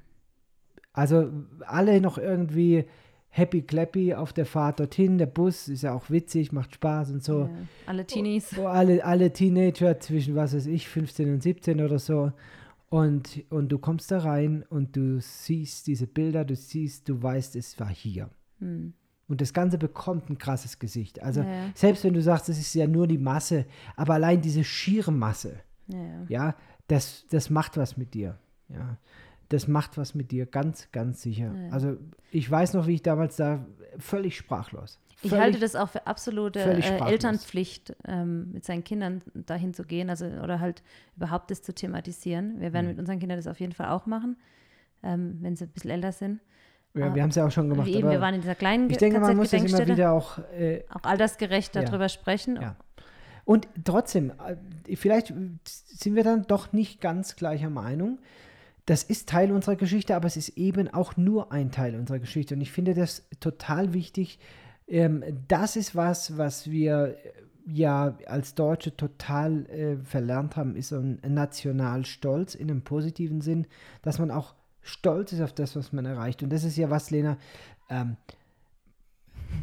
Also 0.94 1.32
alle 1.66 2.02
noch 2.02 2.18
irgendwie 2.18 2.86
happy 3.30 3.62
clappy 3.62 4.14
auf 4.16 4.34
der 4.34 4.46
Fahrt 4.46 4.80
dorthin. 4.80 5.18
Der 5.18 5.26
Bus 5.28 5.68
ist 5.68 5.84
ja 5.84 5.94
auch 5.94 6.10
witzig, 6.10 6.52
macht 6.52 6.76
Spaß 6.76 7.12
und 7.12 7.24
so. 7.24 7.42
ja. 7.42 7.50
Alle 7.88 8.06
Teenies. 8.06 8.58
Oh, 8.58 8.66
alle, 8.68 9.04
alle 9.04 9.32
Teenager 9.34 10.00
zwischen, 10.00 10.36
was 10.36 10.56
weiß 10.56 10.66
ich, 10.68 10.88
15 10.88 11.34
und 11.34 11.44
17 11.44 11.82
oder 11.82 12.00
so. 12.00 12.32
Und, 12.90 13.44
und 13.50 13.70
du 13.70 13.80
kommst 13.80 14.12
da 14.12 14.20
rein 14.20 14.64
und 14.70 14.96
du 14.96 15.20
siehst 15.20 15.88
diese 15.88 16.08
Bilder, 16.08 16.46
du 16.46 16.56
siehst, 16.56 17.10
du 17.10 17.22
weißt, 17.22 17.56
es 17.58 17.78
war 17.80 17.90
hier. 17.90 18.30
Hm. 18.60 18.94
Und 19.28 19.42
das 19.42 19.54
Ganze 19.54 19.78
bekommt 19.78 20.30
ein 20.30 20.38
krasses 20.38 20.80
Gesicht. 20.80 21.22
Also 21.22 21.42
Ja, 21.42 21.70
selbst 21.76 22.06
wenn 22.06 22.14
du 22.14 22.22
sagst, 22.22 22.48
es 22.48 22.60
ist 22.60 22.74
ja 22.74 22.88
nur 22.88 23.08
die 23.08 23.18
Masse, 23.18 23.66
aber 23.98 24.14
allein 24.14 24.42
diese 24.42 24.64
schiere 24.64 25.12
Masse, 25.12 25.60
Ja, 25.88 26.00
ja. 26.00 26.26
ja, 26.30 26.56
das, 26.88 27.26
das 27.30 27.50
macht 27.50 27.76
was 27.76 27.98
mit 27.98 28.14
dir. 28.14 28.38
Ja, 28.70 28.98
das 29.50 29.68
macht 29.68 29.98
was 29.98 30.16
mit 30.16 30.32
dir, 30.32 30.46
ganz, 30.46 30.90
ganz 30.92 31.22
sicher. 31.22 31.54
Ja. 31.54 31.70
Also 31.72 31.98
ich 32.32 32.50
weiß 32.50 32.74
noch, 32.74 32.88
wie 32.88 32.96
ich 32.96 33.02
damals 33.02 33.36
da 33.36 33.66
völlig 33.98 34.38
sprachlos. 34.38 35.00
Ich 35.24 35.32
halte 35.32 35.60
das 35.60 35.76
auch 35.76 35.90
für 35.90 36.06
absolute 36.06 36.60
äh. 36.60 37.00
Elternpflicht, 37.10 37.96
ähm, 38.08 38.52
mit 38.54 38.66
seinen 38.66 38.84
Kindern 38.84 39.22
dahin 39.34 39.74
zu 39.74 39.84
gehen, 39.84 40.10
also 40.10 40.26
oder 40.26 40.60
halt 40.60 40.84
überhaupt 41.16 41.50
das 41.52 41.62
zu 41.64 41.74
thematisieren. 41.74 42.60
Wir 42.60 42.72
werden 42.74 42.86
Mhm. 42.86 42.92
mit 42.92 43.00
unseren 43.00 43.20
Kindern 43.20 43.38
das 43.38 43.48
auf 43.48 43.60
jeden 43.60 43.74
Fall 43.74 43.88
auch 43.90 44.06
machen, 44.06 44.38
ähm, 45.04 45.38
wenn 45.42 45.56
sie 45.56 45.66
ein 45.66 45.70
bisschen 45.72 45.92
älter 45.92 46.12
sind. 46.12 46.40
Ja, 46.94 47.08
Ah, 47.08 47.16
wir 47.16 47.22
haben 47.24 47.30
es 47.30 47.36
ja 47.36 47.46
auch 47.46 47.52
schon 47.52 47.70
gemacht. 47.70 47.88
Eben, 47.88 48.10
wir 48.10 48.22
waren 48.22 48.36
in 48.36 48.42
dieser 48.42 48.56
kleinen 48.56 48.90
ich 48.90 48.98
denke, 48.98 49.20
man 49.20 49.36
muss 49.36 49.52
das 49.52 49.64
immer 49.64 49.88
wieder 49.88 50.12
auch 50.14 50.40
äh, 50.58 50.84
auch 50.90 51.04
altersgerecht 51.04 51.76
Ja. 51.76 51.84
darüber 51.84 52.10
sprechen. 52.10 52.60
Ja. 52.62 52.76
Und 53.46 53.68
trotzdem, 53.86 54.32
äh, 54.88 54.96
vielleicht 54.96 55.34
sind 55.66 56.16
wir 56.16 56.24
dann 56.24 56.44
doch 56.48 56.74
nicht 56.74 57.00
ganz 57.02 57.36
gleicher 57.36 57.70
Meinung. 57.70 58.20
Das 58.86 59.04
ist 59.04 59.30
Teil 59.30 59.52
unserer 59.52 59.76
Geschichte, 59.76 60.16
aber 60.16 60.28
es 60.28 60.38
ist 60.38 60.50
eben 60.58 60.88
auch 60.94 61.18
nur 61.18 61.52
ein 61.52 61.72
Teil 61.72 61.96
unserer 61.96 62.20
Geschichte. 62.20 62.56
Und 62.56 62.62
ich 62.62 62.72
finde 62.72 62.94
das 62.94 63.24
total 63.40 63.94
wichtig. 63.94 64.40
Ähm, 64.88 65.24
das 65.48 65.76
ist 65.76 65.96
was, 65.96 66.38
was 66.38 66.70
wir 66.70 67.18
äh, 67.24 67.32
ja 67.66 68.18
als 68.28 68.56
Deutsche 68.56 68.96
total 68.96 69.66
äh, 69.66 69.98
verlernt 69.98 70.56
haben, 70.56 70.76
ist 70.76 70.90
so 70.90 70.98
ein 70.98 71.20
Nationalstolz 71.28 72.56
in 72.56 72.72
einem 72.72 72.82
positiven 72.82 73.42
Sinn, 73.42 73.68
dass 74.02 74.20
man 74.20 74.32
auch 74.32 74.56
stolz 74.82 75.34
ist 75.34 75.42
auf 75.42 75.54
das, 75.54 75.76
was 75.76 75.92
man 75.92 76.06
erreicht. 76.06 76.44
Und 76.44 76.52
das 76.52 76.64
ist 76.64 76.78
ja 76.78 76.90
was, 76.90 77.12
Lena, 77.12 77.38
ähm, 77.90 78.16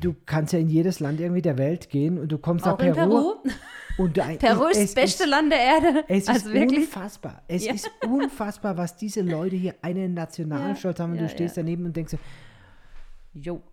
du 0.01 0.15
kannst 0.27 0.53
ja 0.53 0.59
in 0.59 0.69
jedes 0.69 1.01
Land 1.01 1.21
irgendwie 1.21 1.43
der 1.43 1.59
Welt 1.59 1.89
gehen 1.89 2.19
und 2.19 2.31
du 2.31 2.39
kommst 2.39 2.67
Auch 2.67 2.73
nach 2.73 2.79
Peru. 2.79 2.95
Peru. 2.95 3.35
Und 3.97 4.19
ein, 4.19 4.39
Peru 4.39 4.67
ist 4.67 4.83
das 4.83 4.95
beste 4.95 5.25
Land 5.25 5.53
der 5.53 5.61
Erde. 5.61 6.05
Es 6.09 6.29
also 6.29 6.49
ist 6.49 6.55
wirklich. 6.55 6.81
unfassbar. 6.81 7.43
Es 7.49 7.65
Ja. 7.65 7.73
ist 7.73 7.91
unfassbar, 8.07 8.77
was 8.77 8.97
diese 8.97 9.23
Leute 9.23 9.57
hier 9.57 9.75
einen 9.83 10.13
Nationalstolz 10.15 11.01
haben 11.01 11.13
und 11.13 11.19
ja, 11.19 11.23
du 11.23 11.29
stehst 11.31 11.57
ja. 11.57 11.63
daneben 11.63 11.87
und 11.87 11.97
denkst 11.97 12.17
Jo. 13.35 13.63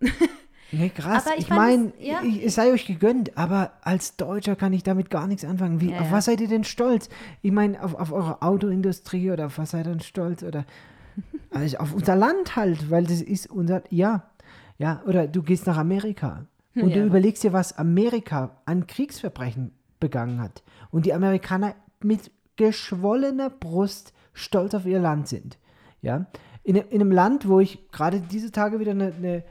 nee, 0.72 0.88
krass, 0.88 1.26
Aber 1.26 1.36
ich 1.36 1.44
ich, 1.44 1.50
meine, 1.50 1.92
es- 2.00 2.06
ja. 2.06 2.22
es 2.44 2.54
sei 2.56 2.72
euch 2.72 2.86
gegönnt, 2.86 3.36
aber 3.38 3.72
als 3.82 4.16
Deutscher 4.16 4.56
kann 4.56 4.72
ich 4.72 4.82
damit 4.82 5.10
gar 5.10 5.26
nichts 5.26 5.44
anfangen. 5.44 5.80
Wie, 5.80 5.90
Ja, 5.92 6.00
auf 6.00 6.10
was 6.12 6.24
seid 6.26 6.40
ihr 6.40 6.48
denn 6.48 6.64
stolz? 6.64 7.08
Ich 7.42 7.52
meine, 7.52 7.82
auf, 7.82 7.94
auf 7.94 8.12
eure 8.12 8.42
Autoindustrie 8.42 9.30
oder 9.30 9.46
auf 9.46 9.58
was 9.58 9.70
seid 9.70 9.86
ihr 9.86 9.92
denn 9.92 10.00
stolz? 10.00 10.42
Oder 10.42 10.64
also 11.50 11.76
auf 11.78 11.94
unser 11.94 12.16
Land 12.16 12.56
halt, 12.56 12.90
weil 12.90 13.04
das 13.04 13.20
ist 13.20 13.50
unser, 13.50 13.82
ja, 13.90 14.24
ja, 14.78 15.02
oder 15.06 15.26
du 15.28 15.42
gehst 15.42 15.66
nach 15.66 15.76
Amerika 15.76 16.46
Und 16.74 16.88
Ja. 16.88 16.96
du 16.96 17.04
überlegst 17.06 17.42
dir, 17.44 17.52
was 17.52 17.76
Amerika 17.76 18.50
an 18.64 18.86
Kriegsverbrechen 18.86 19.72
begangen 20.00 20.40
hat. 20.40 20.62
Und 20.90 21.04
die 21.06 21.12
Amerikaner 21.14 21.74
mit 22.02 22.30
geschwollener 22.56 23.50
Brust 23.50 24.12
stolz 24.32 24.74
auf 24.74 24.86
ihr 24.86 24.98
Land 24.98 25.28
sind. 25.28 25.58
Ja? 26.00 26.26
In, 26.64 26.76
in 26.76 27.00
einem 27.00 27.12
Land, 27.12 27.46
wo 27.48 27.60
ich 27.60 27.90
gerade 27.92 28.20
diese 28.20 28.50
Tage 28.50 28.80
wieder 28.80 28.92
eine, 28.92 29.12
eine 29.14 29.44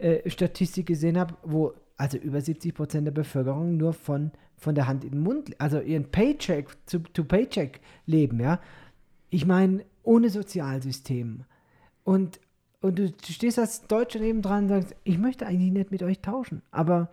äh, 0.00 0.28
Statistik 0.30 0.86
gesehen 0.86 1.18
habe, 1.18 1.34
wo 1.42 1.74
also 1.96 2.16
über 2.16 2.40
70 2.40 2.74
Prozent 2.74 3.06
der 3.06 3.12
Bevölkerung 3.12 3.76
nur 3.76 3.92
von, 3.92 4.30
von 4.56 4.74
der 4.74 4.86
Hand 4.86 5.04
in 5.04 5.10
den 5.10 5.20
Mund, 5.20 5.60
also 5.60 5.80
ihren 5.80 6.10
Paycheck 6.10 6.68
zu, 6.86 7.00
to 7.00 7.24
Paycheck 7.24 7.80
leben, 8.06 8.40
ja. 8.40 8.60
Ich 9.30 9.44
meine, 9.44 9.84
ohne 10.04 10.30
Sozialsystem. 10.30 11.44
Und, 12.04 12.40
und 12.80 12.98
du, 12.98 13.12
stehst 13.28 13.58
als 13.58 13.86
Deutscher 13.86 14.20
nebendran 14.20 14.64
und 14.64 14.68
sagst, 14.68 14.96
ich 15.04 15.18
möchte 15.18 15.46
eigentlich 15.46 15.72
nicht 15.72 15.90
mit 15.90 16.02
euch 16.02 16.20
tauschen, 16.20 16.62
aber 16.70 17.10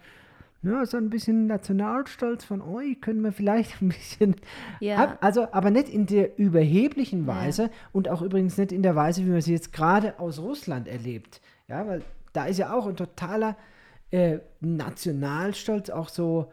ja, 0.62 0.86
so 0.86 0.98
ein 0.98 1.10
bisschen 1.10 1.46
Nationalstolz 1.48 2.44
von 2.44 2.62
euch 2.62 3.00
können 3.02 3.22
wir 3.22 3.32
vielleicht 3.32 3.82
ein 3.82 3.90
bisschen 3.90 4.36
Ja. 4.80 4.98
ab, 4.98 5.18
also 5.22 5.52
aber 5.52 5.72
nicht 5.72 5.90
in 5.90 6.06
der 6.06 6.40
überheblichen 6.40 7.28
Weise 7.28 7.70
und 7.92 8.10
auch 8.10 8.22
übrigens 8.22 8.58
nicht 8.58 8.72
in 8.72 8.82
der 8.82 8.96
Weise, 8.96 9.26
wie 9.26 9.30
man 9.30 9.42
sie 9.42 9.54
jetzt 9.54 9.74
gerade 9.74 10.20
aus 10.20 10.40
Russland 10.40 10.88
erlebt. 10.88 11.42
Ja, 11.68 11.86
weil 11.88 12.02
da 12.36 12.46
ist 12.46 12.58
ja 12.58 12.74
auch 12.74 12.88
ein 12.88 12.96
totaler 12.96 13.56
äh, 14.12 14.40
Nationalstolz, 14.60 15.90
auch 15.90 16.10
so 16.10 16.52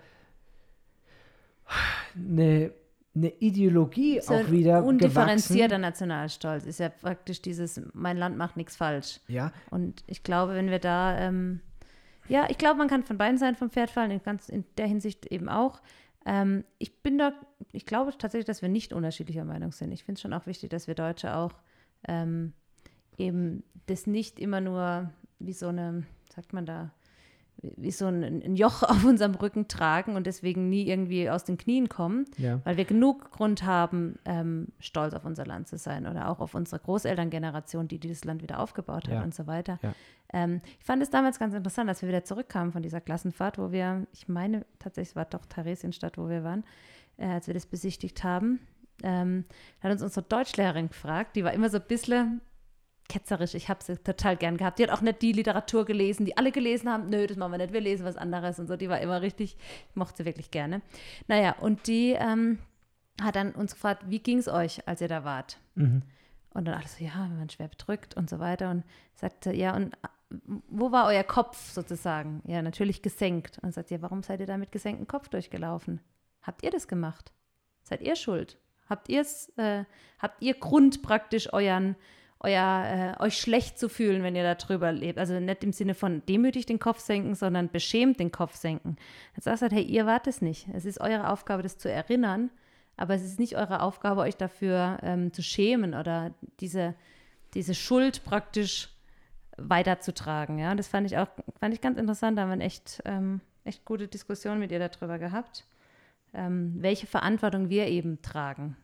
eine, 2.14 2.72
eine 3.14 3.28
Ideologie 3.38 4.20
So 4.20 4.34
auch 4.34 4.50
wieder 4.50 4.84
undifferenzierter 4.84 5.76
gewachsen. 5.76 5.80
Nationalstolz 5.80 6.64
ist 6.64 6.80
ja 6.80 6.88
praktisch 6.88 7.42
dieses, 7.42 7.80
mein 7.92 8.16
Land 8.16 8.36
macht 8.36 8.56
nichts 8.56 8.76
falsch. 8.76 9.20
Ja, 9.28 9.52
Und 9.70 10.04
ich 10.06 10.22
glaube, 10.22 10.54
wenn 10.54 10.70
wir 10.70 10.78
da, 10.78 11.18
ähm, 11.18 11.60
ja, 12.28 12.46
ich 12.48 12.58
glaube, 12.58 12.78
man 12.78 12.88
kann 12.88 13.02
von 13.02 13.18
beiden 13.18 13.38
Seiten 13.38 13.56
vom 13.56 13.70
Pferd 13.70 13.90
fallen, 13.90 14.10
in, 14.10 14.22
ganz, 14.22 14.48
in 14.48 14.64
der 14.78 14.86
Hinsicht 14.86 15.26
eben 15.26 15.48
auch. 15.48 15.82
Ähm, 16.24 16.64
ich 16.78 17.02
bin 17.02 17.18
da, 17.18 17.32
ich 17.72 17.86
glaube 17.86 18.12
tatsächlich, 18.16 18.46
dass 18.46 18.62
wir 18.62 18.68
nicht 18.68 18.92
unterschiedlicher 18.92 19.44
Meinung 19.44 19.72
sind. 19.72 19.92
Ich 19.92 20.04
finde 20.04 20.18
es 20.18 20.22
schon 20.22 20.32
auch 20.32 20.46
wichtig, 20.46 20.70
dass 20.70 20.86
wir 20.86 20.94
Deutsche 20.94 21.36
auch 21.36 21.52
ähm, 22.06 22.52
eben 23.18 23.64
das 23.86 24.06
nicht 24.06 24.38
immer 24.38 24.60
nur 24.60 25.10
wie 25.46 25.52
so 25.52 25.68
eine, 25.68 26.04
sagt 26.34 26.52
man 26.52 26.66
da, 26.66 26.90
wie 27.76 27.90
so 27.90 28.06
ein, 28.06 28.22
ein 28.22 28.56
Joch 28.56 28.82
auf 28.82 29.04
unserem 29.04 29.34
Rücken 29.34 29.68
tragen 29.68 30.16
und 30.16 30.26
deswegen 30.26 30.68
nie 30.68 30.88
irgendwie 30.88 31.30
aus 31.30 31.44
den 31.44 31.58
Knien 31.58 31.88
kommen, 31.88 32.24
ja. 32.38 32.60
weil 32.64 32.76
wir 32.76 32.84
genug 32.84 33.30
Grund 33.30 33.64
haben, 33.64 34.18
ähm, 34.24 34.68
stolz 34.80 35.14
auf 35.14 35.24
unser 35.24 35.46
Land 35.46 35.68
zu 35.68 35.78
sein 35.78 36.06
oder 36.06 36.28
auch 36.28 36.40
auf 36.40 36.54
unsere 36.54 36.80
Großelterngeneration, 36.80 37.88
die 37.88 37.98
dieses 37.98 38.24
Land 38.24 38.42
wieder 38.42 38.58
aufgebaut 38.58 39.04
hat 39.08 39.14
Ja. 39.14 39.22
und 39.22 39.34
so 39.34 39.46
weiter. 39.46 39.78
Ja. 39.82 39.94
Ähm, 40.32 40.60
ich 40.78 40.84
fand 40.84 41.02
es 41.02 41.10
damals 41.10 41.38
ganz 41.38 41.54
interessant, 41.54 41.88
als 41.88 42.02
wir 42.02 42.08
wieder 42.08 42.24
zurückkamen 42.24 42.72
von 42.72 42.82
dieser 42.82 43.00
Klassenfahrt, 43.00 43.58
wo 43.58 43.70
wir, 43.70 44.06
ich 44.12 44.28
meine 44.28 44.64
tatsächlich, 44.78 45.10
es 45.10 45.16
war 45.16 45.26
doch 45.26 45.46
Theresienstadt, 45.46 46.18
wo 46.18 46.28
wir 46.28 46.42
waren, 46.42 46.64
äh, 47.18 47.26
als 47.26 47.46
wir 47.46 47.54
das 47.54 47.66
besichtigt 47.66 48.24
haben. 48.24 48.60
Ähm, 49.04 49.44
hat 49.80 49.90
uns 49.92 50.02
unsere 50.02 50.24
Deutschlehrerin 50.24 50.88
gefragt, 50.88 51.36
die 51.36 51.44
war 51.44 51.52
immer 51.52 51.68
so 51.68 51.78
ein 51.78 51.84
bisschen 51.86 52.40
ketzerisch. 53.12 53.54
Ich 53.54 53.68
habe 53.68 53.84
sie 53.84 53.96
total 53.98 54.36
gern 54.36 54.56
gehabt. 54.56 54.78
Die 54.78 54.84
hat 54.84 54.90
auch 54.90 55.02
nicht 55.02 55.20
die 55.20 55.32
Literatur 55.32 55.84
gelesen, 55.84 56.24
die 56.24 56.36
alle 56.38 56.50
gelesen 56.50 56.90
haben. 56.90 57.10
Nö, 57.10 57.26
das 57.26 57.36
machen 57.36 57.52
wir 57.52 57.58
nicht, 57.58 57.72
wir 57.72 57.80
lesen 57.80 58.06
was 58.06 58.16
anderes 58.16 58.58
und 58.58 58.68
so. 58.68 58.76
Die 58.76 58.88
war 58.88 59.00
immer 59.00 59.20
richtig, 59.20 59.56
ich 59.90 59.96
mochte 59.96 60.18
sie 60.18 60.24
wirklich 60.24 60.50
gerne. 60.50 60.80
Naja, 61.28 61.54
und 61.60 61.86
die 61.86 62.12
ähm, 62.12 62.58
hat 63.20 63.36
dann 63.36 63.52
uns 63.52 63.74
gefragt, 63.74 64.04
wie 64.06 64.18
ging 64.18 64.38
es 64.38 64.48
euch, 64.48 64.88
als 64.88 65.02
ihr 65.02 65.08
da 65.08 65.24
wart? 65.24 65.58
Mhm. 65.74 66.02
Und 66.54 66.64
dann 66.64 66.74
alles 66.74 66.96
so, 66.96 67.04
ja, 67.04 67.28
wir 67.30 67.38
waren 67.38 67.50
schwer 67.50 67.68
bedrückt 67.68 68.16
und 68.16 68.30
so 68.30 68.38
weiter. 68.38 68.70
Und 68.70 68.84
sagte, 69.14 69.54
ja, 69.54 69.76
und 69.76 69.94
äh, 69.94 70.08
wo 70.68 70.90
war 70.90 71.06
euer 71.06 71.24
Kopf 71.24 71.70
sozusagen? 71.70 72.42
Ja, 72.46 72.62
natürlich 72.62 73.02
gesenkt. 73.02 73.58
Und 73.62 73.74
sagt, 73.74 73.90
ja, 73.90 74.00
warum 74.00 74.22
seid 74.22 74.40
ihr 74.40 74.46
da 74.46 74.56
mit 74.56 74.72
gesenktem 74.72 75.06
Kopf 75.06 75.28
durchgelaufen? 75.28 76.00
Habt 76.40 76.64
ihr 76.64 76.70
das 76.70 76.88
gemacht? 76.88 77.32
Seid 77.82 78.00
ihr 78.00 78.16
schuld? 78.16 78.58
Habt 78.88 79.10
ihr's, 79.10 79.50
äh, 79.58 79.84
habt 80.18 80.42
ihr 80.42 80.54
Grund 80.54 81.02
praktisch 81.02 81.52
euren, 81.52 81.94
euer, 82.42 83.16
äh, 83.18 83.22
euch 83.22 83.38
schlecht 83.38 83.78
zu 83.78 83.88
fühlen, 83.88 84.22
wenn 84.22 84.36
ihr 84.36 84.42
da 84.42 84.54
drüber 84.54 84.92
lebt? 84.92 85.18
Also 85.18 85.38
nicht 85.38 85.64
im 85.64 85.72
Sinne 85.72 85.94
von 85.94 86.22
demütig 86.26 86.66
den 86.66 86.78
Kopf 86.78 86.98
senken, 86.98 87.34
sondern 87.34 87.70
beschämt 87.70 88.20
den 88.20 88.32
Kopf 88.32 88.56
senken. 88.56 88.96
Dann 89.34 89.42
sagst 89.42 89.62
du 89.62 89.64
halt, 89.64 89.72
hey, 89.72 89.84
ihr 89.84 90.06
wart 90.06 90.26
es 90.26 90.42
nicht. 90.42 90.66
Es 90.74 90.84
ist 90.84 91.00
eure 91.00 91.30
Aufgabe, 91.30 91.62
das 91.62 91.78
zu 91.78 91.90
erinnern, 91.90 92.50
aber 92.96 93.14
es 93.14 93.22
ist 93.22 93.38
nicht 93.38 93.56
eure 93.56 93.80
Aufgabe, 93.80 94.20
euch 94.20 94.36
dafür 94.36 94.98
ähm, 95.02 95.32
zu 95.32 95.42
schämen 95.42 95.94
oder 95.94 96.34
diese, 96.60 96.94
diese 97.54 97.74
Schuld 97.74 98.24
praktisch 98.24 98.88
weiterzutragen. 99.56 100.58
Ja, 100.58 100.74
das 100.74 100.88
fand 100.88 101.06
ich 101.06 101.18
auch, 101.18 101.28
fand 101.60 101.74
ich 101.74 101.80
ganz 101.80 101.98
interessant. 101.98 102.36
Da 102.36 102.42
haben 102.42 102.48
wir 102.48 102.54
eine 102.54 102.64
echt, 102.64 103.02
ähm, 103.04 103.40
echt 103.64 103.84
gute 103.84 104.08
Diskussion 104.08 104.58
mit 104.58 104.72
ihr 104.72 104.78
darüber 104.78 105.18
gehabt, 105.18 105.64
ähm, 106.34 106.74
welche 106.76 107.06
Verantwortung 107.06 107.68
wir 107.68 107.86
eben 107.86 108.20
tragen. 108.22 108.76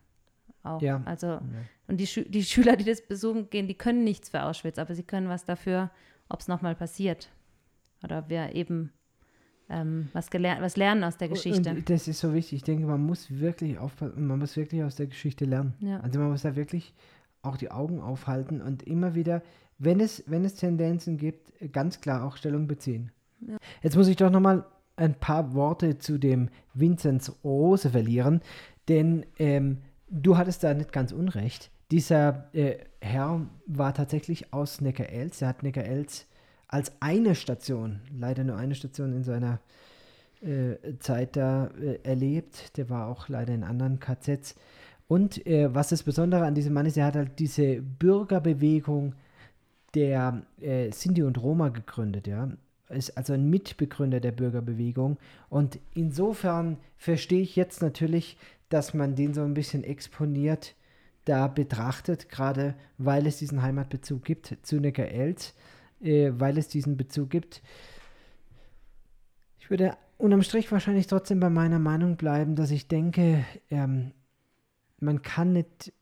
Auch. 0.62 0.82
Ja. 0.82 1.02
Also, 1.04 1.40
und 1.86 1.98
die, 1.98 2.06
Schü 2.06 2.24
die 2.24 2.44
Schüler, 2.44 2.76
die 2.76 2.84
das 2.84 3.02
besuchen 3.02 3.50
gehen, 3.50 3.68
die 3.68 3.74
können 3.74 4.04
nichts 4.04 4.30
für 4.30 4.42
Auschwitz, 4.42 4.78
aber 4.78 4.94
sie 4.94 5.02
können 5.02 5.28
was 5.28 5.44
dafür, 5.44 5.90
ob 6.28 6.40
es 6.40 6.48
nochmal 6.48 6.74
passiert. 6.74 7.28
Oder 8.02 8.20
ob 8.20 8.28
wir 8.28 8.54
eben 8.54 8.92
ähm, 9.68 10.08
was, 10.12 10.30
gelernt, 10.30 10.62
was 10.62 10.76
lernen 10.76 11.04
aus 11.04 11.16
der 11.16 11.28
Geschichte. 11.28 11.70
Und 11.70 11.90
das 11.90 12.08
ist 12.08 12.20
so 12.20 12.32
wichtig. 12.32 12.58
Ich 12.58 12.62
denke, 12.62 12.86
man 12.86 13.02
muss 13.02 13.30
wirklich 13.30 13.78
aufpassen, 13.78 14.26
man 14.26 14.38
muss 14.38 14.56
wirklich 14.56 14.82
aus 14.82 14.96
der 14.96 15.06
Geschichte 15.06 15.44
lernen. 15.44 15.74
Ja. 15.80 16.00
Also 16.00 16.18
man 16.20 16.30
muss 16.30 16.42
da 16.42 16.56
wirklich 16.56 16.94
auch 17.42 17.56
die 17.56 17.70
Augen 17.70 18.00
aufhalten 18.00 18.60
und 18.60 18.82
immer 18.82 19.14
wieder, 19.14 19.42
wenn 19.78 20.00
es, 20.00 20.24
wenn 20.26 20.44
es 20.44 20.54
Tendenzen 20.54 21.18
gibt, 21.18 21.52
ganz 21.72 22.00
klar 22.00 22.24
auch 22.24 22.36
Stellung 22.36 22.66
beziehen. 22.66 23.12
Jetzt 23.82 23.96
muss 23.96 24.08
ich 24.08 24.16
doch 24.16 24.30
nochmal 24.30 24.64
ein 24.96 25.14
paar 25.14 25.54
Worte 25.54 25.98
zu 25.98 26.18
dem 26.18 26.48
Vinzenz 26.74 27.32
Rose 27.44 27.90
verlieren, 27.90 28.40
denn 28.88 29.24
ähm, 29.38 29.78
du 30.10 30.36
hattest 30.36 30.64
da 30.64 30.74
nicht 30.74 30.92
ganz 30.92 31.12
unrecht. 31.12 31.70
Dieser 31.90 32.48
äh, 32.52 32.78
Herr 33.00 33.46
war 33.66 33.94
tatsächlich 33.94 34.52
aus 34.52 34.80
Neckar-Elz. 34.80 35.42
Er 35.42 35.48
hat 35.48 35.62
Neckar-Elz 35.62 36.26
als 36.66 36.92
eine 37.00 37.34
Station, 37.34 38.00
leider 38.14 38.44
nur 38.44 38.56
eine 38.56 38.74
Station 38.74 39.14
in 39.14 39.24
seiner 39.24 39.60
äh, 40.42 40.76
Zeit 40.98 41.36
da 41.36 41.70
äh, 41.80 41.98
erlebt. 42.02 42.76
Der 42.76 42.90
war 42.90 43.08
auch 43.08 43.28
leider 43.28 43.54
in 43.54 43.64
anderen 43.64 44.00
KZs. 44.00 44.54
Und 45.08 45.46
äh, 45.46 45.74
was 45.74 45.88
das 45.88 46.02
Besondere 46.02 46.44
an 46.44 46.54
diesem 46.54 46.74
Mann 46.74 46.86
ist, 46.86 46.98
er 46.98 47.06
hat 47.06 47.16
halt 47.16 47.38
diese 47.38 47.80
Bürgerbewegung 47.80 49.14
der 49.94 50.42
äh, 50.60 50.92
Sinti 50.92 51.22
und 51.22 51.42
Roma 51.42 51.70
gegründet, 51.70 52.26
ja. 52.26 52.50
Ist 52.90 53.18
also 53.18 53.34
ein 53.34 53.50
Mitbegründer 53.50 54.20
der 54.20 54.32
Bürgerbewegung. 54.32 55.18
Und 55.50 55.78
insofern 55.94 56.78
verstehe 56.96 57.42
ich 57.42 57.54
jetzt 57.54 57.82
natürlich, 57.82 58.38
dass 58.68 58.94
man 58.94 59.14
den 59.14 59.34
so 59.34 59.42
ein 59.42 59.54
bisschen 59.54 59.84
exponiert 59.84 60.74
da 61.24 61.46
betrachtet, 61.46 62.28
gerade 62.28 62.74
weil 62.96 63.26
es 63.26 63.38
diesen 63.38 63.62
Heimatbezug 63.62 64.24
gibt 64.24 64.56
zu 64.62 64.80
Neckar-Elz, 64.80 65.54
äh, 66.00 66.32
weil 66.34 66.58
es 66.58 66.68
diesen 66.68 66.96
Bezug 66.96 67.30
gibt. 67.30 67.62
Ich 69.58 69.70
würde 69.70 69.96
unterm 70.16 70.42
Strich 70.42 70.70
wahrscheinlich 70.72 71.06
trotzdem 71.06 71.40
bei 71.40 71.50
meiner 71.50 71.78
Meinung 71.78 72.16
bleiben, 72.16 72.56
dass 72.56 72.70
ich 72.70 72.88
denke, 72.88 73.44
ähm, 73.70 74.12
man 75.00 75.22
kann 75.22 75.52
nicht, 75.52 75.92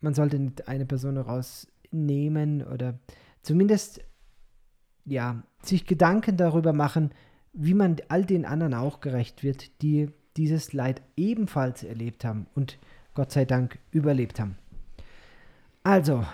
man 0.00 0.14
sollte 0.14 0.38
nicht 0.38 0.68
eine 0.68 0.84
Person 0.84 1.16
rausnehmen 1.16 2.62
oder 2.66 2.98
zumindest, 3.42 4.04
ja, 5.04 5.42
sich 5.62 5.86
Gedanken 5.86 6.36
darüber 6.36 6.72
machen, 6.72 7.12
wie 7.52 7.74
man 7.74 7.96
all 8.08 8.24
den 8.24 8.44
anderen 8.44 8.74
auch 8.74 9.00
gerecht 9.00 9.42
wird, 9.42 9.82
die 9.82 10.10
dieses 10.36 10.72
Leid 10.72 11.02
ebenfalls 11.16 11.82
erlebt 11.84 12.24
haben 12.24 12.46
und 12.54 12.78
Gott 13.14 13.32
sei 13.32 13.44
Dank 13.44 13.78
überlebt 13.90 14.40
haben. 14.40 14.56
Also, 15.82 16.24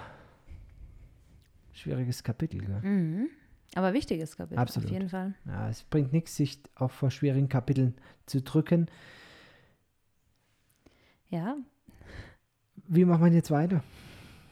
schwieriges 1.72 2.22
Kapitel, 2.22 2.60
gell? 2.60 2.80
Mhm. 2.82 3.28
Aber 3.74 3.92
wichtiges 3.92 4.36
Kapitel, 4.36 4.58
Absolut. 4.58 4.88
auf 4.88 4.92
jeden 4.92 5.08
Fall. 5.08 5.34
Ja, 5.46 5.68
es 5.68 5.82
bringt 5.82 6.12
nichts, 6.12 6.36
sich 6.36 6.60
auch 6.74 6.90
vor 6.90 7.10
schwierigen 7.10 7.48
Kapiteln 7.48 7.94
zu 8.26 8.40
drücken. 8.42 8.86
Ja. 11.28 11.56
Wie 12.86 13.04
machen 13.04 13.24
wir 13.24 13.32
jetzt 13.32 13.50
weiter? 13.50 13.82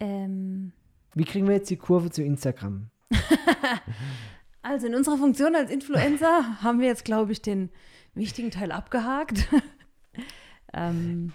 Ähm, 0.01 0.73
Wie 1.15 1.25
kriegen 1.25 1.47
wir 1.49 1.55
jetzt 1.55 1.71
die 1.71 1.77
Kurve 1.77 2.11
zu 2.11 2.23
Instagram? 2.23 2.91
also 4.63 4.87
in 4.87 4.95
unserer 4.95 5.17
Funktion 5.17 5.55
als 5.55 5.71
Influencer 5.71 6.61
haben 6.63 6.81
wir 6.81 6.89
jetzt, 6.89 7.05
glaube 7.05 7.33
ich, 7.33 7.41
den 7.41 7.71
wichtigen 8.17 8.51
Teil 8.51 8.73
abgehakt. 8.73 9.49
ähm, 10.73 11.33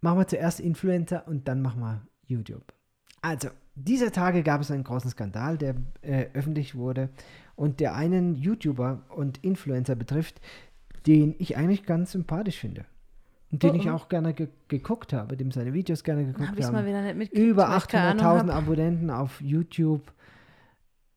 Machen 0.00 0.18
wir 0.18 0.26
zuerst 0.26 0.60
Influencer 0.60 1.26
und 1.26 1.48
dann 1.48 1.62
machen 1.62 1.80
wir 1.80 2.02
YouTube. 2.26 2.74
Also, 3.22 3.48
dieser 3.74 4.12
Tage 4.12 4.42
gab 4.42 4.60
es 4.60 4.70
einen 4.70 4.84
großen 4.84 5.10
Skandal, 5.10 5.56
der 5.56 5.76
äh, 6.02 6.26
öffentlich 6.34 6.74
wurde 6.74 7.08
und 7.56 7.80
der 7.80 7.94
einen 7.94 8.34
YouTuber 8.34 9.02
und 9.08 9.42
Influencer 9.42 9.94
betrifft, 9.94 10.40
den 11.06 11.34
ich 11.38 11.56
eigentlich 11.56 11.84
ganz 11.84 12.12
sympathisch 12.12 12.58
finde. 12.58 12.84
Und 13.50 13.62
den 13.62 13.70
Oh, 13.70 13.74
ich 13.76 13.88
oh. 13.88 13.92
auch 13.92 14.08
gerne 14.08 14.34
ge 14.34 14.48
geguckt 14.68 15.12
habe, 15.12 15.36
dem 15.36 15.52
seine 15.52 15.72
Videos 15.72 16.04
gerne 16.04 16.26
geguckt 16.26 16.48
habe 16.48 16.60
ich 16.60 16.70
mal 16.70 16.84
wieder 16.84 17.02
nicht 17.02 17.16
mitgekriegt. 17.16 17.50
Über 17.50 17.68
weil 17.68 17.78
ich 17.78 17.88
keine 17.88 18.20
800.000 18.20 18.24
Ahnung 18.24 18.50
hab. 18.50 18.62
Abonnenten 18.62 19.10
auf 19.10 19.40
YouTube. 19.40 20.12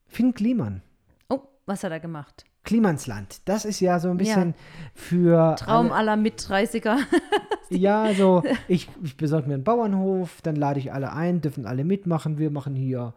Finn 0.06 0.34
Kliman. 0.34 0.82
Oh, 1.30 1.42
was 1.66 1.84
hat 1.84 1.92
er 1.92 2.00
gemacht? 2.00 2.46
Klimansland. 2.68 3.42
Das 3.46 3.66
ist 3.66 3.80
ja 3.80 3.98
so 4.00 4.10
ein 4.10 4.18
bisschen 4.18 4.50
Ja. 4.50 4.56
für 4.94 5.56
Traum 5.58 5.88
alle, 5.88 6.12
aller 6.12 6.18
Mit-30er. 6.18 6.98
ja, 7.70 8.14
so 8.14 8.44
ich, 8.68 8.90
ich 9.04 9.18
besorge 9.18 9.48
mir 9.48 9.56
einen 9.56 9.64
Bauernhof, 9.64 10.42
dann 10.44 10.56
lade 10.56 10.80
ich 10.80 10.92
alle 10.94 11.14
ein, 11.14 11.42
dürfen 11.42 11.66
alle 11.66 11.84
mitmachen. 11.84 12.38
Wir 12.38 12.52
machen 12.52 12.76
hier, 12.76 13.14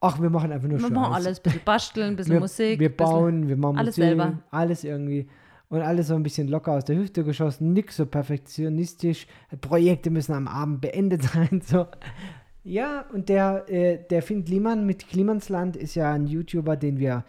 ach, 0.00 0.20
wir 0.20 0.30
machen 0.30 0.50
einfach 0.50 0.66
nur 0.66 0.78
Wir 0.78 0.86
Scheiß. 0.88 0.90
machen 0.90 1.14
alles, 1.14 1.38
ein 1.38 1.42
bisschen 1.42 1.60
basteln, 1.64 2.06
ein 2.08 2.16
bisschen 2.16 2.32
wir, 2.32 2.40
Musik. 2.40 2.80
Wir 2.80 2.96
bauen, 2.96 3.48
wir 3.48 3.56
machen 3.56 3.78
alles 3.78 3.96
Musik, 3.96 4.08
selber. 4.08 4.32
alles 4.50 4.82
irgendwie. 4.84 5.28
Und 5.68 5.82
alles 5.82 6.06
so 6.08 6.14
ein 6.14 6.22
bisschen 6.22 6.48
locker 6.48 6.72
aus 6.72 6.84
der 6.84 6.96
Hüfte 6.96 7.22
geschossen, 7.24 7.72
nix 7.72 7.96
so 7.96 8.06
perfektionistisch. 8.06 9.26
Projekte 9.60 10.10
müssen 10.10 10.32
am 10.32 10.48
Abend 10.48 10.80
beendet 10.80 11.22
sein. 11.34 11.60
So. 11.64 11.86
Ja, 12.64 13.04
und 13.12 13.28
der, 13.28 13.64
äh, 13.68 13.98
der 14.10 14.22
Finn 14.22 14.44
Kliman 14.44 14.86
mit 14.86 15.06
Klimansland 15.08 15.76
ist 15.76 15.94
ja 15.94 16.12
ein 16.12 16.26
YouTuber, 16.26 16.76
den 16.76 16.98
wir, 16.98 17.24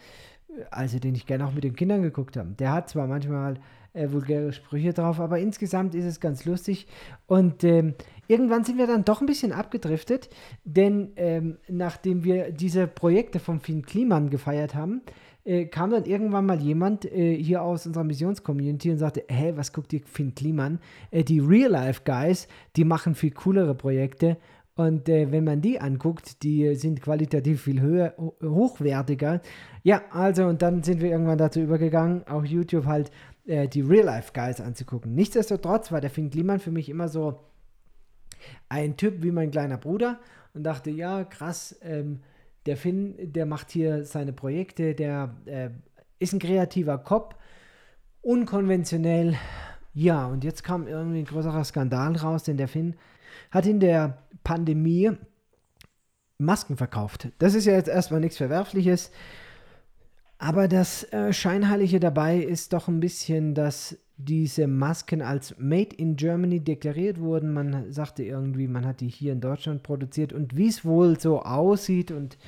also 0.70 0.98
den 0.98 1.14
ich 1.14 1.26
gerne 1.26 1.46
auch 1.46 1.52
mit 1.52 1.64
den 1.64 1.76
Kindern 1.76 2.02
geguckt 2.02 2.36
habe. 2.36 2.50
Der 2.58 2.72
hat 2.72 2.88
zwar 2.88 3.06
manchmal 3.06 3.58
äh, 3.92 4.10
vulgäre 4.10 4.52
Sprüche 4.52 4.92
drauf, 4.92 5.20
aber 5.20 5.38
insgesamt 5.38 5.94
ist 5.94 6.04
es 6.04 6.20
ganz 6.20 6.44
lustig. 6.44 6.86
Und 7.26 7.64
ähm, 7.64 7.94
irgendwann 8.26 8.64
sind 8.64 8.78
wir 8.78 8.86
dann 8.86 9.04
doch 9.04 9.20
ein 9.20 9.26
bisschen 9.26 9.52
abgedriftet, 9.52 10.28
denn 10.64 11.12
ähm, 11.16 11.58
nachdem 11.68 12.24
wir 12.24 12.52
diese 12.52 12.86
Projekte 12.86 13.38
von 13.38 13.60
Finn 13.60 13.82
Kliman 13.82 14.30
gefeiert 14.30 14.74
haben, 14.74 15.02
äh, 15.44 15.64
kam 15.64 15.90
dann 15.90 16.04
irgendwann 16.04 16.44
mal 16.44 16.60
jemand 16.60 17.06
äh, 17.06 17.34
hier 17.34 17.62
aus 17.62 17.86
unserer 17.86 18.04
Missions-Community 18.04 18.90
und 18.90 18.98
sagte, 18.98 19.24
hä, 19.28 19.52
was 19.56 19.72
guckt 19.72 19.92
ihr 19.94 20.02
Finn 20.04 20.34
Kliman? 20.34 20.78
Äh, 21.10 21.24
die 21.24 21.40
Real-Life-Guys, 21.40 22.48
die 22.76 22.84
machen 22.84 23.14
viel 23.14 23.30
coolere 23.30 23.74
Projekte 23.74 24.36
und 24.78 25.08
äh, 25.08 25.32
wenn 25.32 25.42
man 25.42 25.60
die 25.60 25.80
anguckt, 25.80 26.44
die 26.44 26.76
sind 26.76 27.02
qualitativ 27.02 27.62
viel 27.62 27.80
höher, 27.80 28.14
ho- 28.16 28.36
hochwertiger. 28.40 29.40
Ja, 29.82 30.02
also 30.12 30.46
und 30.46 30.62
dann 30.62 30.84
sind 30.84 31.00
wir 31.00 31.10
irgendwann 31.10 31.36
dazu 31.36 31.58
übergegangen, 31.60 32.24
auf 32.28 32.44
YouTube 32.44 32.86
halt 32.86 33.10
äh, 33.46 33.66
die 33.66 33.80
Real-Life-Guys 33.80 34.60
anzugucken. 34.60 35.16
Nichtsdestotrotz 35.16 35.90
war 35.90 36.00
der 36.00 36.10
Finn 36.10 36.30
Kliman 36.30 36.60
für 36.60 36.70
mich 36.70 36.88
immer 36.88 37.08
so 37.08 37.40
ein 38.68 38.96
Typ 38.96 39.22
wie 39.24 39.32
mein 39.32 39.50
kleiner 39.50 39.78
Bruder 39.78 40.20
und 40.54 40.62
dachte, 40.62 40.90
ja, 40.90 41.24
krass, 41.24 41.76
ähm, 41.82 42.20
der 42.66 42.76
Finn, 42.76 43.16
der 43.18 43.46
macht 43.46 43.72
hier 43.72 44.04
seine 44.04 44.32
Projekte, 44.32 44.94
der 44.94 45.34
äh, 45.46 45.70
ist 46.20 46.34
ein 46.34 46.38
kreativer 46.38 46.98
Kopf, 46.98 47.34
unkonventionell. 48.22 49.34
Ja, 49.92 50.28
und 50.28 50.44
jetzt 50.44 50.62
kam 50.62 50.86
irgendwie 50.86 51.18
ein 51.18 51.24
größerer 51.24 51.64
Skandal 51.64 52.14
raus, 52.16 52.44
denn 52.44 52.58
der 52.58 52.68
Finn 52.68 52.94
hat 53.50 53.66
in 53.66 53.80
der 53.80 54.18
Pandemie 54.44 55.12
Masken 56.38 56.76
verkauft. 56.76 57.28
Das 57.38 57.54
ist 57.54 57.64
ja 57.64 57.72
jetzt 57.72 57.88
erstmal 57.88 58.20
nichts 58.20 58.36
Verwerfliches. 58.36 59.10
Aber 60.38 60.68
das 60.68 61.02
äh, 61.12 61.32
Scheinheilige 61.32 61.98
dabei 61.98 62.38
ist 62.38 62.72
doch 62.72 62.86
ein 62.86 63.00
bisschen, 63.00 63.54
dass 63.54 63.98
diese 64.16 64.66
Masken 64.66 65.20
als 65.20 65.56
Made 65.58 65.94
in 65.96 66.16
Germany 66.16 66.60
deklariert 66.60 67.20
wurden. 67.20 67.52
Man 67.52 67.92
sagte 67.92 68.22
irgendwie, 68.22 68.68
man 68.68 68.86
hat 68.86 69.00
die 69.00 69.08
hier 69.08 69.32
in 69.32 69.40
Deutschland 69.40 69.82
produziert 69.82 70.32
und 70.32 70.56
wie 70.56 70.68
es 70.68 70.84
wohl 70.84 71.18
so 71.18 71.42
aussieht 71.42 72.10
und 72.10 72.38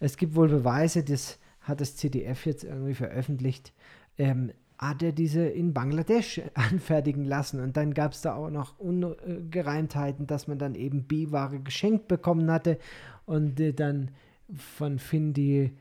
es 0.00 0.16
gibt 0.16 0.34
wohl 0.34 0.48
Beweise, 0.48 1.04
das 1.04 1.38
hat 1.60 1.80
das 1.80 1.96
CDF 1.96 2.46
jetzt 2.46 2.62
irgendwie 2.62 2.94
veröffentlicht, 2.94 3.72
ähm, 4.18 4.52
hat 4.78 5.02
er 5.02 5.12
diese 5.12 5.46
in 5.46 5.72
Bangladesch 5.72 6.42
anfertigen 6.54 7.24
lassen. 7.24 7.60
Und 7.60 7.76
dann 7.76 7.94
gab 7.94 8.12
es 8.12 8.22
da 8.22 8.34
auch 8.34 8.50
noch 8.50 8.78
Ungereimtheiten, 8.78 10.26
dass 10.26 10.48
man 10.48 10.58
dann 10.58 10.74
eben 10.74 11.04
B-Ware 11.04 11.60
geschenkt 11.60 12.08
bekommen 12.08 12.50
hatte. 12.50 12.78
Und 13.24 13.60
äh, 13.60 13.72
dann 13.72 14.10
von 14.54 14.98
Finn 14.98 15.32
die 15.32 15.72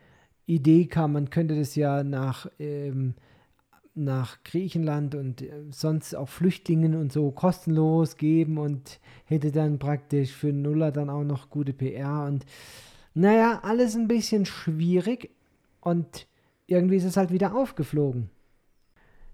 Idee 0.45 0.85
kam, 0.85 1.13
man 1.13 1.29
könnte 1.29 1.55
das 1.55 1.75
ja 1.75 2.03
nach, 2.03 2.47
ähm, 2.59 3.15
nach 3.93 4.43
Griechenland 4.43 5.15
und 5.15 5.41
äh, 5.41 5.51
sonst 5.71 6.15
auch 6.15 6.29
Flüchtlingen 6.29 6.95
und 6.95 7.11
so 7.11 7.31
kostenlos 7.31 8.17
geben 8.17 8.57
und 8.57 8.99
hätte 9.25 9.51
dann 9.51 9.79
praktisch 9.79 10.31
für 10.31 10.53
Nuller 10.53 10.91
dann 10.91 11.09
auch 11.09 11.23
noch 11.23 11.49
gute 11.49 11.73
PR 11.73 12.25
und 12.25 12.45
naja, 13.15 13.61
alles 13.63 13.95
ein 13.95 14.07
bisschen 14.07 14.45
schwierig. 14.45 15.31
Und 15.79 16.27
irgendwie 16.67 16.97
ist 16.97 17.05
es 17.05 17.17
halt 17.17 17.31
wieder 17.31 17.55
aufgeflogen. 17.55 18.29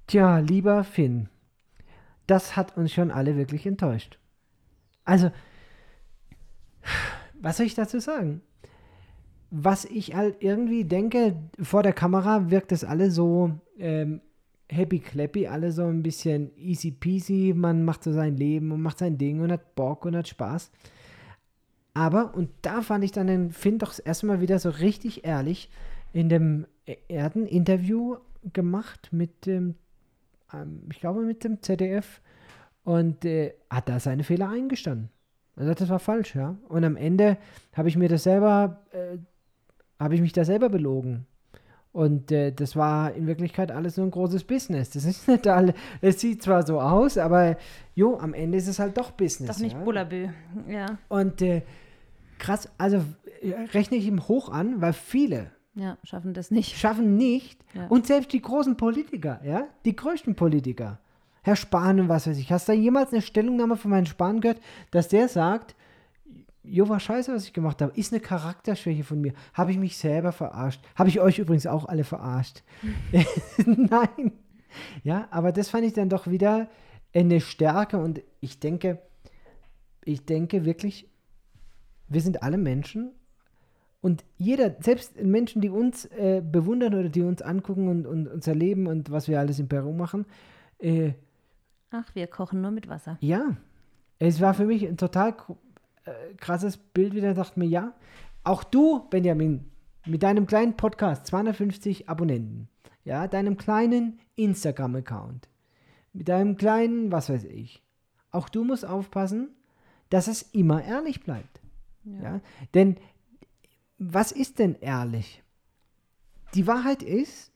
Tja, 0.08 0.40
lieber 0.40 0.84
Finn, 0.84 1.30
das 2.28 2.56
hat 2.56 2.78
uns 2.78 2.92
schon 2.92 3.12
alle 3.12 3.38
wirklich 3.38 3.66
enttäuscht. 3.66 4.18
Also, 5.06 5.32
was 7.42 7.58
soll 7.58 7.66
ich 7.66 7.76
dazu 7.76 8.00
sagen? 8.00 8.42
was 9.52 9.84
ich 9.84 10.16
halt 10.16 10.38
irgendwie 10.40 10.86
denke, 10.86 11.36
vor 11.62 11.84
der 11.84 11.92
Kamera 11.92 12.50
wirkt 12.50 12.72
das 12.72 12.86
alle 12.86 13.12
so 13.12 13.52
ähm, 13.78 14.22
happy 14.70 15.00
clappy, 15.00 15.48
alle 15.48 15.74
so 15.74 15.84
ein 15.84 16.02
bisschen 16.02 16.58
easy 16.58 16.92
peasy, 16.92 17.54
man 17.54 17.84
macht 17.84 18.04
so 18.04 18.14
sein 18.14 18.38
Leben 18.38 18.72
und 18.72 18.82
macht 18.82 19.00
sein 19.00 19.18
Ding 19.18 19.42
und 19.42 19.52
hat 19.52 19.76
Bock 19.76 20.06
und 20.06 20.16
hat 20.16 20.30
Spaß. 20.30 20.72
Aber, 21.94 22.34
und 22.34 22.50
da 22.62 22.82
fand 22.82 23.04
ich 23.04 23.12
dann 23.12 23.28
den 23.28 23.52
Finn 23.52 23.78
doch 23.78 23.94
erstmal 24.04 24.40
wieder 24.40 24.58
so 24.58 24.70
richtig 24.70 25.26
ehrlich 25.26 25.70
in 26.14 26.30
dem 26.30 26.66
Erden-Interview 27.10 28.16
gemacht 28.54 29.10
mit 29.12 29.46
dem, 29.46 29.76
ähm, 30.54 30.84
ich 30.92 31.00
glaube 31.00 31.22
mit 31.22 31.44
dem 31.44 31.62
ZDF 31.62 32.22
und 32.84 33.26
äh, 33.26 33.54
hat 33.70 33.90
da 33.90 34.00
seine 34.00 34.24
Fehler 34.24 34.50
eingestanden. 34.50 35.10
Also 35.56 35.74
das 35.74 35.90
war 35.90 36.00
falsch, 36.00 36.36
ja. 36.36 36.56
Und 36.70 36.84
am 36.84 36.96
Ende 36.96 37.38
habe 37.74 37.90
ich 37.90 37.98
mir 37.98 38.10
das 38.10 38.24
selber 38.24 38.82
äh, 38.92 39.18
habe 40.02 40.16
ich 40.16 40.22
mich 40.22 40.34
da 40.34 40.44
selber 40.44 40.70
belogen. 40.70 41.28
Und 41.94 42.32
äh, 42.32 42.52
das 42.52 42.76
war 42.76 43.14
in 43.14 43.28
Wirklichkeit 43.28 43.72
alles 43.72 43.98
nur 43.98 44.08
ein 44.08 44.12
großes 44.12 44.46
Business. 44.46 44.90
Das 44.92 45.06
ist 45.06 45.28
nicht 45.28 45.48
alle, 45.48 45.74
es 46.02 46.20
sieht 46.20 46.42
zwar 46.42 46.66
so 46.66 46.80
aus, 46.80 47.18
aber 47.18 47.58
jo, 47.96 48.18
am 48.18 48.34
Ende 48.34 48.58
ist 48.58 48.68
es 48.68 48.80
halt 48.80 48.98
doch 48.98 49.12
Business. 49.12 49.56
Doch 49.56 49.62
nicht 49.62 49.76
ja? 49.76 49.84
Bullabü. 49.84 50.30
Ja, 50.68 50.98
Und 51.10 51.42
äh, 51.42 51.62
krass, 52.40 52.70
also 52.78 53.04
äh, 53.42 53.52
rechne 53.74 53.98
ich 53.98 54.08
ihm 54.08 54.28
hoch 54.28 54.50
an, 54.50 54.82
weil 54.82 54.94
viele 54.94 55.52
ja, 55.76 55.98
schaffen 56.04 56.34
das 56.34 56.52
nicht. 56.52 56.78
schaffen 56.78 57.18
nicht, 57.18 57.64
Ja. 57.74 57.88
und 57.88 58.08
selbst 58.08 58.34
die 58.34 58.42
großen 58.42 58.78
Politiker, 58.78 59.40
ja, 59.44 59.68
die 59.86 59.96
größten 59.96 60.36
Politiker, 60.36 61.00
Herr 61.44 61.56
Spahn 61.56 62.00
und 62.00 62.10
was 62.10 62.28
weiß 62.28 62.38
ich, 62.38 62.52
hast 62.52 62.68
du 62.70 62.74
jemals 62.74 63.12
eine 63.14 63.22
Stellungnahme 63.22 63.76
von 63.78 63.92
Herrn 63.94 64.06
Spahn 64.06 64.42
gehört, 64.42 64.60
dass 64.92 65.08
der 65.08 65.28
sagt, 65.28 65.76
Jo, 66.64 66.88
war 66.88 67.00
scheiße, 67.00 67.34
was 67.34 67.46
ich 67.46 67.54
gemacht 67.54 67.82
habe. 67.82 67.92
Ist 67.98 68.14
eine 68.14 68.22
Charakterschwäche 68.22 69.04
von 69.04 69.20
mir. 69.20 69.34
Habe 69.56 69.72
ich 69.72 69.80
mich 69.80 69.98
selber 69.98 70.32
verarscht. 70.32 70.80
Habe 70.94 71.10
ich 71.10 71.20
euch 71.20 71.40
übrigens 71.40 71.66
auch 71.66 71.86
alle 71.86 72.04
verarscht. 72.04 72.62
Nein. 73.66 74.34
Ja, 75.04 75.28
aber 75.32 75.52
das 75.52 75.70
fand 75.70 75.86
ich 75.86 75.94
dann 75.94 76.10
doch 76.10 76.28
wieder 76.28 76.70
eine 77.16 77.42
Stärke 77.42 77.98
und 77.98 78.22
ich 78.42 78.60
denke, 78.60 79.00
ich 80.06 80.24
denke 80.28 80.64
wirklich, 80.64 81.10
wir 82.08 82.22
sind 82.22 82.44
alle 82.44 82.60
Menschen 82.60 83.12
und 84.02 84.26
jeder, 84.38 84.76
selbst 84.80 85.22
Menschen, 85.22 85.62
die 85.62 85.70
uns 85.70 86.06
äh, 86.06 86.42
bewundern 86.44 86.96
oder 86.96 87.10
die 87.10 87.22
uns 87.22 87.42
angucken 87.42 87.88
und, 87.88 88.08
und 88.08 88.28
unser 88.28 88.56
Leben 88.56 88.88
und 88.88 89.12
was 89.12 89.28
wir 89.28 89.40
alles 89.40 89.60
in 89.60 89.68
Peru 89.68 89.94
machen, 89.94 90.26
äh, 90.80 91.14
Ach, 91.92 92.16
wir 92.16 92.28
kochen 92.28 92.62
nur 92.62 92.72
mit 92.72 92.88
Wasser. 92.88 93.18
ja, 93.22 93.58
es 94.18 94.40
war 94.40 94.54
für 94.54 94.66
mich 94.66 94.88
ein 94.88 94.98
total 94.98 95.36
äh, 96.06 96.34
krasses 96.38 96.78
Bild 96.78 97.14
wieder. 97.16 97.34
Dachte 97.34 97.60
mir, 97.60 97.66
ja, 97.66 97.94
auch 98.44 98.64
du, 98.64 99.08
Benjamin, 99.10 99.66
mit 100.06 100.24
deinem 100.24 100.48
kleinen 100.48 100.76
Podcast, 100.78 101.28
250 101.28 102.10
Abonnenten, 102.10 102.70
ja, 103.04 103.28
deinem 103.28 103.58
kleinen 103.58 104.20
Instagram-Account, 104.36 105.48
mit 106.14 106.30
deinem 106.30 106.56
kleinen, 106.58 107.12
was 107.12 107.30
weiß 107.30 107.46
ich, 107.46 107.84
auch 108.32 108.50
du 108.50 108.64
musst 108.64 108.86
aufpassen, 108.86 109.50
dass 110.10 110.28
es 110.28 110.42
immer 110.42 110.84
ehrlich 110.84 111.24
bleibt. 111.24 111.62
Ja. 112.04 112.42
Denn 112.74 112.98
was 114.04 114.32
ist 114.32 114.58
denn 114.58 114.76
ehrlich? 114.82 115.44
Die 116.56 116.66
Wahrheit 116.66 117.04
ist, 117.04 117.52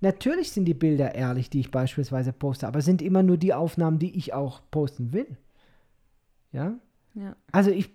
natürlich 0.00 0.50
sind 0.50 0.64
die 0.64 0.74
Bilder 0.74 1.14
ehrlich, 1.14 1.50
die 1.50 1.60
ich 1.60 1.70
beispielsweise 1.70 2.32
poste, 2.32 2.66
aber 2.66 2.78
es 2.78 2.86
sind 2.86 3.02
immer 3.02 3.22
nur 3.22 3.36
die 3.36 3.52
Aufnahmen, 3.52 3.98
die 3.98 4.16
ich 4.16 4.32
auch 4.32 4.62
posten 4.70 5.12
will. 5.12 5.36
Ja? 6.50 6.78
Ja. 7.14 7.36
Also 7.52 7.70
ich 7.70 7.90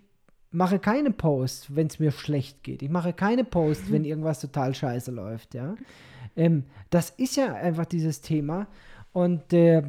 mache 0.52 0.78
keine 0.78 1.10
Posts, 1.10 1.74
wenn 1.74 1.88
es 1.88 1.98
mir 1.98 2.12
schlecht 2.12 2.62
geht. 2.62 2.82
Ich 2.82 2.88
mache 2.88 3.12
keine 3.12 3.42
Posts, 3.42 3.90
wenn 3.90 4.04
irgendwas 4.04 4.40
total 4.40 4.76
scheiße 4.76 5.10
läuft. 5.10 5.54
Ja? 5.54 5.74
Ähm, 6.36 6.66
das 6.90 7.10
ist 7.10 7.36
ja 7.36 7.52
einfach 7.52 7.86
dieses 7.86 8.20
Thema. 8.20 8.68
Und 9.12 9.52
äh, 9.52 9.82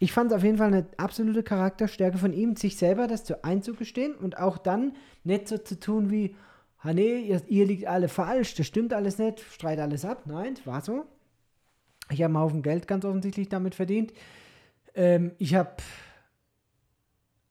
ich 0.00 0.12
fand 0.12 0.32
es 0.32 0.36
auf 0.36 0.42
jeden 0.42 0.58
Fall 0.58 0.74
eine 0.74 0.86
absolute 0.96 1.44
Charakterstärke 1.44 2.18
von 2.18 2.32
ihm, 2.32 2.56
sich 2.56 2.76
selber 2.76 3.06
das 3.06 3.22
zu 3.22 3.44
einzugestehen 3.44 4.16
und 4.16 4.36
auch 4.36 4.58
dann 4.58 4.94
nicht 5.22 5.46
so 5.46 5.58
zu 5.58 5.78
tun 5.78 6.10
wie, 6.10 6.34
ah 6.80 6.92
nee, 6.92 7.20
ihr, 7.20 7.42
ihr 7.48 7.66
liegt 7.66 7.86
alle 7.86 8.08
falsch, 8.08 8.54
das 8.54 8.66
stimmt 8.66 8.92
alles 8.92 9.18
nicht, 9.18 9.40
streit 9.40 9.78
alles 9.78 10.04
ab. 10.04 10.22
Nein, 10.26 10.54
war 10.64 10.80
so. 10.80 11.04
Ich 12.10 12.22
habe 12.22 12.34
einen 12.34 12.38
Haufen 12.38 12.62
Geld 12.62 12.86
ganz 12.86 13.04
offensichtlich 13.04 13.48
damit 13.48 13.74
verdient. 13.74 14.12
Ähm, 14.94 15.32
ich 15.38 15.54
habe 15.54 15.76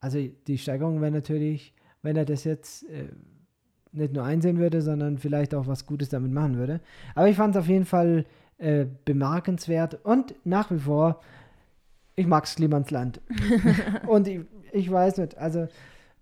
also 0.06 0.20
die 0.46 0.60
Steigerung 0.60 1.02
wäre 1.02 1.10
natürlich, 1.10 1.74
wenn 2.04 2.16
er 2.16 2.26
das 2.26 2.44
jetzt 2.44 2.88
äh, 2.90 3.08
nicht 3.92 4.14
nur 4.14 4.24
einsehen 4.24 4.60
würde, 4.60 4.84
sondern 4.84 5.18
vielleicht 5.18 5.56
auch 5.56 5.66
was 5.66 5.88
Gutes 5.88 6.10
damit 6.10 6.32
machen 6.32 6.58
würde. 6.60 6.80
Aber 7.16 7.28
ich 7.28 7.36
fand 7.36 7.56
es 7.56 7.62
auf 7.62 7.68
jeden 7.68 7.86
Fall 7.86 8.26
äh, 8.60 8.86
bemerkenswert 9.04 10.06
und 10.06 10.36
nach 10.46 10.70
wie 10.70 10.78
vor, 10.78 11.22
ich 12.16 12.28
mag 12.28 12.46
ins 12.60 12.92
Land. 12.92 13.20
und 14.08 14.28
ich, 14.28 14.42
ich 14.74 14.92
weiß 14.92 15.18
nicht, 15.18 15.40
also 15.40 15.68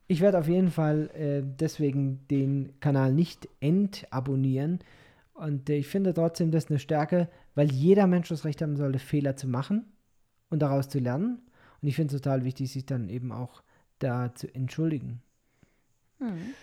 ich 0.07 0.21
werde 0.21 0.39
auf 0.39 0.47
jeden 0.47 0.71
Fall 0.71 1.09
äh, 1.15 1.41
deswegen 1.43 2.27
den 2.27 2.79
Kanal 2.79 3.13
nicht 3.13 3.47
entabonnieren. 3.59 4.79
Und 5.33 5.69
äh, 5.69 5.77
ich 5.77 5.87
finde 5.87 6.13
trotzdem 6.13 6.51
das 6.51 6.69
eine 6.69 6.79
Stärke, 6.79 7.29
weil 7.55 7.71
jeder 7.71 8.07
Mensch 8.07 8.29
das 8.29 8.45
Recht 8.45 8.61
haben 8.61 8.75
sollte, 8.75 8.99
Fehler 8.99 9.35
zu 9.35 9.47
machen 9.47 9.85
und 10.49 10.61
daraus 10.61 10.89
zu 10.89 10.99
lernen. 10.99 11.39
Und 11.81 11.87
ich 11.87 11.95
finde 11.95 12.15
es 12.15 12.21
total 12.21 12.43
wichtig, 12.43 12.71
sich 12.71 12.85
dann 12.85 13.09
eben 13.09 13.31
auch 13.31 13.63
da 13.99 14.33
zu 14.35 14.53
entschuldigen. 14.53 15.21
Hm. 16.19 16.53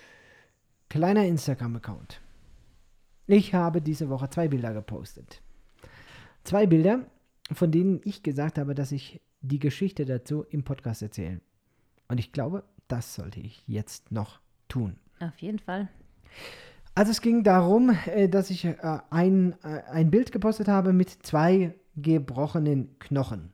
Kleiner 0.88 1.26
Instagram-Account. 1.26 2.20
Ich 3.26 3.54
habe 3.54 3.80
diese 3.80 4.08
Woche 4.08 4.28
zwei 4.28 4.48
Bilder 4.48 4.74
gepostet. 4.74 5.40
Zwei 6.42 6.66
Bilder, 6.66 7.06
von 7.52 7.70
denen 7.70 8.00
ich 8.04 8.22
gesagt 8.22 8.58
habe, 8.58 8.74
dass 8.74 8.92
ich 8.92 9.20
die 9.40 9.58
Geschichte 9.58 10.04
dazu 10.04 10.44
im 10.50 10.64
Podcast 10.64 11.02
erzähle. 11.02 11.40
Und 12.08 12.18
ich 12.18 12.32
glaube, 12.32 12.64
das 12.90 13.14
sollte 13.14 13.40
ich 13.40 13.62
jetzt 13.66 14.12
noch 14.12 14.40
tun. 14.68 14.96
Auf 15.20 15.38
jeden 15.38 15.58
Fall. 15.58 15.88
Also 16.94 17.12
es 17.12 17.20
ging 17.20 17.44
darum, 17.44 17.96
äh, 18.06 18.28
dass 18.28 18.50
ich 18.50 18.64
äh, 18.64 18.76
ein, 19.10 19.54
äh, 19.62 19.82
ein 19.90 20.10
Bild 20.10 20.32
gepostet 20.32 20.68
habe 20.68 20.92
mit 20.92 21.10
zwei 21.10 21.74
gebrochenen 21.96 22.98
Knochen. 22.98 23.52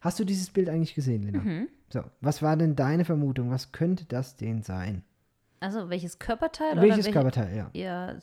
Hast 0.00 0.18
du 0.18 0.24
dieses 0.24 0.50
Bild 0.50 0.68
eigentlich 0.68 0.94
gesehen, 0.94 1.24
Lena? 1.24 1.40
Mhm. 1.40 1.68
So, 1.90 2.04
was 2.20 2.42
war 2.42 2.56
denn 2.56 2.76
deine 2.76 3.04
Vermutung? 3.04 3.50
Was 3.50 3.72
könnte 3.72 4.04
das 4.04 4.36
denn 4.36 4.62
sein? 4.62 5.02
Also 5.60 5.88
welches 5.90 6.18
Körperteil? 6.18 6.76
Welches 6.76 6.84
oder 6.84 6.96
welche, 6.96 7.12
Körperteil, 7.12 7.56
ja. 7.56 7.70
Ja, 7.72 8.14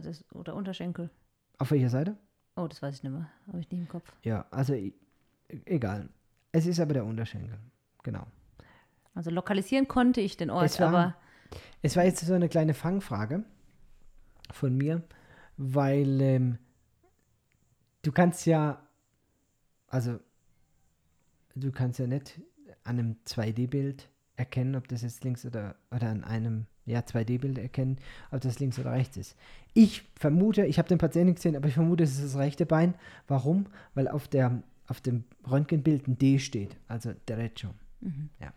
das, 0.00 0.24
oder 0.32 0.54
Unterschenkel. 0.54 1.10
Auf 1.58 1.70
welcher 1.70 1.88
Seite? 1.88 2.16
Oh, 2.56 2.68
das 2.68 2.82
weiß 2.82 2.96
ich 2.96 3.02
nicht 3.02 3.12
mehr. 3.12 3.28
Habe 3.48 3.60
ich 3.60 3.70
nicht 3.70 3.80
im 3.80 3.88
Kopf. 3.88 4.12
Ja, 4.22 4.46
also 4.50 4.74
egal. 5.64 6.08
Es 6.52 6.66
ist 6.66 6.78
aber 6.78 6.94
der 6.94 7.04
Unterschenkel. 7.04 7.58
Genau. 8.04 8.26
Also 9.14 9.30
lokalisieren 9.30 9.88
konnte 9.88 10.20
ich 10.20 10.36
den 10.36 10.50
Ort, 10.50 10.66
Es 10.66 10.80
war- 10.80 10.88
aber 10.88 11.14
Es 11.82 11.96
war 11.96 12.04
jetzt 12.04 12.24
so 12.24 12.34
eine 12.34 12.48
kleine 12.48 12.74
Fangfrage 12.74 13.44
von 14.50 14.76
mir, 14.76 15.02
weil 15.56 16.20
ähm, 16.20 16.58
du 18.02 18.10
kannst 18.12 18.46
ja, 18.46 18.82
also 19.88 20.18
du 21.54 21.70
kannst 21.70 21.98
ja 21.98 22.06
nicht 22.06 22.40
an 22.82 22.98
einem 22.98 23.16
2D-Bild 23.26 24.08
erkennen, 24.36 24.74
ob 24.74 24.88
das 24.88 25.02
jetzt 25.02 25.22
links 25.22 25.46
oder, 25.46 25.76
oder 25.94 26.08
an 26.08 26.24
einem 26.24 26.66
ja, 26.86 27.00
2D-Bild 27.00 27.58
erkennen, 27.58 27.98
ob 28.32 28.40
das 28.40 28.58
links 28.58 28.78
oder 28.78 28.92
rechts 28.92 29.16
ist. 29.16 29.36
Ich 29.74 30.02
vermute, 30.16 30.66
ich 30.66 30.78
habe 30.78 30.88
den 30.88 30.98
Patienten 30.98 31.34
gesehen, 31.36 31.54
aber 31.56 31.68
ich 31.68 31.74
vermute, 31.74 32.02
es 32.04 32.18
ist 32.18 32.24
das 32.24 32.36
rechte 32.36 32.66
Bein. 32.66 32.94
Warum? 33.28 33.66
Weil 33.94 34.08
auf, 34.08 34.26
der, 34.28 34.62
auf 34.88 35.00
dem 35.00 35.24
Röntgenbild 35.48 36.08
ein 36.08 36.18
D 36.18 36.38
steht, 36.40 36.76
also 36.88 37.12
derecho. 37.28 37.68
Ja. 38.40 38.52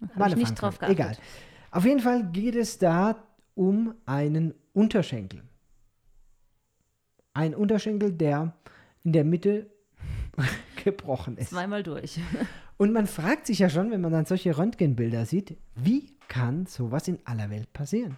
Habe 0.00 0.12
Meine 0.16 0.34
ich 0.34 0.40
nicht 0.40 0.60
drauf 0.60 0.78
geachtet. 0.78 0.98
Egal. 0.98 1.16
Auf 1.70 1.84
jeden 1.84 2.00
Fall 2.00 2.30
geht 2.30 2.54
es 2.54 2.78
da 2.78 3.16
um 3.54 3.94
einen 4.06 4.54
Unterschenkel. 4.72 5.42
Ein 7.34 7.54
Unterschenkel, 7.54 8.12
der 8.12 8.54
in 9.04 9.12
der 9.12 9.24
Mitte 9.24 9.70
gebrochen 10.84 11.36
ist. 11.36 11.50
Zweimal 11.50 11.82
durch. 11.82 12.20
Und 12.76 12.92
man 12.92 13.06
fragt 13.08 13.46
sich 13.46 13.58
ja 13.58 13.68
schon, 13.68 13.90
wenn 13.90 14.00
man 14.00 14.12
dann 14.12 14.24
solche 14.24 14.56
Röntgenbilder 14.56 15.26
sieht, 15.26 15.56
wie 15.74 16.14
kann 16.28 16.66
sowas 16.66 17.08
in 17.08 17.18
aller 17.24 17.50
Welt 17.50 17.72
passieren? 17.72 18.16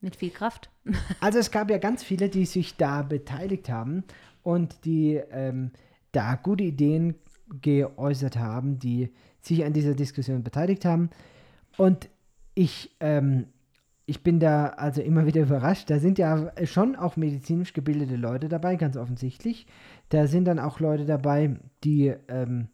Mit 0.00 0.16
viel 0.16 0.30
Kraft. 0.30 0.70
Also 1.20 1.38
es 1.38 1.50
gab 1.50 1.70
ja 1.70 1.76
ganz 1.76 2.02
viele, 2.02 2.30
die 2.30 2.46
sich 2.46 2.76
da 2.76 3.02
beteiligt 3.02 3.68
haben 3.68 4.04
und 4.42 4.86
die 4.86 5.20
ähm, 5.30 5.72
da 6.12 6.34
gute 6.36 6.64
Ideen 6.64 7.14
geäußert 7.60 8.36
haben, 8.36 8.78
die 8.78 9.10
sich 9.40 9.64
an 9.64 9.72
dieser 9.72 9.94
Diskussion 9.94 10.42
beteiligt 10.42 10.84
haben. 10.84 11.10
Und 11.76 12.08
ich, 12.54 12.94
ähm, 13.00 13.46
ich 14.06 14.22
bin 14.22 14.40
da 14.40 14.66
also 14.66 15.00
immer 15.00 15.26
wieder 15.26 15.42
überrascht. 15.42 15.90
Da 15.90 15.98
sind 15.98 16.18
ja 16.18 16.52
schon 16.64 16.96
auch 16.96 17.16
medizinisch 17.16 17.72
gebildete 17.72 18.16
Leute 18.16 18.48
dabei, 18.48 18.76
ganz 18.76 18.96
offensichtlich. 18.96 19.66
Da 20.08 20.26
sind 20.26 20.44
dann 20.44 20.58
auch 20.58 20.80
Leute 20.80 21.04
dabei, 21.06 21.56
die 21.84 22.14
ähm, 22.28 22.68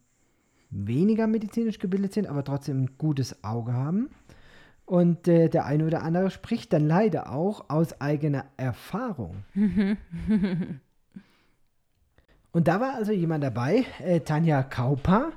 weniger 0.70 1.26
medizinisch 1.26 1.78
gebildet 1.78 2.12
sind, 2.12 2.26
aber 2.26 2.44
trotzdem 2.44 2.84
ein 2.84 2.90
gutes 2.98 3.44
Auge 3.44 3.72
haben. 3.72 4.10
Und 4.86 5.26
äh, 5.26 5.48
der 5.48 5.66
eine 5.66 5.84
oder 5.84 6.02
andere 6.02 6.30
spricht 6.30 6.72
dann 6.72 6.86
leider 6.86 7.32
auch 7.32 7.68
aus 7.68 8.00
eigener 8.00 8.46
Erfahrung. 8.56 9.44
Und 12.52 12.68
da 12.68 12.80
war 12.80 12.94
also 12.94 13.12
jemand 13.12 13.44
dabei, 13.44 13.84
äh, 13.98 14.20
Tanja 14.20 14.62
Kauper. 14.62 15.32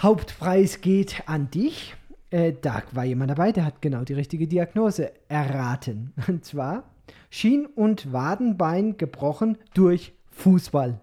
Hauptpreis 0.00 0.80
geht 0.80 1.22
an 1.26 1.50
dich. 1.50 1.94
Äh, 2.30 2.54
da 2.60 2.82
war 2.92 3.04
jemand 3.04 3.30
dabei, 3.30 3.52
der 3.52 3.64
hat 3.64 3.82
genau 3.82 4.02
die 4.04 4.14
richtige 4.14 4.46
Diagnose 4.46 5.12
erraten. 5.28 6.12
Und 6.28 6.44
zwar 6.44 6.84
Schien- 7.28 7.66
und 7.66 8.12
Wadenbein 8.12 8.96
gebrochen 8.96 9.58
durch 9.74 10.12
Fußball. 10.30 11.00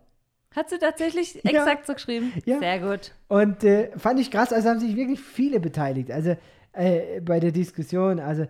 Hat 0.56 0.70
sie 0.70 0.78
tatsächlich 0.80 1.36
Ja. 1.44 1.52
exakt 1.52 1.86
so 1.86 1.94
geschrieben? 1.94 2.34
Ja. 2.46 2.60
Sehr 2.60 2.80
gut. 2.80 3.12
Und 3.28 3.64
äh, 3.64 3.92
fand 3.98 4.20
ich 4.20 4.32
krass, 4.32 4.52
also 4.52 4.70
haben 4.70 4.80
sich 4.80 4.96
wirklich 4.96 5.20
viele 5.20 5.60
beteiligt. 5.60 6.12
Also 6.12 6.36
äh, 6.74 7.22
bei 7.22 7.40
der 7.40 7.52
Diskussion, 7.52 8.20
also 8.20 8.46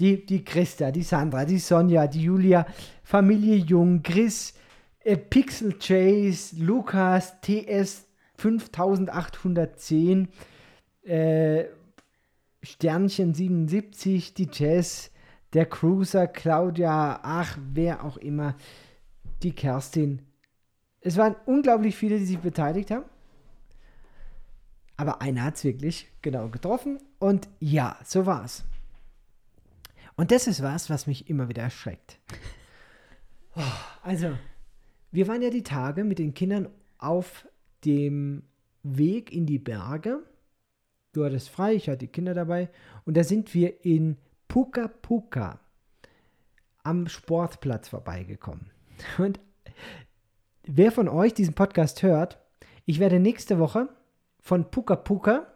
die, 0.00 0.24
die 0.24 0.44
Christa, 0.44 0.90
die 0.90 1.02
Sandra, 1.02 1.44
die 1.44 1.58
Sonja, 1.58 2.06
die 2.06 2.22
Julia, 2.22 2.66
Familie 3.02 3.56
Jung, 3.56 4.02
Chris, 4.02 4.54
äh, 5.00 5.16
Pixel 5.16 5.74
Chase, 5.78 6.56
Lukas, 6.62 7.40
TS 7.40 8.04
5810, 8.38 10.28
äh, 11.02 11.64
Sternchen 12.62 13.34
77, 13.34 14.34
die 14.34 14.48
Jess, 14.52 15.10
der 15.52 15.66
Cruiser, 15.66 16.26
Claudia, 16.26 17.20
ach, 17.22 17.58
wer 17.72 18.04
auch 18.04 18.16
immer, 18.16 18.56
die 19.42 19.52
Kerstin. 19.52 20.22
Es 21.00 21.16
waren 21.16 21.36
unglaublich 21.46 21.96
viele, 21.96 22.18
die 22.18 22.24
sich 22.24 22.38
beteiligt 22.38 22.90
haben. 22.90 23.04
Aber 24.96 25.20
einer 25.20 25.44
hat 25.44 25.56
es 25.56 25.64
wirklich 25.64 26.08
genau 26.22 26.48
getroffen. 26.48 26.98
Und 27.18 27.48
ja, 27.60 27.96
so 28.04 28.26
war's. 28.26 28.64
Und 30.16 30.32
das 30.32 30.48
ist 30.48 30.62
was, 30.62 30.90
was 30.90 31.06
mich 31.06 31.30
immer 31.30 31.48
wieder 31.48 31.62
erschreckt. 31.62 32.18
Oh, 33.54 33.62
Also, 34.02 34.36
wir 35.12 35.28
waren 35.28 35.42
ja 35.42 35.50
die 35.50 35.62
Tage 35.62 36.04
mit 36.04 36.18
den 36.18 36.34
Kindern 36.34 36.68
auf 36.98 37.46
dem 37.84 38.42
Weg 38.82 39.32
in 39.32 39.46
die 39.46 39.58
Berge. 39.58 40.22
Du 41.12 41.24
hattest 41.24 41.48
frei, 41.48 41.74
ich 41.74 41.88
hatte 41.88 41.98
die 41.98 42.08
Kinder 42.08 42.34
dabei. 42.34 42.68
Und 43.04 43.16
da 43.16 43.24
sind 43.24 43.54
wir 43.54 43.84
in 43.84 44.16
Puka 44.46 44.88
Puka 44.88 45.60
am 46.82 47.08
Sportplatz 47.08 47.88
vorbeigekommen. 47.88 48.70
Und 49.18 49.40
wer 50.64 50.92
von 50.92 51.08
euch 51.08 51.34
diesen 51.34 51.54
Podcast 51.54 52.02
hört, 52.02 52.38
ich 52.84 52.98
werde 52.98 53.20
nächste 53.20 53.58
Woche 53.58 53.88
von 54.40 54.70
Puka 54.70 54.96
Puka 54.96 55.46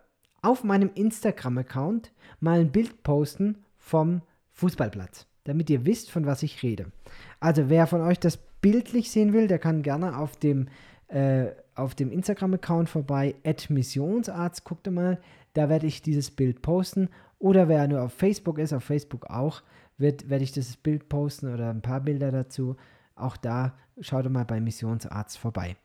auf 0.42 0.64
meinem 0.64 0.90
Instagram-Account 0.94 2.12
mal 2.40 2.60
ein 2.60 2.72
Bild 2.72 3.02
posten 3.02 3.64
vom 3.78 4.22
Fußballplatz, 4.50 5.26
damit 5.44 5.70
ihr 5.70 5.86
wisst, 5.86 6.10
von 6.10 6.26
was 6.26 6.42
ich 6.42 6.62
rede. 6.62 6.92
Also 7.40 7.70
wer 7.70 7.86
von 7.86 8.02
euch 8.02 8.18
das 8.18 8.36
bildlich 8.60 9.10
sehen 9.10 9.32
will, 9.32 9.46
der 9.46 9.58
kann 9.58 9.82
gerne 9.82 10.18
auf 10.18 10.36
dem, 10.36 10.68
äh, 11.08 11.46
auf 11.74 11.94
dem 11.94 12.10
Instagram-Account 12.12 12.88
vorbei, 12.88 13.34
Missionsarzt, 13.70 14.64
guckt 14.64 14.90
mal, 14.90 15.18
da 15.54 15.68
werde 15.68 15.86
ich 15.86 16.02
dieses 16.02 16.30
Bild 16.30 16.62
posten. 16.62 17.08
Oder 17.38 17.68
wer 17.68 17.86
nur 17.88 18.02
auf 18.02 18.12
Facebook 18.12 18.58
ist, 18.58 18.72
auf 18.72 18.84
Facebook 18.84 19.26
auch, 19.26 19.62
wird, 19.98 20.28
werde 20.30 20.44
ich 20.44 20.52
dieses 20.52 20.76
Bild 20.76 21.08
posten 21.08 21.52
oder 21.52 21.70
ein 21.70 21.82
paar 21.82 22.00
Bilder 22.00 22.30
dazu. 22.30 22.76
Auch 23.16 23.36
da 23.36 23.74
schaut 24.00 24.28
mal 24.30 24.44
bei 24.44 24.60
Missionsarzt 24.60 25.38
vorbei. 25.38 25.76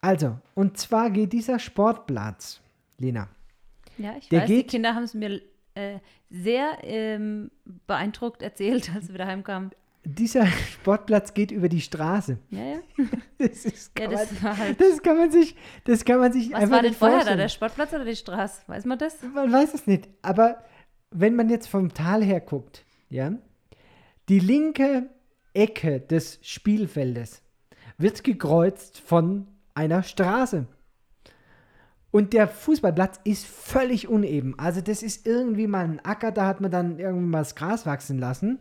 Also, 0.00 0.38
und 0.54 0.76
zwar 0.78 1.10
geht 1.10 1.32
dieser 1.32 1.58
Sportplatz, 1.58 2.60
Lena, 2.98 3.28
Ja, 3.98 4.14
ich 4.18 4.30
weiß, 4.30 4.46
die 4.46 4.54
geht- 4.56 4.68
Kinder 4.68 4.94
haben 4.94 5.04
es 5.04 5.14
mir 5.14 5.40
äh, 5.74 5.98
sehr 6.30 6.78
ähm, 6.82 7.50
beeindruckt 7.86 8.42
erzählt, 8.42 8.90
als 8.94 9.08
wir 9.08 9.14
wieder 9.14 9.26
heimkamen. 9.26 9.70
Dieser 10.14 10.46
Sportplatz 10.72 11.34
geht 11.34 11.50
über 11.50 11.68
die 11.68 11.80
Straße. 11.80 12.38
Ja, 12.50 12.64
ja. 12.64 12.78
Das, 13.38 13.64
ist, 13.64 13.92
Ja, 13.98 14.06
kann, 14.06 14.14
das 14.14 14.42
man, 14.42 14.58
halt. 14.58 14.80
das 14.80 15.02
kann 15.02 15.16
man 15.16 15.30
sich, 15.30 15.54
das 15.84 16.04
kann 16.04 16.18
man 16.18 16.32
sich 16.32 16.52
Was 16.52 16.62
einfach 16.62 16.76
war 16.76 16.82
denn 16.82 16.94
vorher 16.94 17.24
da, 17.24 17.36
der 17.36 17.48
Sportplatz 17.48 17.92
oder 17.92 18.04
die 18.04 18.16
Straße? 18.16 18.62
Weiß 18.66 18.84
man 18.84 18.98
das? 18.98 19.18
Man 19.22 19.52
weiß 19.52 19.74
es 19.74 19.86
nicht. 19.86 20.08
Aber 20.22 20.64
wenn 21.10 21.36
man 21.36 21.48
jetzt 21.48 21.68
vom 21.68 21.94
Tal 21.94 22.24
her 22.24 22.40
guckt, 22.40 22.84
ja, 23.10 23.32
die 24.28 24.40
linke 24.40 25.08
Ecke 25.54 26.00
des 26.00 26.38
Spielfeldes 26.42 27.42
wird 27.96 28.24
gekreuzt 28.24 29.00
von 29.00 29.46
einer 29.74 30.02
Straße. 30.02 30.66
Und 32.10 32.32
der 32.32 32.48
Fußballplatz 32.48 33.20
ist 33.24 33.46
völlig 33.46 34.08
uneben. 34.08 34.58
Also 34.58 34.80
das 34.80 35.02
ist 35.02 35.26
irgendwie 35.26 35.66
mal 35.66 35.84
ein 35.84 36.04
Acker, 36.04 36.32
da 36.32 36.46
hat 36.46 36.60
man 36.60 36.70
dann 36.70 36.98
irgendwas 36.98 37.54
Gras 37.54 37.86
wachsen 37.86 38.18
lassen. 38.18 38.58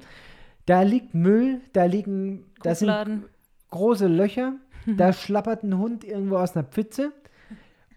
Da 0.67 0.83
liegt 0.83 1.15
Müll, 1.15 1.61
da 1.73 1.85
liegen, 1.85 2.45
da 2.61 2.75
sind 2.75 3.23
große 3.69 4.07
Löcher, 4.07 4.57
da 4.85 5.13
schlappert 5.13 5.63
ein 5.63 5.77
Hund 5.77 6.03
irgendwo 6.03 6.37
aus 6.37 6.55
einer 6.55 6.65
Pfütze 6.65 7.13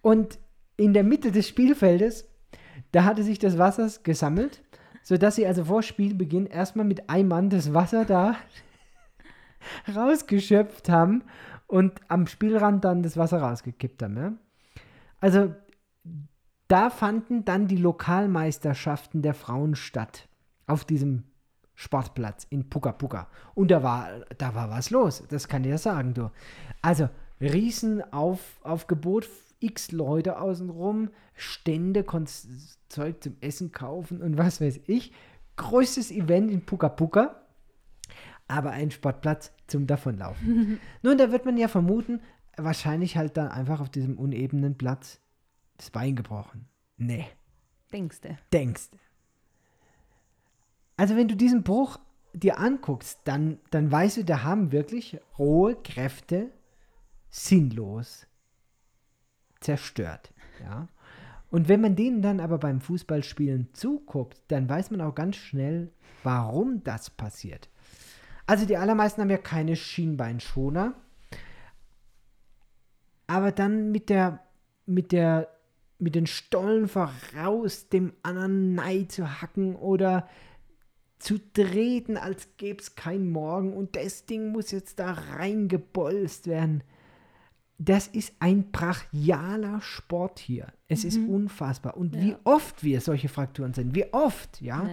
und 0.03 0.39
in 0.77 0.95
der 0.95 1.05
Mitte 1.05 1.33
des 1.33 1.47
Spielfeldes, 1.49 2.29
da 2.93 3.05
hatte 3.05 3.23
sich 3.23 3.39
das 3.39 3.59
Wasser 3.59 3.91
gesammelt, 4.03 4.63
sodass 5.03 5.35
sie 5.35 5.47
also 5.47 5.65
vor 5.65 5.83
Spielbeginn 5.83 6.47
erstmal 6.47 6.87
mit 6.87 7.11
Eimern 7.11 7.51
das 7.51 7.75
Wasser 7.75 8.05
da 8.05 8.37
rausgeschöpft 9.95 10.89
haben 10.89 11.25
und 11.67 12.01
am 12.09 12.29
Spielrand 12.29 12.85
dann 12.85 13.03
das 13.03 13.17
Wasser 13.17 13.41
rausgekippt 13.41 14.03
haben. 14.03 14.17
Ja? 14.17 14.33
Also 15.21 15.55
da 16.69 16.89
fanden 16.89 17.45
dann 17.45 17.67
die 17.67 17.77
Lokalmeisterschaften 17.77 19.23
der 19.23 19.35
Frauen 19.35 19.75
statt. 19.75 20.29
Auf 20.69 20.85
diesem 20.85 21.25
Sportplatz 21.81 22.47
in 22.51 22.69
Puka 22.69 22.93
Puka. 22.93 23.29
Und 23.55 23.71
da 23.71 23.83
war, 23.83 24.11
da 24.37 24.55
war 24.55 24.69
was 24.69 24.91
los, 24.91 25.25
das 25.31 25.49
kann 25.49 25.65
ich 25.65 25.71
ja 25.71 25.79
sagen, 25.79 26.13
du. 26.13 26.31
Also, 26.83 27.09
Riesen 27.41 28.03
auf, 28.13 28.61
x 29.61 29.91
Leute 29.91 30.39
außenrum, 30.39 31.09
Stände, 31.33 32.05
konntest 32.05 32.79
Zeug 32.91 33.23
zum 33.23 33.39
Essen 33.41 33.73
kaufen 33.73 34.21
und 34.21 34.37
was 34.37 34.61
weiß 34.61 34.81
ich. 34.89 35.15
Größtes 35.57 36.11
Event 36.11 36.51
in 36.51 36.67
Puka 36.67 36.91
Puka, 36.91 37.47
aber 38.47 38.73
ein 38.73 38.91
Sportplatz 38.91 39.51
zum 39.67 39.87
Davonlaufen. 39.87 40.81
Nun, 41.03 41.17
da 41.17 41.33
wird 41.33 41.47
man 41.47 41.57
ja 41.57 41.69
vermuten, 41.69 42.21
wahrscheinlich 42.59 43.17
halt 43.17 43.39
dann 43.39 43.49
einfach 43.49 43.81
auf 43.81 43.89
diesem 43.89 44.19
unebenen 44.19 44.77
Platz 44.77 45.19
das 45.79 45.89
Bein 45.89 46.15
gebrochen. 46.15 46.69
Nee. 46.99 47.25
Denkste. 47.91 48.37
Denkst. 48.53 48.91
Also 51.01 51.17
wenn 51.17 51.29
du 51.29 51.35
diesen 51.35 51.63
Bruch 51.63 51.99
dir 52.35 52.59
anguckst, 52.59 53.21
dann, 53.25 53.59
dann 53.71 53.91
weißt 53.91 54.19
du, 54.19 54.23
da 54.23 54.43
haben 54.43 54.71
wirklich 54.71 55.19
rohe 55.39 55.75
Kräfte 55.75 56.51
sinnlos 57.31 58.27
zerstört. 59.61 60.31
Ja? 60.63 60.89
Und 61.51 61.69
wenn 61.69 61.81
man 61.81 61.97
denen 61.97 62.21
dann 62.21 62.39
aber 62.39 62.59
beim 62.59 62.83
Fußballspielen 62.83 63.73
zuguckt, 63.73 64.43
dann 64.49 64.69
weiß 64.69 64.91
man 64.91 65.01
auch 65.01 65.15
ganz 65.15 65.37
schnell, 65.37 65.91
warum 66.23 66.85
das 66.85 67.09
passiert. 67.09 67.71
Also 68.47 68.67
die 68.67 68.77
allermeisten 68.77 69.23
haben 69.23 69.31
ja 69.31 69.39
keine 69.39 69.77
Schienbeinschoner, 69.77 70.93
aber 73.27 73.53
dann 73.53 73.91
mit 73.91 74.11
der, 74.11 74.45
mit 74.85 75.13
der, 75.13 75.49
mit 75.99 76.15
den 76.15 76.27
Stollen 76.27 76.89
voraus 76.89 77.89
dem 77.89 78.13
anderen 78.23 78.75
Neid 78.75 79.13
zu 79.13 79.41
hacken 79.41 79.77
oder 79.77 80.29
zu 81.21 81.39
treten, 81.53 82.17
als 82.17 82.49
gäbe 82.57 82.81
es 82.81 82.97
keinen 82.97 83.31
Morgen 83.31 83.75
und 83.75 83.95
das 83.95 84.27
Ding 84.27 84.51
muss 84.53 84.71
jetzt 84.71 84.99
da 84.99 85.13
reingebolzt 85.13 86.47
werden. 86.47 86.83
Das 87.83 88.09
ist 88.09 88.35
ein 88.41 88.73
brachialer 88.73 89.81
Sport 89.81 90.39
hier. 90.39 90.67
Es 90.87 91.03
mhm. 91.03 91.09
ist 91.09 91.17
unfassbar. 91.17 91.97
Und 91.97 92.15
ja. 92.15 92.21
wie 92.21 92.37
oft 92.45 92.85
wir 92.85 93.01
solche 93.01 93.31
Frakturen 93.31 93.73
sind, 93.73 93.95
wie 93.95 94.13
oft, 94.13 94.61
ja? 94.61 94.85
ja? 94.85 94.91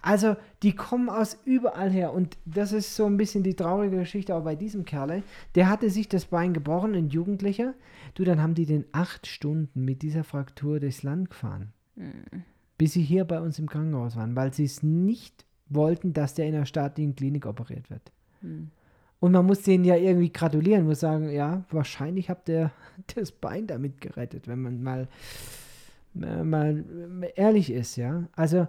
Also, 0.00 0.36
die 0.62 0.74
kommen 0.74 1.10
aus 1.10 1.38
überall 1.44 1.90
her. 1.90 2.14
Und 2.14 2.38
das 2.46 2.72
ist 2.72 2.96
so 2.96 3.04
ein 3.04 3.18
bisschen 3.18 3.42
die 3.42 3.56
traurige 3.56 3.98
Geschichte 3.98 4.34
auch 4.34 4.44
bei 4.44 4.54
diesem 4.54 4.86
Kerl. 4.86 5.22
Der 5.54 5.68
hatte 5.68 5.90
sich 5.90 6.08
das 6.08 6.26
Bein 6.26 6.54
gebrochen, 6.54 6.94
ein 6.94 7.10
Jugendlicher. 7.10 7.74
Du, 8.14 8.24
dann 8.24 8.40
haben 8.40 8.54
die 8.54 8.64
den 8.64 8.86
acht 8.92 9.26
Stunden 9.26 9.84
mit 9.84 10.00
dieser 10.00 10.24
Fraktur 10.24 10.80
durchs 10.80 11.02
Land 11.02 11.28
gefahren. 11.28 11.74
Mhm. 11.94 12.44
Bis 12.78 12.94
sie 12.94 13.02
hier 13.02 13.26
bei 13.26 13.40
uns 13.40 13.58
im 13.58 13.68
Krankenhaus 13.68 14.16
waren, 14.16 14.34
weil 14.34 14.54
sie 14.54 14.64
es 14.64 14.82
nicht 14.82 15.44
wollten, 15.70 16.12
dass 16.12 16.34
der 16.34 16.46
in 16.46 16.54
einer 16.54 16.66
staatlichen 16.66 17.16
Klinik 17.16 17.46
operiert 17.46 17.88
wird. 17.88 18.12
Hm. 18.42 18.70
Und 19.20 19.32
man 19.32 19.46
muss 19.46 19.62
denen 19.62 19.84
ja 19.84 19.96
irgendwie 19.96 20.32
gratulieren, 20.32 20.86
muss 20.86 21.00
sagen, 21.00 21.30
ja, 21.30 21.64
wahrscheinlich 21.70 22.30
habt 22.30 22.48
ihr 22.48 22.70
das 23.14 23.32
Bein 23.32 23.66
damit 23.66 24.00
gerettet, 24.00 24.48
wenn 24.48 24.60
man 24.60 24.82
mal, 24.82 25.08
äh, 26.20 26.42
mal 26.42 26.84
ehrlich 27.36 27.70
ist, 27.70 27.96
ja. 27.96 28.28
Also, 28.32 28.66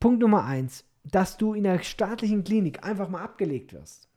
Punkt 0.00 0.20
Nummer 0.20 0.44
eins, 0.44 0.84
dass 1.04 1.36
du 1.36 1.54
in 1.54 1.64
der 1.64 1.82
staatlichen 1.82 2.44
Klinik 2.44 2.84
einfach 2.84 3.08
mal 3.08 3.22
abgelegt 3.22 3.72
wirst. 3.72 4.08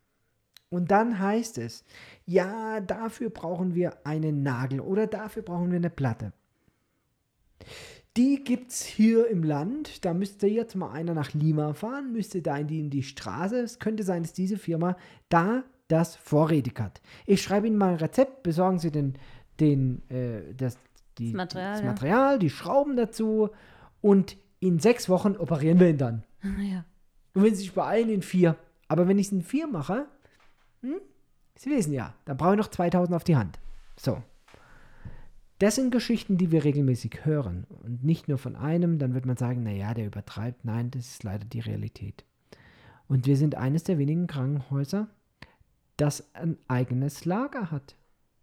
Und 0.69 0.91
dann 0.91 1.19
heißt 1.19 1.59
es, 1.59 1.85
ja, 2.25 2.81
dafür 2.81 3.29
brauchen 3.29 3.73
wir 3.73 4.05
einen 4.05 4.43
Nagel 4.43 4.81
oder 4.81 5.07
dafür 5.07 5.43
brauchen 5.43 5.71
wir 5.71 5.77
eine 5.77 5.89
Platte. 5.89 6.33
Die 8.17 8.43
gibt 8.43 8.71
es 8.71 8.83
hier 8.83 9.27
im 9.29 9.43
Land. 9.43 10.03
Da 10.03 10.13
müsste 10.13 10.47
jetzt 10.47 10.75
mal 10.75 10.91
einer 10.91 11.13
nach 11.13 11.33
Lima 11.33 11.73
fahren, 11.73 12.11
müsste 12.11 12.41
da 12.41 12.57
in 12.57 12.67
die, 12.67 12.79
in 12.79 12.89
die 12.89 13.03
Straße. 13.03 13.59
Es 13.59 13.77
könnte 13.77 14.03
sein, 14.03 14.23
dass 14.23 14.33
diese 14.33 14.57
Firma 14.57 14.97
da 15.29 15.63
das 15.87 16.15
vorrätig 16.15 16.79
hat. 16.79 16.99
Ich 17.27 17.43
schreibe 17.43 17.67
Ihnen 17.67 17.77
mal 17.77 17.91
ein 17.91 17.97
Rezept, 17.97 18.41
besorgen 18.41 18.79
Sie 18.79 18.89
den, 18.91 19.13
den, 19.59 20.01
äh, 20.09 20.53
das, 20.55 20.77
die, 21.19 21.31
das, 21.31 21.37
Material, 21.37 21.73
das 21.73 21.83
Material 21.83 22.39
die 22.39 22.49
Schrauben 22.49 22.97
dazu 22.97 23.51
und 24.01 24.35
in 24.59 24.79
sechs 24.79 25.07
Wochen 25.09 25.35
operieren 25.37 25.79
wir 25.79 25.89
ihn 25.89 25.97
dann. 25.97 26.23
Ja. 26.59 26.85
Und 27.33 27.43
wenn 27.43 27.53
Sie 27.53 27.61
sich 27.61 27.73
beeilen, 27.73 28.09
in 28.09 28.23
vier. 28.23 28.55
Aber 28.87 29.07
wenn 29.07 29.19
ich 29.19 29.27
es 29.27 29.31
in 29.31 29.43
vier 29.43 29.67
mache, 29.67 30.07
hm, 30.81 30.99
Sie 31.55 31.69
wissen 31.69 31.93
ja, 31.93 32.15
dann 32.25 32.35
brauche 32.35 32.53
ich 32.53 32.57
noch 32.57 32.69
2000 32.69 33.15
auf 33.15 33.23
die 33.23 33.35
Hand. 33.35 33.59
So. 33.95 34.23
Das 35.59 35.75
sind 35.75 35.91
Geschichten, 35.91 36.37
die 36.37 36.51
wir 36.51 36.63
regelmäßig 36.63 37.25
hören. 37.25 37.65
Und 37.69 38.03
nicht 38.03 38.27
nur 38.27 38.37
von 38.37 38.55
einem, 38.55 38.99
dann 38.99 39.13
wird 39.13 39.25
man 39.25 39.37
sagen, 39.37 39.63
naja, 39.63 39.93
der 39.93 40.05
übertreibt. 40.05 40.65
Nein, 40.65 40.91
das 40.91 41.07
ist 41.07 41.23
leider 41.23 41.45
die 41.45 41.59
Realität. 41.59 42.25
Und 43.07 43.25
wir 43.25 43.37
sind 43.37 43.55
eines 43.55 43.83
der 43.83 43.97
wenigen 43.97 44.27
Krankenhäuser, 44.27 45.07
das 45.95 46.33
ein 46.35 46.57
eigenes 46.67 47.25
Lager 47.25 47.71
hat. 47.71 47.95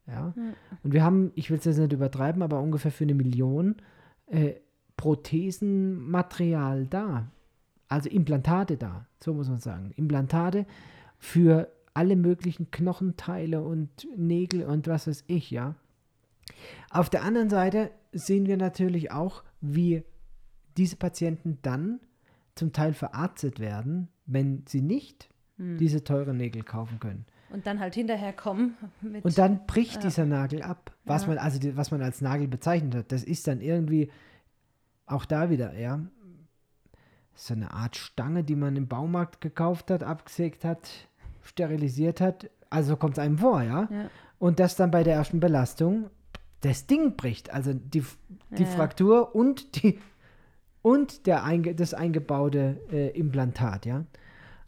Ja? 0.07 0.33
Mhm. 0.35 0.55
Und 0.83 0.93
wir 0.93 1.05
haben, 1.05 1.31
ich 1.35 1.51
will 1.51 1.59
es 1.59 1.65
jetzt 1.65 1.79
nicht 1.79 1.93
übertreiben, 1.93 2.43
aber 2.43 2.61
ungefähr 2.61 2.91
für 2.91 3.05
eine 3.05 3.15
Million 3.15 3.77
äh, 4.27 4.55
Prothesenmaterial 4.97 6.87
da. 6.87 7.29
Also 7.89 8.09
Implantate 8.09 8.77
da, 8.77 9.07
so 9.23 9.35
muss 9.35 9.49
man 9.49 9.61
sagen. 9.61 9.93
Implantate 9.97 10.67
für 11.19 11.71
alle 11.93 12.17
möglichen 12.17 12.71
Knochenteile 12.71 13.63
und 13.63 14.09
Nägel 14.17 14.65
und 14.65 14.89
was 14.89 15.07
weiß 15.07 15.25
ich, 15.29 15.51
ja. 15.51 15.77
Auf 16.91 17.11
der 17.11 17.23
anderen 17.23 17.51
Seite 17.51 17.91
sehen 18.13 18.47
wir 18.47 18.57
natürlich 18.57 19.11
auch, 19.13 19.43
wie 19.61 20.05
diese 20.77 20.97
Patienten 20.97 21.59
dann 21.63 22.01
zum 22.55 22.73
Teil 22.73 22.93
verarztet 22.93 23.59
werden, 23.59 24.09
wenn 24.27 24.65
sie 24.67 24.81
nicht 24.81 25.29
hm. 25.57 25.79
diese 25.79 26.05
teuren 26.05 26.37
Nägel 26.37 26.63
kaufen 26.63 27.01
können. 27.01 27.27
Und 27.51 27.67
dann 27.67 27.79
halt 27.79 27.95
hinterher 27.95 28.33
kommen. 28.33 28.77
und 29.23 29.39
dann 29.39 29.67
bricht 29.67 29.97
ja. 29.97 30.01
dieser 30.03 30.27
Nagel 30.27 30.63
ab, 30.63 30.93
was 31.05 31.23
ja. 31.23 31.29
man 31.29 31.39
also 31.39 31.61
was 31.77 31.91
man 31.91 32.03
als 32.03 32.21
Nagel 32.21 32.49
bezeichnet 32.49 32.95
hat. 32.95 33.13
Das 33.13 33.23
ist 33.23 33.47
dann 33.47 33.61
irgendwie 33.61 34.11
auch 35.07 35.25
da 35.25 35.51
wieder, 35.51 35.79
ja, 35.79 36.01
so 37.35 37.55
eine 37.55 37.73
Art 37.73 37.97
Stange, 37.97 38.45
die 38.45 38.57
man 38.57 38.77
im 38.77 38.89
Baumarkt 38.89 39.41
gekauft 39.41 39.91
hat, 39.91 40.03
abgesägt 40.03 40.65
hat, 40.65 40.89
sterilisiert 41.43 42.21
hat. 42.21 42.51
Also 42.71 42.97
kommt 42.97 43.15
es 43.15 43.19
einem 43.19 43.39
vor, 43.39 43.63
ja? 43.63 43.89
ja? 43.91 44.11
Und 44.39 44.61
das 44.61 44.77
dann 44.77 44.91
bei 44.91 45.03
der 45.03 45.15
ersten 45.15 45.41
Belastung 45.41 46.11
das 46.65 46.87
Ding 46.87 47.17
bricht. 47.17 47.53
Also 47.53 47.75
die, 47.75 48.05
die 48.51 48.63
ja. 48.63 48.69
Fraktur 48.69 49.35
und 49.35 49.83
die 49.83 49.99
und 50.83 51.27
der 51.27 51.45
einge, 51.45 51.75
das 51.75 51.95
eingebaute 51.95 52.81
äh, 52.93 53.09
Implantat, 53.19 53.87
ja. 53.87 54.05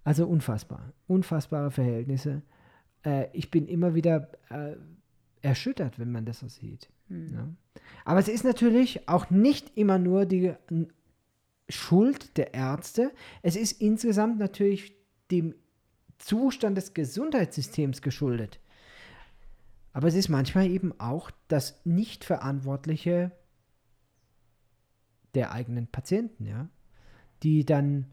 Also 0.03 0.27
unfassbar. 0.27 0.93
Unfassbare 1.09 1.71
Verhältnisse. 1.71 2.43
Äh, 3.05 3.27
ich 3.33 3.51
bin 3.51 3.67
immer 3.67 3.95
wieder 3.95 4.31
äh, 4.49 4.77
erschüttert, 5.43 5.99
wenn 5.99 6.13
man 6.13 6.25
das 6.25 6.39
so 6.39 6.49
sieht. 6.49 6.89
Mhm. 7.09 7.35
Ja. 7.35 7.49
Aber 8.05 8.21
es 8.21 8.29
ist 8.29 8.45
natürlich 8.45 9.09
auch 9.09 9.31
nicht 9.31 9.77
immer 9.77 9.99
nur 9.99 10.25
die 10.25 10.55
Schuld 11.69 12.37
der 12.37 12.55
Ärzte. 12.55 13.13
Es 13.43 13.57
ist 13.57 13.81
insgesamt 13.81 14.39
natürlich 14.39 14.97
dem 15.31 15.55
Zustand 16.19 16.79
des 16.79 16.95
Gesundheitssystems 16.95 18.01
geschuldet. 18.01 18.61
Aber 19.97 20.09
es 20.09 20.15
ist 20.15 20.29
manchmal 20.29 20.67
eben 20.67 20.93
auch 21.01 21.31
das 21.49 21.81
Nichtverantwortliche 21.87 23.33
der 25.35 25.53
eigenen 25.53 25.87
Patienten, 25.87 26.45
ja, 26.45 26.69
die 27.43 27.65
dann 27.65 28.05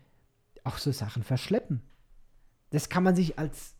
auch 0.63 0.77
so 0.77 0.93
Sachen 0.93 1.23
verschleppen. 1.23 1.81
Das 2.69 2.87
kann 2.87 3.03
man 3.03 3.17
sich 3.17 3.37
als, 3.37 3.75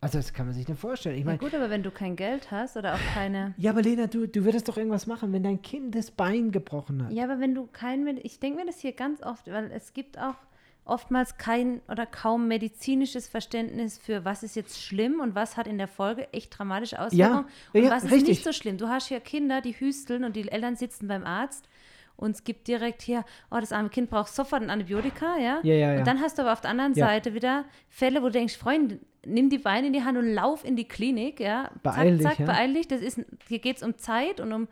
also 0.00 0.18
das 0.18 0.34
kann 0.34 0.46
man 0.46 0.54
sich 0.54 0.68
nicht 0.68 0.78
vorstellen. 0.78 1.18
Ich 1.18 1.24
mein, 1.24 1.34
ja 1.34 1.40
gut, 1.40 1.52
aber 1.52 1.68
wenn 1.68 1.82
du 1.82 1.90
kein 1.90 2.14
Geld 2.14 2.52
hast 2.52 2.76
oder 2.76 2.94
auch 2.94 3.14
keine. 3.14 3.56
Ja, 3.56 3.72
aber 3.72 3.82
Lena, 3.82 4.06
du, 4.06 4.28
du 4.28 4.44
würdest 4.44 4.68
doch 4.68 4.76
irgendwas 4.76 5.08
machen, 5.08 5.32
wenn 5.32 5.42
dein 5.42 5.60
Kind 5.62 5.96
das 5.96 6.12
Bein 6.12 6.52
gebrochen 6.52 7.06
hat. 7.06 7.12
Ja, 7.12 7.24
aber 7.24 7.40
wenn 7.40 7.56
du 7.56 7.66
kein, 7.66 8.06
ich 8.22 8.38
denke 8.38 8.60
mir 8.60 8.66
das 8.66 8.78
hier 8.78 8.92
ganz 8.92 9.20
oft, 9.24 9.48
weil 9.48 9.72
es 9.72 9.94
gibt 9.94 10.16
auch 10.16 10.36
oftmals 10.86 11.36
kein 11.36 11.80
oder 11.88 12.06
kaum 12.06 12.48
medizinisches 12.48 13.28
Verständnis 13.28 13.98
für, 13.98 14.24
was 14.24 14.42
ist 14.42 14.56
jetzt 14.56 14.80
schlimm 14.82 15.20
und 15.20 15.34
was 15.34 15.56
hat 15.56 15.66
in 15.66 15.78
der 15.78 15.88
Folge 15.88 16.32
echt 16.32 16.56
dramatische 16.56 16.98
Auswirkungen 17.00 17.46
ja, 17.72 17.80
und 17.80 17.84
ja, 17.84 17.90
was 17.90 18.04
ist 18.04 18.12
richtig. 18.12 18.28
nicht 18.28 18.44
so 18.44 18.52
schlimm. 18.52 18.78
Du 18.78 18.88
hast 18.88 19.10
ja 19.10 19.20
Kinder, 19.20 19.60
die 19.60 19.78
hüsteln 19.78 20.24
und 20.24 20.36
die 20.36 20.48
Eltern 20.50 20.76
sitzen 20.76 21.08
beim 21.08 21.24
Arzt 21.24 21.68
und 22.16 22.34
es 22.34 22.44
gibt 22.44 22.66
direkt 22.66 23.02
hier, 23.02 23.24
oh, 23.50 23.58
das 23.60 23.72
arme 23.72 23.90
Kind 23.90 24.10
braucht 24.10 24.32
sofort 24.32 24.62
ein 24.62 24.70
Antibiotika, 24.70 25.36
ja? 25.38 25.60
Ja, 25.62 25.74
ja, 25.74 25.92
ja. 25.92 25.98
Und 25.98 26.06
dann 26.06 26.20
hast 26.20 26.38
du 26.38 26.42
aber 26.42 26.52
auf 26.52 26.60
der 26.60 26.70
anderen 26.70 26.94
Ja. 26.94 27.06
Seite 27.06 27.34
wieder 27.34 27.64
Fälle, 27.88 28.22
wo 28.22 28.26
du 28.26 28.32
denkst, 28.32 28.56
Freund, 28.56 28.98
nimm 29.24 29.50
die 29.50 29.58
Beine 29.58 29.88
in 29.88 29.92
die 29.92 30.02
Hand 30.02 30.16
und 30.16 30.32
lauf 30.32 30.64
in 30.64 30.76
die 30.76 30.88
Klinik, 30.88 31.40
ja? 31.40 31.70
Beeil 31.82 31.94
zack, 31.94 32.18
dich, 32.18 32.22
zack, 32.22 32.38
ja. 32.38 32.46
beeil 32.46 32.74
dich. 32.74 32.88
Das 32.88 33.00
ist, 33.02 33.20
hier 33.48 33.58
geht 33.58 33.76
es 33.76 33.82
um 33.82 33.98
Zeit 33.98 34.40
und 34.40 34.52
um, 34.52 34.68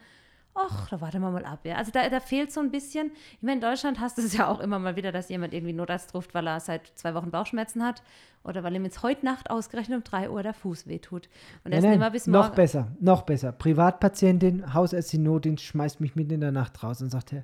ach, 0.55 0.88
da 0.88 1.00
warten 1.00 1.20
wir 1.20 1.30
mal 1.30 1.44
ab, 1.44 1.61
ja? 1.64 1.76
Also 1.76 1.90
da, 1.90 2.09
da 2.09 2.20
fehlt 2.20 2.52
so 2.52 2.61
ein 2.61 2.70
bisschen, 2.70 3.11
ich 3.32 3.42
meine, 3.42 3.57
in 3.57 3.61
Deutschland 3.61 4.00
hast 4.00 4.18
du 4.18 4.22
es 4.22 4.36
ja 4.36 4.48
auch 4.48 4.61
immer 4.61 4.78
mal 4.78 4.96
wieder, 4.96 5.12
dass 5.12 5.28
jemand 5.28 5.52
irgendwie 5.52 5.72
Notarzt 5.72 6.14
ruft, 6.14 6.34
weil 6.34 6.46
er 6.46 6.61
seit 6.61 6.92
zwei 6.94 7.14
Wochen 7.14 7.30
Bauchschmerzen 7.30 7.84
hat 7.84 8.02
oder 8.44 8.62
weil 8.62 8.74
ihm 8.74 8.84
jetzt 8.84 9.02
heute 9.02 9.24
Nacht 9.24 9.50
ausgerechnet 9.50 9.98
um 9.98 10.05
drei 10.05 10.30
Uhr 10.30 10.42
der 10.42 10.55
Fuß 10.55 10.86
wehtut. 10.86 11.28
Und 11.64 11.72
er 11.72 11.78
ist 11.78 11.84
immer 11.84 12.11
bis 12.11 12.26
noch 12.26 12.44
morgen. 12.44 12.57
besser, 12.57 12.88
noch 13.00 13.22
besser. 13.22 13.52
Privatpatientin, 13.52 14.72
Hausärztin 14.72 15.24
Notdienst 15.24 15.64
schmeißt 15.64 16.00
mich 16.00 16.14
mitten 16.14 16.34
in 16.34 16.40
der 16.40 16.52
Nacht 16.52 16.82
raus 16.82 17.02
und 17.02 17.11
sagt, 17.11 17.32
äh, 17.32 17.42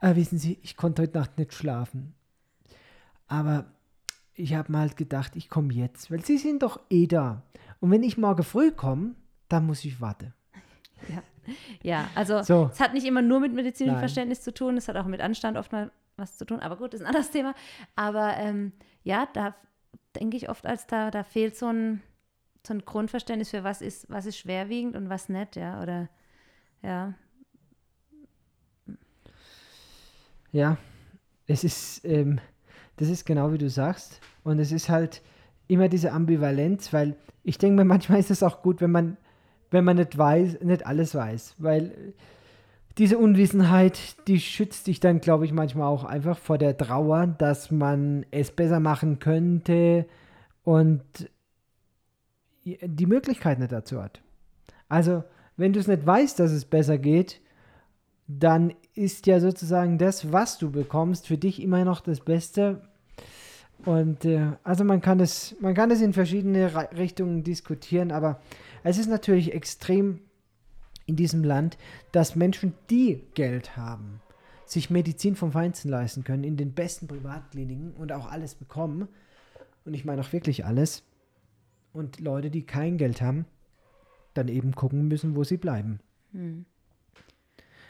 wissen 0.00 0.38
Sie, 0.38 0.58
ich 0.62 0.76
konnte 0.76 1.02
heute 1.02 1.18
Nacht 1.18 1.38
nicht 1.38 1.54
schlafen. 1.54 2.14
Aber 3.28 3.64
ich 4.34 4.54
habe 4.54 4.70
mal 4.70 4.80
halt 4.80 4.96
gedacht, 4.96 5.36
ich 5.36 5.48
komme 5.48 5.72
jetzt, 5.72 6.10
weil 6.10 6.24
Sie 6.24 6.36
sind 6.36 6.62
doch 6.62 6.80
eh 6.90 7.06
da. 7.06 7.42
Und 7.80 7.90
wenn 7.90 8.02
ich 8.02 8.18
morgen 8.18 8.42
früh 8.42 8.70
komme, 8.70 9.14
dann 9.48 9.66
muss 9.66 9.84
ich 9.84 10.00
warten. 10.00 10.34
Ja, 11.82 12.08
also 12.16 12.42
So. 12.42 12.70
es 12.72 12.80
hat 12.80 12.92
nicht 12.92 13.06
immer 13.06 13.22
nur 13.22 13.38
mit 13.38 13.54
medizinischem. 13.54 14.00
Verständnis 14.00 14.42
zu 14.42 14.52
tun, 14.52 14.76
es 14.76 14.88
hat 14.88 14.96
auch 14.96 15.06
mit 15.06 15.20
Anstand 15.20 15.56
oft 15.56 15.70
mal 15.70 15.92
was 16.16 16.36
zu 16.36 16.44
tun, 16.44 16.58
aber 16.58 16.76
gut, 16.76 16.92
das 16.92 17.00
ist 17.00 17.06
ein 17.06 17.08
anderes 17.08 17.30
Thema. 17.30 17.54
Aber 17.94 18.36
ähm, 18.36 18.72
ja, 19.04 19.28
da 19.32 19.54
denke 20.18 20.36
ich 20.36 20.48
oft, 20.48 20.66
als 20.66 20.88
da, 20.88 21.12
da 21.12 21.22
fehlt 21.22 21.56
so 21.56 21.68
ein, 21.68 22.02
so 22.66 22.74
ein 22.74 22.80
Grundverständnis 22.84 23.50
für 23.50 23.62
was 23.62 23.80
ist, 23.80 24.10
was 24.10 24.26
ist 24.26 24.38
schwerwiegend 24.38 24.96
und 24.96 25.08
was 25.08 25.28
nicht, 25.28 25.54
ja, 25.54 25.80
oder 25.80 26.08
ja, 26.82 27.14
Ja, 30.56 30.78
es 31.46 31.64
ist, 31.64 32.02
ähm, 32.06 32.40
das 32.96 33.08
ist 33.10 33.26
genau 33.26 33.52
wie 33.52 33.58
du 33.58 33.68
sagst. 33.68 34.20
Und 34.42 34.58
es 34.58 34.72
ist 34.72 34.88
halt 34.88 35.20
immer 35.68 35.88
diese 35.88 36.12
Ambivalenz, 36.12 36.94
weil 36.94 37.14
ich 37.42 37.58
denke 37.58 37.76
mir, 37.76 37.84
manchmal 37.84 38.20
ist 38.20 38.30
es 38.30 38.42
auch 38.42 38.62
gut, 38.62 38.80
wenn 38.80 38.90
man, 38.90 39.16
wenn 39.76 39.84
man 39.84 39.98
nicht 39.98 40.16
weiß, 40.16 40.62
nicht 40.62 40.86
alles 40.86 41.14
weiß. 41.14 41.56
Weil 41.58 42.14
diese 42.96 43.18
Unwissenheit, 43.18 44.26
die 44.26 44.40
schützt 44.40 44.86
dich 44.86 45.00
dann, 45.00 45.20
glaube 45.20 45.44
ich, 45.44 45.52
manchmal 45.52 45.86
auch 45.86 46.04
einfach 46.04 46.38
vor 46.38 46.56
der 46.56 46.78
Trauer, 46.78 47.26
dass 47.26 47.70
man 47.70 48.24
es 48.30 48.50
besser 48.52 48.80
machen 48.80 49.18
könnte 49.18 50.06
und 50.64 51.02
die 52.64 53.06
Möglichkeit 53.06 53.58
nicht 53.58 53.70
dazu 53.70 54.02
hat. 54.02 54.22
Also, 54.88 55.24
wenn 55.58 55.74
du 55.74 55.80
es 55.80 55.88
nicht 55.88 56.06
weißt, 56.06 56.40
dass 56.40 56.52
es 56.52 56.64
besser 56.64 56.96
geht, 56.96 57.42
dann 58.28 58.72
ist 58.94 59.26
ja 59.26 59.40
sozusagen 59.40 59.98
das, 59.98 60.32
was 60.32 60.56
du 60.56 60.70
bekommst, 60.70 61.26
für 61.26 61.36
dich 61.36 61.62
immer 61.62 61.84
noch 61.84 62.00
das 62.00 62.20
Beste. 62.20 62.80
Und 63.84 64.24
äh, 64.24 64.52
also 64.64 64.84
man 64.84 65.02
kann 65.02 65.20
es, 65.20 65.54
man 65.60 65.74
kann 65.74 65.90
es 65.90 66.00
in 66.00 66.14
verschiedene 66.14 66.72
Richtungen 66.96 67.44
diskutieren, 67.44 68.10
aber 68.10 68.40
es 68.88 68.98
ist 68.98 69.08
natürlich 69.08 69.52
extrem 69.52 70.20
in 71.06 71.16
diesem 71.16 71.44
Land, 71.44 71.78
dass 72.12 72.36
Menschen, 72.36 72.74
die 72.90 73.22
Geld 73.34 73.76
haben, 73.76 74.20
sich 74.64 74.90
Medizin 74.90 75.36
vom 75.36 75.52
Feinsten 75.52 75.88
leisten 75.88 76.24
können, 76.24 76.44
in 76.44 76.56
den 76.56 76.72
besten 76.72 77.06
Privatkliniken 77.06 77.92
und 77.92 78.12
auch 78.12 78.30
alles 78.30 78.54
bekommen. 78.54 79.08
Und 79.84 79.94
ich 79.94 80.04
meine 80.04 80.20
auch 80.20 80.32
wirklich 80.32 80.64
alles. 80.64 81.04
Und 81.92 82.20
Leute, 82.20 82.50
die 82.50 82.66
kein 82.66 82.98
Geld 82.98 83.22
haben, 83.22 83.46
dann 84.34 84.48
eben 84.48 84.74
gucken 84.74 85.08
müssen, 85.08 85.36
wo 85.36 85.44
sie 85.44 85.56
bleiben. 85.56 86.00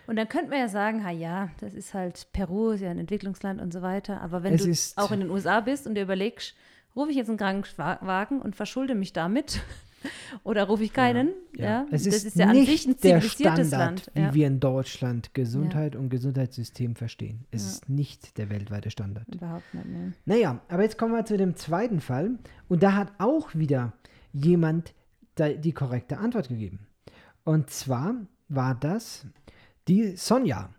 Und 0.06 0.16
dann 0.16 0.28
könnte 0.28 0.50
man 0.50 0.60
ja 0.60 0.68
sagen, 0.68 1.04
ha 1.04 1.10
ja, 1.10 1.50
das 1.60 1.74
ist 1.74 1.94
halt 1.94 2.28
Peru, 2.32 2.70
ist 2.70 2.80
ja 2.82 2.90
ein 2.90 2.98
Entwicklungsland 2.98 3.60
und 3.60 3.72
so 3.72 3.82
weiter. 3.82 4.20
Aber 4.20 4.42
wenn 4.42 4.54
Es 4.54 4.94
du 4.94 5.02
auch 5.02 5.10
in 5.10 5.20
den 5.20 5.30
USA 5.30 5.60
bist 5.60 5.86
und 5.86 5.94
dir 5.94 6.02
überlegst, 6.02 6.54
rufe 6.94 7.10
ich 7.10 7.16
jetzt 7.16 7.28
einen 7.28 7.38
Krankenwagen 7.38 8.40
und 8.40 8.54
verschulde 8.54 8.94
mich 8.94 9.12
damit 9.12 9.60
oder 10.44 10.64
rufe 10.64 10.84
ich 10.84 10.92
keinen, 10.92 11.30
ja, 11.56 11.86
Es 11.90 12.04
das 12.04 12.24
ist, 12.24 12.36
ja 12.36 12.46
an 12.46 12.52
nicht 12.56 12.68
sich 12.70 12.86
ein 12.86 12.96
der 13.00 13.20
zivilisiertes 13.20 13.68
Standard, 13.68 14.06
Land. 14.06 14.10
wie 14.14 14.20
Ja. 14.20 14.34
wir 14.34 14.46
in 14.46 14.60
Deutschland 14.60 15.34
Gesundheit 15.34 15.96
und 15.96 16.08
Gesundheitssystem 16.08 16.94
verstehen. 16.96 17.44
Es 17.50 17.66
ist 17.66 17.88
nicht 17.88 18.38
der 18.38 18.50
weltweite 18.50 18.90
Standard. 18.90 19.26
Überhaupt 19.34 19.72
nicht, 19.74 19.86
ne. 19.86 20.12
Naja, 20.24 20.60
aber 20.68 20.82
jetzt 20.82 20.98
kommen 20.98 21.12
wir 21.14 21.24
zu 21.24 21.36
dem 21.36 21.56
zweiten 21.56 22.00
Fall. 22.00 22.38
Und 22.68 22.82
da 22.82 22.94
hat 22.94 23.12
auch 23.18 23.54
wieder 23.54 23.92
jemand 24.32 24.94
die 25.38 25.72
korrekte 25.72 26.18
Antwort 26.18 26.48
gegeben. 26.48 26.86
Und 27.44 27.70
zwar 27.70 28.14
war 28.48 28.74
das 28.74 29.26
die 29.88 30.16
Sonja. 30.16 30.70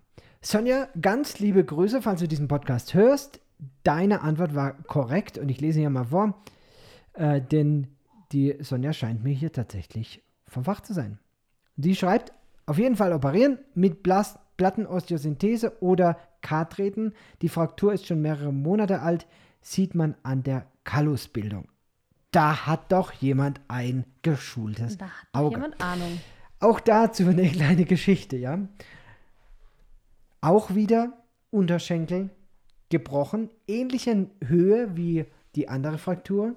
Sonja, 0.42 0.88
ganz 1.02 1.40
liebe 1.40 1.64
Grüße, 1.64 2.02
falls 2.02 2.20
du 2.22 2.28
diesen 2.28 2.48
Podcast 2.48 2.94
hörst. 2.94 3.40
Deine 3.84 4.22
Antwort 4.22 4.54
war 4.56 4.74
korrekt 4.84 5.38
und 5.38 5.50
ich 5.50 5.62
lese 5.62 5.80
hier 5.80 5.90
mal 5.90 6.06
vor, 6.06 6.42
äh, 7.14 7.42
denn 7.42 7.88
die 8.32 8.56
Sonja 8.60 8.94
scheint 8.94 9.24
mir 9.24 9.34
hier 9.34 9.52
tatsächlich 9.52 10.24
vom 10.48 10.64
Fach 10.64 10.82
zu 10.82 10.94
sein. 10.94 11.20
Die 11.76 11.96
schreibt, 11.96 12.34
auf 12.66 12.78
jeden 12.78 12.96
Fall 12.96 13.14
operieren 13.14 13.60
mit 13.74 14.04
Blas 14.04 14.40
Plattenosteosynthese 14.58 15.82
oder 15.82 16.18
Kartreten. 16.42 17.14
Die 17.42 17.50
Fraktur 17.50 17.94
ist 17.94 18.08
schon 18.08 18.22
mehrere 18.22 18.52
Monate 18.52 19.02
alt, 19.02 19.28
sieht 19.62 19.96
man 19.96 20.16
an 20.24 20.44
der 20.44 20.66
Kallusbildung. 20.84 21.70
Da 22.32 22.66
hat 22.66 22.92
doch 22.92 23.14
jemand 23.14 23.62
ein 23.68 24.06
geschultes 24.22 24.98
Da 24.98 25.06
hat 25.06 25.28
doch 25.32 25.40
Auge. 25.42 25.56
jemand 25.56 25.82
Ahnung. 25.82 26.20
Auch 26.60 26.80
dazu 26.80 27.28
eine 27.28 27.48
kleine 27.50 27.86
Geschichte, 27.86 28.36
ja. 28.36 28.60
Auch 30.42 30.74
wieder 30.76 31.14
Unterschenkel 31.52 32.30
gebrochen, 32.90 33.50
ähnliche 33.68 34.30
Höhe 34.44 34.96
wie 34.96 35.26
die 35.56 35.70
andere 35.70 35.98
Fraktur. 35.98 36.56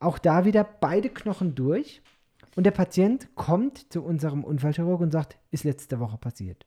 Auch 0.00 0.18
da 0.18 0.44
wieder 0.44 0.64
beide 0.64 1.10
Knochen 1.10 1.54
durch. 1.54 2.02
Und 2.56 2.64
der 2.64 2.72
Patient 2.72 3.28
kommt 3.36 3.92
zu 3.92 4.02
unserem 4.02 4.42
Unfallchirurg 4.42 5.00
und 5.00 5.12
sagt, 5.12 5.38
ist 5.50 5.64
letzte 5.64 6.00
Woche 6.00 6.18
passiert. 6.18 6.66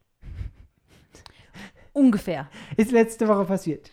Ungefähr. 1.91 2.49
Ist 2.77 2.91
letzte 2.91 3.27
Woche 3.27 3.45
passiert. 3.45 3.91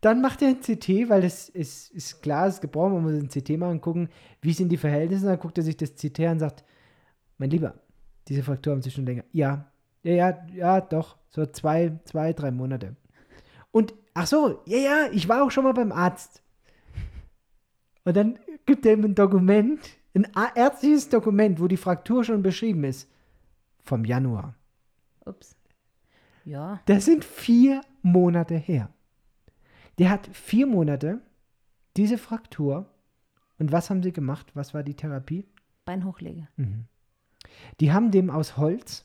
Dann 0.00 0.22
macht 0.22 0.40
er 0.40 0.48
ein 0.48 0.60
CT, 0.60 1.10
weil 1.10 1.22
das 1.22 1.50
ist, 1.50 1.90
ist 1.90 2.22
klar, 2.22 2.46
es 2.46 2.54
ist 2.54 2.60
gebrochen, 2.62 2.94
man 2.94 3.02
muss 3.02 3.12
ein 3.12 3.28
CT 3.28 3.58
machen, 3.58 3.82
gucken, 3.82 4.08
wie 4.40 4.54
sind 4.54 4.70
die 4.70 4.78
Verhältnisse. 4.78 5.26
Dann 5.26 5.38
guckt 5.38 5.58
er 5.58 5.64
sich 5.64 5.76
das 5.76 5.94
CT 5.94 6.20
an 6.20 6.32
und 6.32 6.38
sagt, 6.38 6.64
mein 7.36 7.50
Lieber, 7.50 7.74
diese 8.28 8.42
Fraktur 8.42 8.72
haben 8.72 8.82
Sie 8.82 8.90
schon 8.90 9.04
länger. 9.04 9.24
Ja, 9.32 9.70
ja, 10.02 10.12
ja, 10.14 10.46
ja, 10.54 10.80
doch, 10.80 11.18
so 11.28 11.44
zwei, 11.46 11.98
zwei, 12.04 12.32
drei 12.32 12.50
Monate. 12.50 12.96
Und, 13.70 13.92
ach 14.14 14.26
so, 14.26 14.62
ja, 14.64 14.78
ja, 14.78 15.08
ich 15.12 15.28
war 15.28 15.44
auch 15.44 15.50
schon 15.50 15.64
mal 15.64 15.74
beim 15.74 15.92
Arzt. 15.92 16.42
Und 18.04 18.16
dann 18.16 18.38
gibt 18.66 18.86
er 18.86 18.94
ihm 18.94 19.04
ein 19.04 19.14
Dokument, 19.14 19.80
ein 20.14 20.26
ärztliches 20.54 21.08
Dokument, 21.08 21.60
wo 21.60 21.68
die 21.68 21.76
Fraktur 21.76 22.24
schon 22.24 22.42
beschrieben 22.42 22.84
ist, 22.84 23.08
vom 23.82 24.04
Januar. 24.04 24.54
Ups. 25.24 25.56
Ja, 26.44 26.80
Das 26.86 27.04
sind 27.04 27.24
vier 27.24 27.82
Monate 28.02 28.56
her. 28.56 28.90
Der 29.98 30.10
hat 30.10 30.28
vier 30.32 30.66
Monate 30.66 31.20
diese 31.96 32.16
Fraktur. 32.18 32.86
Und 33.58 33.72
was 33.72 33.90
haben 33.90 34.02
sie 34.02 34.12
gemacht? 34.12 34.50
Was 34.54 34.72
war 34.72 34.82
die 34.82 34.94
Therapie? 34.94 35.46
Bein 35.84 36.04
hochlege. 36.04 36.48
Die 37.80 37.92
haben 37.92 38.10
dem 38.10 38.30
aus 38.30 38.56
Holz 38.56 39.04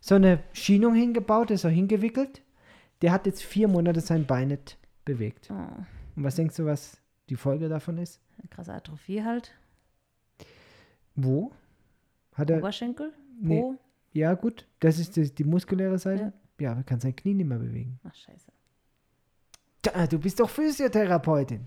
so 0.00 0.16
eine 0.16 0.42
Schienung 0.52 0.94
hingebaut, 0.94 1.52
ist 1.52 1.62
so 1.62 1.68
hingewickelt. 1.68 2.42
Der 3.02 3.12
hat 3.12 3.26
jetzt 3.26 3.42
vier 3.44 3.68
Monate 3.68 4.00
sein 4.00 4.26
Bein 4.26 4.48
nicht 4.48 4.78
bewegt. 5.04 5.48
Oh, 5.52 5.82
Und 6.16 6.24
was 6.24 6.34
denkst 6.34 6.56
du, 6.56 6.66
was 6.66 7.00
die 7.28 7.36
Folge 7.36 7.68
davon 7.68 7.98
ist? 7.98 8.20
Eine 8.42 8.48
krasse 8.50 8.72
Atrophie 8.74 9.22
halt. 9.22 9.52
Wo? 11.14 11.52
Hat 12.34 12.50
er. 12.50 12.58
Oberschenkel, 12.58 13.12
Nee. 13.40 13.60
Po. 13.60 13.76
Ja, 14.12 14.34
gut. 14.34 14.66
Das 14.80 14.98
ist 14.98 15.16
die, 15.16 15.32
die 15.34 15.44
muskuläre 15.44 15.98
Seite. 15.98 16.32
Ja, 16.60 16.72
aber 16.72 16.80
er 16.80 16.84
kann 16.84 17.00
sein 17.00 17.16
Knie 17.16 17.34
nicht 17.34 17.46
mehr 17.48 17.58
bewegen. 17.58 17.98
Ach, 18.04 18.14
scheiße. 18.14 18.52
Da, 19.82 20.06
du 20.06 20.18
bist 20.18 20.38
doch 20.38 20.48
Physiotherapeutin. 20.50 21.62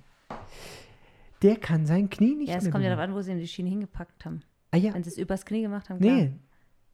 Der 1.42 1.58
kann 1.58 1.86
sein 1.86 2.10
Knie 2.10 2.36
nicht 2.36 2.50
Ja, 2.50 2.58
es 2.58 2.64
mehr 2.64 2.72
kommt 2.72 2.84
ja 2.84 2.90
bewegen. 2.92 2.98
darauf 3.02 3.10
an, 3.10 3.16
wo 3.16 3.22
sie 3.22 3.32
ihm 3.32 3.40
die 3.40 3.48
Schiene 3.48 3.70
hingepackt 3.70 4.24
haben. 4.26 4.42
Ah 4.72 4.78
ja, 4.78 4.94
Wenn 4.94 5.04
sie 5.04 5.10
es 5.10 5.18
übers 5.18 5.46
Knie 5.46 5.62
gemacht 5.64 5.90
haben, 5.90 6.00
klar. 6.00 6.16
nee, 6.16 6.34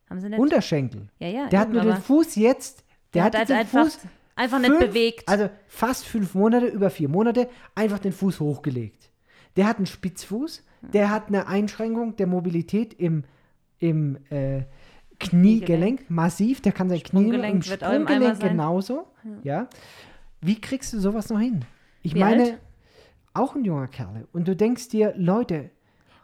Haben 0.09 0.19
sie 0.19 0.29
nicht. 0.29 0.39
Unterschenkel. 0.39 1.09
ja, 1.19 1.27
ja. 1.27 1.47
Der 1.49 1.59
hat 1.59 1.69
nur 1.69 1.83
den 1.83 1.97
Fuß 1.97 2.35
jetzt, 2.35 2.83
der, 3.13 3.23
hat 3.25 3.33
hat 3.33 3.39
halt 3.39 3.49
den 3.49 3.57
einfach, 3.57 3.83
Fuß 3.83 3.99
einfach 4.35 4.59
nicht 4.59 4.71
fünf- 4.71 4.79
bewegt. 4.87 5.27
Also 5.29 5.49
fast 5.67 6.05
fünf 6.05 6.33
Monate, 6.33 6.67
über 6.67 6.89
vier 6.89 7.09
Monate, 7.09 7.49
einfach 7.75 7.99
den 7.99 8.13
Fuß 8.13 8.39
hochgelegt. 8.39 9.00
Der 9.55 9.67
hat 9.67 9.77
einen 9.77 9.85
Spitzfuß, 9.85 10.63
der 10.93 11.09
hat 11.09 11.27
eine 11.27 11.47
Einschränkung 11.47 12.15
der 12.15 12.27
Mobilität 12.27 12.93
im, 12.93 13.23
im 13.79 14.17
äh, 14.29 14.63
Kniegelenk, 15.19 16.09
massiv, 16.09 16.61
der 16.61 16.71
kann 16.71 16.89
sein 16.89 17.03
Knie 17.03 17.29
im 17.35 17.61
Sprunggelenk 17.61 18.39
genauso. 18.39 19.07
Ja. 19.43 19.67
Wie 20.41 20.59
kriegst 20.59 20.93
du 20.93 20.99
sowas 20.99 21.29
noch 21.29 21.39
hin? 21.39 21.63
Ich 22.01 22.15
Wie 22.15 22.19
meine, 22.19 22.43
alt? 22.43 22.59
auch 23.33 23.55
ein 23.55 23.63
junger 23.63 23.87
Kerl. 23.87 24.27
Und 24.33 24.47
du 24.47 24.55
denkst 24.55 24.89
dir, 24.89 25.13
Leute, 25.17 25.69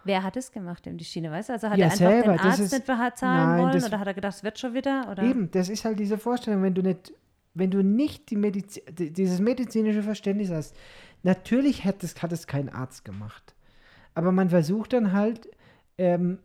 Wer 0.03 0.23
hat 0.23 0.38
es 0.38 0.53
gemacht, 0.53 0.86
dem 0.86 0.97
die 0.97 1.03
Schiene, 1.03 1.30
weißt 1.30 1.49
du? 1.49 1.53
Also 1.53 1.69
hat 1.69 1.78
Ja, 1.78 1.88
er 1.88 1.91
einfach 1.91 1.97
selber, 1.97 2.32
den 2.32 2.39
Arzt 2.39 2.59
ist- 2.61 2.71
nicht 2.71 2.86
bezahlen 2.86 3.61
wollen 3.61 3.73
das- 3.73 3.86
oder 3.88 3.99
hat 3.99 4.07
er 4.07 4.13
gedacht, 4.13 4.36
es 4.36 4.43
wird 4.43 4.57
schon 4.57 4.73
wieder? 4.73 5.05
Oder? 5.11 5.21
Eben, 5.21 5.51
das 5.51 5.67
ist 5.67 5.84
halt 5.84 5.99
diese 5.99 6.17
Vorstellung, 6.17 6.63
wenn 6.63 6.73
du 6.73 6.82
nicht, 6.82 7.13
wenn 7.53 7.69
du 7.71 7.84
nicht 7.84 8.30
die 8.30 8.38
Medizi 8.38 8.82
die- 8.89 9.11
dieses 9.11 9.41
medizinische 9.41 10.01
Verständnis 10.01 10.49
hast. 10.49 10.78
Natürlich 11.28 11.84
hat 11.86 12.03
es, 12.03 12.21
hat 12.23 12.32
es 12.32 12.47
kein 12.47 12.69
Arzt 12.69 13.03
gemacht. 13.05 13.53
Aber 14.15 14.32
man 14.32 14.49
versucht 14.49 14.93
dann 14.93 15.11
halt, 15.11 15.49
ähm, 15.97 16.39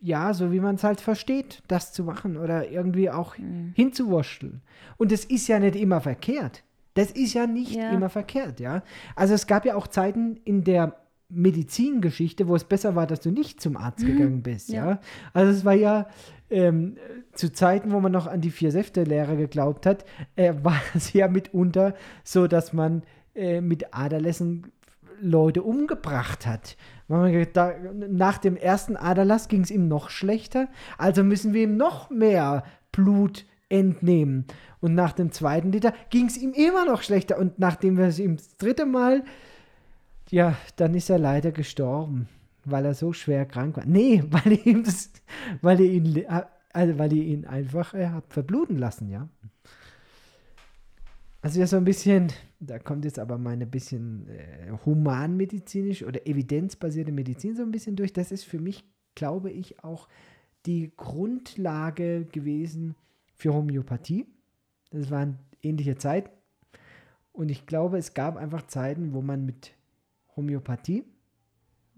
ja, 0.00 0.32
so 0.34 0.52
wie 0.52 0.60
man 0.60 0.74
es 0.76 0.84
halt 0.84 1.00
versteht, 1.00 1.62
das 1.68 1.92
zu 1.92 2.02
machen 2.04 2.36
oder 2.38 2.70
irgendwie 2.70 3.10
auch 3.10 3.36
Mhm. 3.38 3.72
hinzuwurschteln. 3.76 4.62
Und 4.96 5.12
das 5.12 5.24
ist 5.26 5.48
ja 5.48 5.58
nicht 5.58 5.76
immer 5.76 6.00
verkehrt. 6.00 6.64
Das 6.94 7.10
ist 7.10 7.34
ja 7.34 7.46
nicht 7.46 7.76
Ja. 7.76 7.90
immer 7.92 8.08
verkehrt, 8.08 8.58
ja. 8.58 8.82
Also 9.16 9.34
es 9.34 9.46
gab 9.46 9.64
ja 9.66 9.74
auch 9.76 9.86
Zeiten 9.86 10.40
in 10.44 10.64
der 10.64 10.96
Medizingeschichte, 11.28 12.48
wo 12.48 12.56
es 12.56 12.64
besser 12.64 12.94
war, 12.96 13.06
dass 13.06 13.20
du 13.20 13.30
nicht 13.30 13.60
zum 13.60 13.76
Arzt 13.76 14.04
gegangen 14.04 14.42
bist, 14.42 14.70
ja. 14.70 14.86
Ja. 14.92 15.00
Also 15.32 15.52
es 15.52 15.64
war 15.64 15.74
ja 15.74 16.06
ähm, 16.50 16.96
zu 17.32 17.52
Zeiten, 17.52 17.92
wo 17.92 18.00
man 18.00 18.10
noch 18.10 18.26
an 18.26 18.40
die 18.40 18.50
Vier-Säfte-Lehre 18.50 19.36
geglaubt 19.36 19.86
hat, 19.86 20.04
äh, 20.36 20.52
war 20.64 20.80
es 20.94 21.12
ja 21.12 21.28
mitunter 21.28 21.94
so, 22.24 22.46
dass 22.48 22.72
man 22.72 23.02
äh, 23.40 23.60
mit 23.60 23.94
Aderlässen 23.94 24.70
Leute 25.20 25.62
umgebracht 25.62 26.46
hat. 26.46 26.76
Nach 27.08 28.38
dem 28.38 28.56
ersten 28.56 28.96
Aderlass 28.96 29.48
ging 29.48 29.62
es 29.62 29.70
ihm 29.70 29.88
noch 29.88 30.10
schlechter, 30.10 30.68
also 30.96 31.24
müssen 31.24 31.52
wir 31.52 31.64
ihm 31.64 31.76
noch 31.76 32.10
mehr 32.10 32.64
Blut 32.92 33.44
entnehmen. 33.68 34.44
Und 34.80 34.94
nach 34.94 35.12
dem 35.12 35.32
zweiten 35.32 35.72
Liter 35.72 35.94
ging 36.10 36.26
es 36.26 36.36
ihm 36.36 36.52
immer 36.52 36.84
noch 36.84 37.02
schlechter. 37.02 37.38
Und 37.38 37.58
nachdem 37.58 37.96
wir 37.96 38.06
es 38.06 38.18
ihm 38.18 38.36
das 38.36 38.56
dritte 38.56 38.86
Mal, 38.86 39.24
ja, 40.28 40.56
dann 40.76 40.94
ist 40.94 41.10
er 41.10 41.18
leider 41.18 41.52
gestorben, 41.52 42.28
weil 42.64 42.84
er 42.84 42.94
so 42.94 43.12
schwer 43.12 43.46
krank 43.46 43.76
war. 43.76 43.86
Nee, 43.86 44.22
weil 44.30 44.52
ihr 44.52 44.66
ihm 44.66 44.84
das, 44.84 45.10
weil 45.62 45.80
ihr 45.80 45.90
ihn, 45.90 46.24
also 46.72 46.98
weil 46.98 47.12
ihr 47.12 47.24
ihn 47.24 47.46
einfach 47.46 47.94
äh, 47.94 48.08
habt 48.08 48.32
verbluten 48.32 48.76
lassen, 48.76 49.08
ja. 49.08 49.28
Also 51.42 51.58
ja, 51.58 51.66
so 51.66 51.78
ein 51.78 51.84
bisschen, 51.84 52.32
da 52.60 52.78
kommt 52.78 53.06
jetzt 53.06 53.18
aber 53.18 53.38
meine 53.38 53.66
bisschen 53.66 54.28
äh, 54.28 54.72
humanmedizinisch 54.84 56.04
oder 56.04 56.26
evidenzbasierte 56.26 57.10
Medizin 57.10 57.56
so 57.56 57.62
ein 57.62 57.70
bisschen 57.70 57.96
durch. 57.96 58.12
Das 58.12 58.30
ist 58.30 58.44
für 58.44 58.58
mich, 58.58 58.84
glaube 59.14 59.50
ich, 59.50 59.82
auch 59.82 60.08
die 60.66 60.92
Grundlage 60.96 62.26
gewesen 62.26 62.94
für 63.34 63.54
Homöopathie. 63.54 64.26
Das 64.90 65.10
waren 65.10 65.38
ähnliche 65.62 65.96
Zeiten. 65.96 66.30
Und 67.32 67.50
ich 67.50 67.64
glaube, 67.64 67.96
es 67.96 68.12
gab 68.12 68.36
einfach 68.36 68.66
Zeiten, 68.66 69.14
wo 69.14 69.22
man 69.22 69.46
mit 69.46 69.72
Homöopathie 70.36 71.04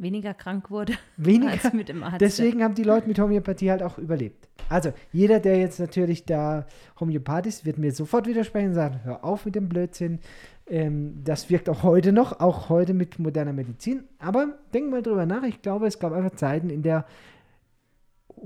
Weniger 0.02 0.34
krank 0.34 0.68
wurde 0.70 0.94
weniger 1.16 1.52
als 1.52 1.72
mit 1.72 1.88
dem 1.88 2.02
Arzt. 2.02 2.20
Deswegen 2.20 2.64
haben 2.64 2.74
die 2.74 2.82
Leute 2.82 3.06
mit 3.06 3.20
Homöopathie 3.20 3.70
halt 3.70 3.84
auch 3.84 3.98
überlebt. 3.98 4.48
Also, 4.68 4.92
jeder, 5.12 5.38
der 5.38 5.58
jetzt 5.58 5.78
natürlich 5.78 6.24
da 6.24 6.66
Homöopath 6.98 7.46
ist, 7.46 7.64
wird 7.64 7.78
mir 7.78 7.92
sofort 7.92 8.26
widersprechen 8.26 8.70
und 8.70 8.74
sagen, 8.74 9.00
hör 9.04 9.24
auf 9.24 9.44
mit 9.44 9.54
dem 9.54 9.68
Blödsinn. 9.68 10.18
Ähm, 10.66 11.22
das 11.22 11.50
wirkt 11.50 11.68
auch 11.68 11.84
heute 11.84 12.12
noch, 12.12 12.40
auch 12.40 12.68
heute 12.68 12.94
mit 12.94 13.20
moderner 13.20 13.52
Medizin. 13.52 14.02
Aber 14.18 14.58
denk 14.74 14.90
mal 14.90 15.02
drüber 15.02 15.24
nach. 15.24 15.44
Ich 15.44 15.62
glaube, 15.62 15.86
es 15.86 16.00
gab 16.00 16.12
einfach 16.12 16.34
Zeiten 16.34 16.68
in 16.68 16.82
der 16.82 17.06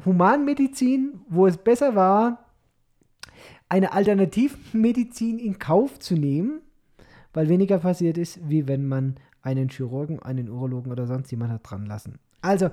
Humanmedizin, 0.05 1.21
wo 1.29 1.47
es 1.47 1.57
besser 1.57 1.95
war, 1.95 2.51
eine 3.71 3.93
Alternativmedizin 3.95 5.39
in 5.39 5.59
Kauf 5.59 5.99
zu 6.01 6.17
nehmen, 6.17 6.61
weil 7.33 7.49
weniger 7.49 7.79
passiert 7.79 8.19
ist, 8.19 8.47
wie 8.47 8.69
wenn 8.69 8.87
man 8.87 9.17
einen 9.47 9.69
Chirurgen, 9.69 10.21
einen 10.21 10.49
Urologen 10.49 10.91
oder 10.91 11.07
sonst 11.07 11.31
jemand 11.31 11.53
hat 11.53 11.71
dran 11.71 11.87
lassen. 11.87 12.19
Also, 12.41 12.71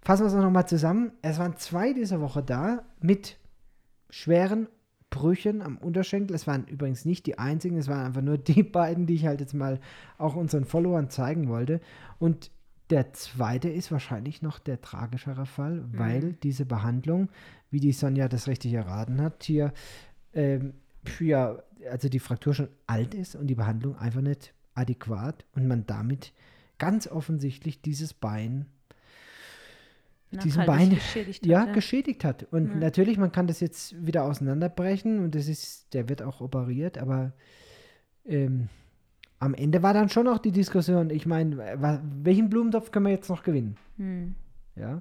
fassen 0.00 0.22
wir 0.22 0.28
es 0.28 0.34
nochmal 0.34 0.68
zusammen. 0.68 1.10
Es 1.22 1.38
waren 1.38 1.56
zwei 1.56 1.92
diese 1.92 2.20
Woche 2.20 2.42
da 2.42 2.84
mit 3.00 3.36
schweren 4.08 4.68
Brüchen 5.10 5.60
am 5.60 5.76
Unterschenkel. 5.76 6.36
Es 6.36 6.46
waren 6.46 6.66
übrigens 6.66 7.04
nicht 7.04 7.26
die 7.26 7.38
einzigen, 7.38 7.76
es 7.78 7.88
waren 7.88 8.06
einfach 8.06 8.22
nur 8.22 8.38
die 8.38 8.62
beiden, 8.62 9.06
die 9.06 9.14
ich 9.14 9.26
halt 9.26 9.40
jetzt 9.40 9.54
mal 9.54 9.80
auch 10.18 10.36
unseren 10.36 10.64
Followern 10.64 11.10
zeigen 11.10 11.48
wollte. 11.48 11.80
Und 12.20 12.52
der 12.90 13.12
zweite 13.12 13.68
ist 13.68 13.90
wahrscheinlich 13.90 14.40
noch 14.40 14.60
der 14.60 14.80
tragischere 14.80 15.46
Fall, 15.46 15.84
weil 15.92 16.34
diese 16.34 16.64
Behandlung, 16.64 17.28
wie 17.70 17.80
die 17.80 17.92
Sonja 17.92 18.28
das 18.28 18.46
richtig 18.46 18.72
erraten 18.72 19.20
hat, 19.20 19.42
hier 19.42 19.74
ähm, 20.32 20.74
für, 21.04 21.64
also 21.90 22.08
die 22.08 22.20
Fraktur 22.20 22.54
schon 22.54 22.68
alt 22.86 23.14
ist 23.14 23.34
und 23.34 23.48
die 23.48 23.56
Behandlung 23.56 23.96
einfach 23.98 24.22
nicht 24.22 24.54
adäquat 24.78 25.44
und 25.54 25.66
man 25.66 25.86
damit 25.86 26.32
ganz 26.78 27.06
offensichtlich 27.06 27.82
dieses 27.82 28.14
Bein 28.14 28.66
diesen 30.30 30.60
Nachhaltig 30.60 30.66
Bein 30.66 30.90
geschädigt 30.90 31.46
ja, 31.46 31.60
hat, 31.60 31.72
geschädigt 31.72 32.24
hat. 32.24 32.42
Und 32.50 32.68
Ja. 32.68 32.74
natürlich, 32.76 33.16
man 33.16 33.32
kann 33.32 33.46
das 33.46 33.60
jetzt 33.60 33.94
wieder 34.06 34.24
auseinanderbrechen 34.24 35.20
und 35.20 35.34
das 35.34 35.48
ist, 35.48 35.94
der 35.94 36.08
wird 36.08 36.22
auch 36.22 36.40
operiert, 36.40 36.98
aber 36.98 37.32
ähm, 38.26 38.68
am 39.38 39.54
Ende 39.54 39.82
war 39.82 39.94
dann 39.94 40.08
schon 40.08 40.28
auch 40.28 40.38
die 40.38 40.52
Diskussion, 40.52 41.10
ich 41.10 41.24
meine, 41.24 41.56
welchen 42.22 42.50
Blumentopf 42.50 42.90
können 42.90 43.06
wir 43.06 43.12
jetzt 43.12 43.30
noch 43.30 43.42
gewinnen? 43.42 43.76
Hm. 43.96 44.34
Ja. 44.76 45.00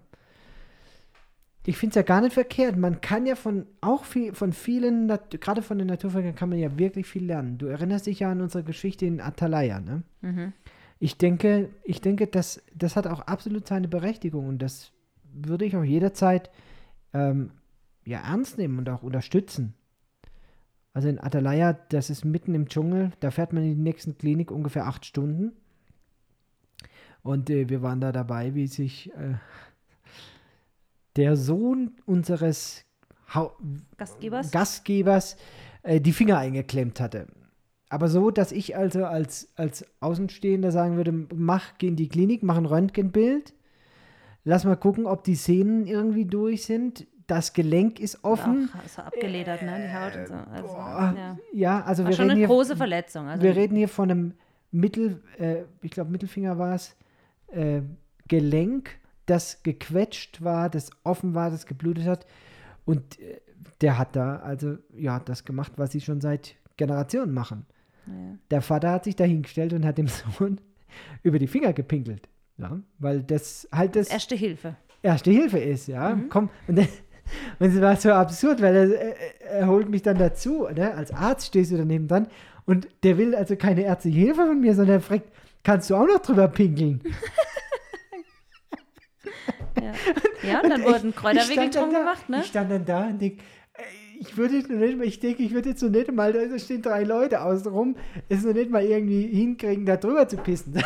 Ich 1.68 1.76
finde 1.76 1.92
es 1.92 1.96
ja 1.96 2.02
gar 2.04 2.22
nicht 2.22 2.32
verkehrt. 2.32 2.78
Man 2.78 3.02
kann 3.02 3.26
ja 3.26 3.36
von 3.36 3.66
auch 3.82 4.06
viel, 4.06 4.34
von 4.34 4.54
vielen, 4.54 5.10
gerade 5.30 5.62
von 5.62 5.78
den 5.78 5.88
Naturvölkern 5.88 6.34
kann 6.34 6.48
man 6.48 6.60
ja 6.60 6.80
wirklich 6.80 7.06
viel 7.06 7.26
lernen. 7.26 7.58
Du 7.58 7.66
erinnerst 7.66 8.08
dich 8.08 8.22
ja 8.22 8.32
an 8.32 8.40
unsere 8.40 8.64
Geschichte 8.64 9.06
in 9.06 9.20
Atalaya, 9.20 9.82
ne? 9.82 10.04
Mhm. 10.22 10.54
Ich 11.00 11.18
denke, 11.18 11.68
ich 11.84 12.00
denke, 12.00 12.28
das, 12.28 12.64
das 12.74 12.96
hat 12.96 13.06
auch 13.06 13.20
absolut 13.20 13.68
seine 13.68 13.90
Berechtigung 13.90 14.48
und 14.48 14.62
das 14.62 14.94
würde 15.34 15.66
ich 15.66 15.76
auch 15.76 15.84
jederzeit 15.84 16.50
ähm, 17.14 17.52
ja, 18.06 18.20
ernst 18.20 18.58
nehmen 18.58 18.80
und 18.80 18.88
auch 18.88 19.04
unterstützen. 19.04 19.74
Also 20.94 21.10
in 21.10 21.20
Atalaya, 21.20 21.74
das 21.74 22.10
ist 22.10 22.24
mitten 22.24 22.56
im 22.56 22.70
Dschungel, 22.70 23.12
da 23.20 23.30
fährt 23.30 23.52
man 23.52 23.64
in 23.64 23.76
die 23.76 23.82
nächste 23.82 24.14
Klinik 24.14 24.52
ungefähr 24.52 24.88
acht 24.88 25.06
Stunden. 25.06 25.52
Und 27.24 27.50
äh, 27.50 27.68
wir 27.68 27.82
waren 27.82 28.00
da 28.00 28.14
dabei, 28.14 28.56
wie 28.56 28.68
sich 28.68 29.14
äh, 29.16 29.34
der 31.18 31.36
Sohn 31.36 31.92
unseres 32.06 32.86
Hau 33.34 33.52
Gastgebers? 33.98 34.52
Gastgebers 34.52 35.38
äh, 35.84 36.00
die 36.00 36.14
Finger 36.14 36.38
eingeklemmt 36.38 37.00
hatte. 37.00 37.28
Aber 37.90 38.10
so, 38.10 38.32
dass 38.32 38.52
ich 38.52 38.76
also 38.76 39.06
als, 39.06 39.50
als 39.56 39.86
Außenstehender 40.02 40.72
sagen 40.72 40.98
würde, 40.98 41.14
mach, 41.34 41.78
geh 41.78 41.88
in 41.88 41.96
die 41.96 42.10
Klinik, 42.10 42.44
mach 42.44 42.58
ein 42.58 42.66
Röntgenbild, 42.66 43.54
lass 44.44 44.66
mal 44.66 44.76
gucken, 44.76 45.06
ob 45.06 45.24
die 45.24 45.36
Sehnen 45.36 45.88
irgendwie 45.88 46.26
durch 46.26 46.66
sind, 46.66 47.08
das 47.28 47.54
Gelenk 47.54 48.00
ist 48.00 48.24
offen. 48.24 48.70
Auch 48.74 48.88
so 48.88 49.02
abgeledert, 49.02 49.62
ne? 49.62 49.86
Die 49.86 49.94
Haut 49.94 50.16
und 50.16 50.28
so. 50.28 50.52
Also, 50.52 50.74
Boah, 50.74 51.14
ja. 51.18 51.38
ja, 51.52 51.82
also 51.84 52.04
War 52.04 52.12
wir 52.12 52.16
schon 52.16 52.24
reden, 52.24 52.32
eine 52.32 52.40
hier, 52.40 52.48
große 52.48 52.76
Verletzung. 52.76 53.28
Also 53.28 53.44
wir 53.44 53.56
reden 53.56 53.76
hier 53.76 53.90
von 53.90 54.10
einem 54.10 54.34
Mittel, 54.72 55.22
äh, 55.38 55.64
ich 55.82 55.92
glaube 55.92 56.12
Mittelfinger 56.12 56.58
war 56.58 56.76
es, 56.76 56.96
äh, 57.48 57.82
Gelenk, 58.28 59.00
das 59.28 59.62
gequetscht 59.62 60.44
war, 60.44 60.70
das 60.70 60.90
offen 61.04 61.36
war, 61.36 61.52
das 61.52 61.66
geblutet 61.66 62.06
hat. 62.06 62.26
Und 62.86 63.20
äh, 63.20 63.40
der 63.82 63.98
hat 63.98 64.16
da 64.16 64.38
also 64.38 64.78
ja 64.96 65.20
das 65.20 65.46
gemacht, 65.46 65.74
was 65.76 65.92
sie 65.92 66.02
schon 66.02 66.22
seit 66.22 66.56
Generationen 66.78 67.34
machen. 67.34 67.66
ja. 68.08 68.14
Der 68.50 68.62
Vater 68.62 68.92
hat 68.92 69.04
sich 69.04 69.16
dahingestellt 69.16 69.74
und 69.74 69.86
hat 69.86 69.98
dem 69.98 70.08
Sohn 70.38 70.60
über 71.24 71.38
die 71.38 71.48
Finger 71.48 71.74
gepinkelt. 71.74 72.28
Ja, 72.58 72.80
weil 72.98 73.22
das 73.22 73.68
halt 73.72 73.96
das 73.96 74.08
Erste 74.08 74.36
Hilfe. 74.36 74.76
Erste 75.04 75.30
Hilfe 75.30 75.60
ist, 75.60 75.88
ja. 75.88 76.16
Mhm. 76.16 76.30
Komm, 76.30 76.50
und, 76.68 76.80
und 77.60 77.68
es 77.68 77.80
war 77.80 77.96
so 77.98 78.12
absurd, 78.12 78.62
weil 78.62 78.76
er, 78.76 78.92
er, 79.00 79.52
er 79.52 79.68
holt 79.68 79.90
mich 79.90 80.02
dann 80.02 80.18
dazu, 80.18 80.68
ne? 80.74 80.94
als 80.96 81.12
Arzt 81.12 81.48
stehst 81.48 81.72
du 81.72 81.78
daneben 81.78 82.08
dran 82.08 82.28
und 82.66 82.88
der 83.04 83.18
will 83.18 83.36
also 83.36 83.56
keine 83.56 83.84
ärztliche 83.84 84.20
Hilfe 84.20 84.48
von 84.48 84.60
mir, 84.60 84.74
sondern 84.74 84.96
er 84.96 85.02
fragt, 85.02 85.32
kannst 85.64 85.90
du 85.90 85.96
auch 85.96 86.08
noch 86.08 86.20
drüber 86.20 86.48
pinkeln? 86.48 87.02
Ja, 89.82 89.94
ja 90.50 90.62
und 90.62 90.70
dann 90.70 90.84
wurden 90.84 91.14
Kräuterwickel 91.16 91.54
stand 91.54 91.76
dann 91.76 91.84
drum 91.84 91.94
da- 91.94 92.00
gemacht, 92.00 92.30
ne? 92.30 92.40
Ich 92.42 92.48
stand 92.48 92.72
dann 92.72 92.86
da 92.86 93.08
und 93.08 93.22
denk, 93.22 93.40
ey, 93.74 93.84
ich 94.20 94.36
würde 94.38 94.56
jetzt 94.58 94.70
noch 94.70 94.78
nicht 94.80 94.98
mal, 94.98 95.06
ich 95.06 95.20
denke, 95.20 95.44
ich 95.44 95.54
würde 95.54 95.70
jetzt 95.70 95.80
so 95.80 95.90
nicht 95.90 96.12
mal, 96.12 96.34
da 96.34 96.58
stehen 96.60 96.82
drei 96.82 97.04
Leute 97.04 97.42
außen 97.42 97.72
rum, 97.72 97.96
es 98.30 98.44
noch 98.44 98.54
nicht 98.54 98.70
mal 98.72 98.84
irgendwie 98.84 99.28
hinkriegen, 99.28 99.86
da 99.86 99.98
drüber 99.98 100.28
zu 100.28 100.38
pissen. 100.38 100.74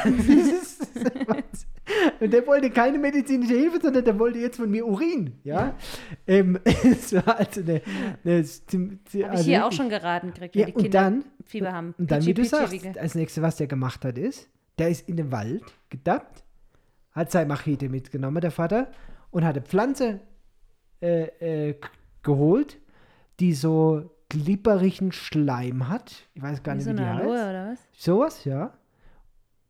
Und 2.20 2.32
der 2.32 2.46
wollte 2.48 2.70
keine 2.70 2.98
medizinische 3.00 3.56
Hilfe, 3.56 3.80
sondern 3.82 4.06
der 4.06 4.18
wollte 4.18 4.40
jetzt 4.40 4.58
von 4.58 4.70
mir 4.70 4.86
Urin, 4.86 5.34
ja. 5.44 5.76
Ähm, 6.28 6.60
es 6.84 7.12
war 7.14 7.38
also 7.40 7.62
eine, 7.62 7.82
eine, 8.24 8.44
Habe 8.44 8.46
ich 9.14 9.26
also 9.28 9.44
hier 9.44 9.60
auch 9.60 9.66
wirklich- 9.66 9.78
schon 9.78 9.90
geraten 9.90 10.28
gekriegt, 10.34 10.56
Ja, 10.56 10.66
die 10.68 10.74
und 10.74 10.82
Kinder 10.84 11.02
dann, 11.02 11.26
Fieber 11.46 11.74
haben. 11.74 11.94
und 11.98 12.10
dann, 12.12 12.20
Pitschi, 12.20 12.30
wie 12.30 12.34
du 12.36 12.42
Pitschi, 12.44 12.56
sagst, 12.56 12.72
Wickel. 12.74 12.98
als 13.00 13.16
nächstes, 13.16 13.44
was 13.44 13.56
der 13.58 13.68
gemacht 13.68 14.06
hat, 14.06 14.18
ist, 14.18 14.50
der 14.78 14.90
ist 14.90 15.10
in 15.10 15.18
den 15.18 15.32
Wald 15.32 15.64
gedappt, 15.90 16.44
hat 17.12 17.32
seine 17.32 17.48
Machete 17.48 17.90
mitgenommen, 17.90 18.42
der 18.42 18.52
Vater, 18.52 18.90
und 19.32 19.44
hat 19.46 19.56
eine 19.56 19.66
Pflanze 19.66 20.20
äh, 21.02 21.70
äh, 21.70 21.76
geholt, 22.24 22.78
die 23.40 23.54
so 23.54 24.12
glibberigen 24.30 25.12
Schleim 25.12 25.90
hat. 25.90 26.14
Ich 26.34 26.42
weiß 26.42 26.64
gar 26.64 26.74
Wie 26.74 26.78
nicht, 26.78 26.86
so 26.86 26.92
wie 26.92 26.96
die 26.98 27.04
heißt. 27.06 27.28
Oder 27.28 27.72
was? 27.72 27.80
Sowas, 27.92 28.46
ja. 28.46 28.74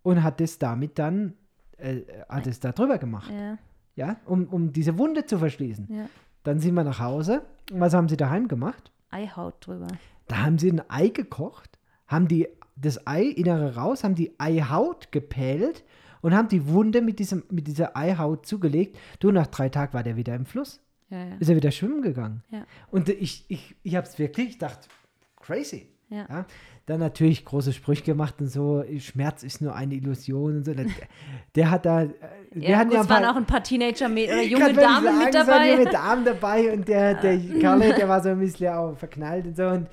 Und 0.04 0.24
hat 0.24 0.40
das 0.40 0.58
damit 0.60 1.00
dann 1.00 1.36
äh, 1.78 2.02
hat 2.30 2.48
es 2.48 2.60
da 2.60 2.72
drüber 2.72 2.98
gemacht, 2.98 3.32
Ja, 3.32 3.58
ja, 3.96 4.16
um, 4.26 4.46
um 4.48 4.72
diese 4.72 4.98
Wunde 4.98 5.26
zu 5.26 5.38
verschließen. 5.38 5.88
ja. 5.90 6.06
Dann 6.44 6.60
sind 6.60 6.74
wir 6.74 6.84
nach 6.84 7.00
Hause. 7.00 7.44
Und 7.72 7.80
was 7.82 7.94
haben 7.94 8.10
sie 8.10 8.18
daheim 8.18 8.48
gemacht? 8.48 8.92
Eihaut 9.12 9.56
drüber. 9.66 9.86
Da 10.28 10.38
haben 10.44 10.58
sie 10.58 10.72
ein 10.72 10.82
Ei 10.90 11.10
gekocht, 11.10 11.78
haben 12.08 12.28
die, 12.28 12.48
das 12.76 13.06
Ei 13.06 13.26
innere 13.26 13.76
raus, 13.76 14.04
haben 14.04 14.16
die 14.16 14.34
Eihaut 14.40 15.12
gepellt 15.12 15.84
und 16.22 16.36
haben 16.36 16.48
die 16.48 16.68
Wunde 16.68 17.02
mit, 17.02 17.20
diesem, 17.20 17.44
mit 17.50 17.68
dieser 17.68 17.96
Eihaut 17.96 18.46
zugelegt. 18.46 18.98
Du, 19.20 19.32
nach 19.32 19.48
drei 19.48 19.70
Tagen 19.70 19.94
war 19.94 20.04
der 20.04 20.16
wieder 20.16 20.36
im 20.36 20.46
Fluss. 20.46 20.82
Ja, 21.10 21.18
ja. 21.18 21.36
Ist 21.40 21.50
er 21.50 21.56
wieder 21.56 21.72
schwimmen 21.72 22.02
gegangen. 22.02 22.44
Und 22.90 23.10
ich, 23.10 23.46
ich, 23.50 23.76
ich 23.84 23.96
habe 23.96 24.08
es 24.08 24.18
wirklich, 24.18 24.50
ich 24.50 24.58
dachte, 24.58 24.88
crazy. 25.36 25.88
Ja. 26.10 26.26
Ja, 26.30 26.46
dann 26.88 27.00
natürlich 27.00 27.46
große 27.46 27.72
Sprüche 27.72 28.04
gemacht 28.04 28.36
und 28.42 28.48
so, 28.48 28.84
Schmerz 29.00 29.44
ist 29.44 29.62
nur 29.62 29.74
eine 29.74 29.96
Illusion 29.96 30.58
und 30.58 30.66
so. 30.66 30.74
Der, 30.74 30.86
der 31.56 31.72
hat 31.72 31.86
da, 31.86 32.10
wir 32.52 32.70
Ja, 32.70 32.84
gut, 32.84 32.94
ja 32.94 33.02
es 33.02 33.08
paar, 33.08 33.22
waren 33.22 33.32
auch 33.32 33.38
ein 33.38 33.46
paar 33.46 33.64
Teenager 33.64 34.10
mit, 34.10 34.28
oder 34.28 34.42
junge 34.42 34.74
Damen 34.74 35.20
mit 35.20 35.32
sagen, 35.32 35.48
waren 35.48 35.48
dabei. 35.48 35.72
junge 35.72 35.90
Damen 35.90 36.26
dabei 36.26 36.74
und 36.74 36.88
der, 36.88 37.14
der 37.14 37.40
Karle, 37.62 37.94
der 37.94 38.10
war 38.10 38.22
so 38.22 38.30
ein 38.30 38.40
bisschen 38.40 38.74
auch 38.74 38.98
verknallt 38.98 39.46
und 39.46 39.56
so 39.56 39.68
und 39.68 39.88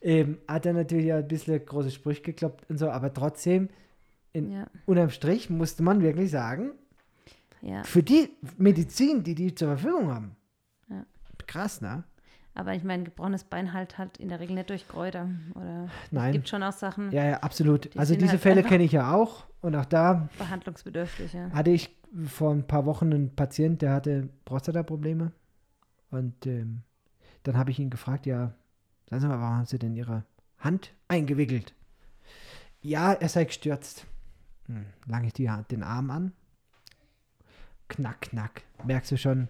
ähm, 0.00 0.38
hat 0.46 0.64
dann 0.64 0.76
natürlich 0.76 1.12
auch 1.12 1.18
ein 1.18 1.28
bisschen 1.28 1.64
große 1.64 1.90
Sprüche 1.90 2.22
gekloppt 2.22 2.70
und 2.70 2.78
so, 2.78 2.88
aber 2.88 3.12
trotzdem, 3.12 3.68
in, 4.34 4.50
Ja, 4.50 4.66
unterm 4.84 5.08
Strich 5.10 5.48
musste 5.48 5.82
man 5.82 6.02
wirklich 6.02 6.30
sagen, 6.30 6.72
ja. 7.62 7.82
für 7.84 8.02
die 8.02 8.28
Medizin, 8.58 9.22
die 9.22 9.34
die 9.34 9.54
zur 9.54 9.68
Verfügung 9.68 10.12
haben, 10.12 10.36
Ja. 10.90 11.06
krass, 11.46 11.80
ne? 11.80 12.04
Aber 12.56 12.72
ich 12.74 12.84
meine, 12.84 13.02
gebrochenes 13.04 13.42
Bein 13.44 13.72
halt 13.72 13.98
halt 13.98 14.18
in 14.18 14.28
der 14.28 14.38
Regel 14.38 14.54
nicht 14.54 14.70
durch 14.70 14.86
Kräuter. 14.86 15.28
Oder 15.56 15.86
es 16.04 16.12
Nein. 16.12 16.32
gibt 16.34 16.48
schon 16.48 16.62
auch 16.62 16.72
Sachen 16.72 17.10
Ja, 17.10 17.24
ja, 17.24 17.36
absolut. 17.38 17.92
Die 17.92 17.98
Also 17.98 18.14
diese 18.14 18.32
halt 18.32 18.40
Fälle 18.42 18.62
kenne 18.62 18.84
ich 18.84 18.92
ja 18.92 19.12
auch 19.12 19.46
und 19.60 19.74
auch 19.74 19.84
da 19.86 20.28
behandlungsbedürftig. 20.38 21.32
Ja. 21.32 21.50
hatte 21.50 21.70
ich 21.70 21.90
vor 22.26 22.52
ein 22.52 22.64
paar 22.64 22.86
Wochen 22.86 23.12
einen 23.12 23.34
Patient, 23.34 23.82
der 23.82 23.92
hatte 23.92 24.28
Prostata-Probleme. 24.44 25.32
Und 26.12 26.46
ähm, 26.46 26.82
dann 27.42 27.56
habe 27.56 27.72
ich 27.72 27.80
ihn 27.80 27.90
gefragt, 27.90 28.24
ja, 28.24 28.52
sagen 29.10 29.20
Sie 29.22 29.26
mal, 29.26 29.40
warum 29.40 29.56
haben 29.56 29.66
Sie 29.66 29.80
denn 29.80 29.96
Ihre 29.96 30.22
Hand 30.58 30.92
eingewickelt? 31.08 31.74
Ja, 32.82 33.14
er 33.14 33.28
sei 33.28 33.44
gestürzt. 33.46 34.06
Hm, 34.66 34.86
lange 35.06 35.30
ich 35.34 35.48
Hand- 35.48 35.70
den 35.70 35.82
Arm 35.82 36.10
an. 36.10 36.32
Knack, 37.88 38.22
knack. 38.22 38.62
Merkst 38.84 39.12
du 39.12 39.16
schon, 39.16 39.48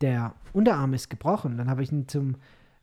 der 0.00 0.34
Unterarm 0.52 0.92
ist 0.94 1.08
gebrochen. 1.08 1.56
Dann 1.56 1.70
habe 1.70 1.82
ich 1.82 1.92
ihn 1.92 2.08
zum 2.08 2.36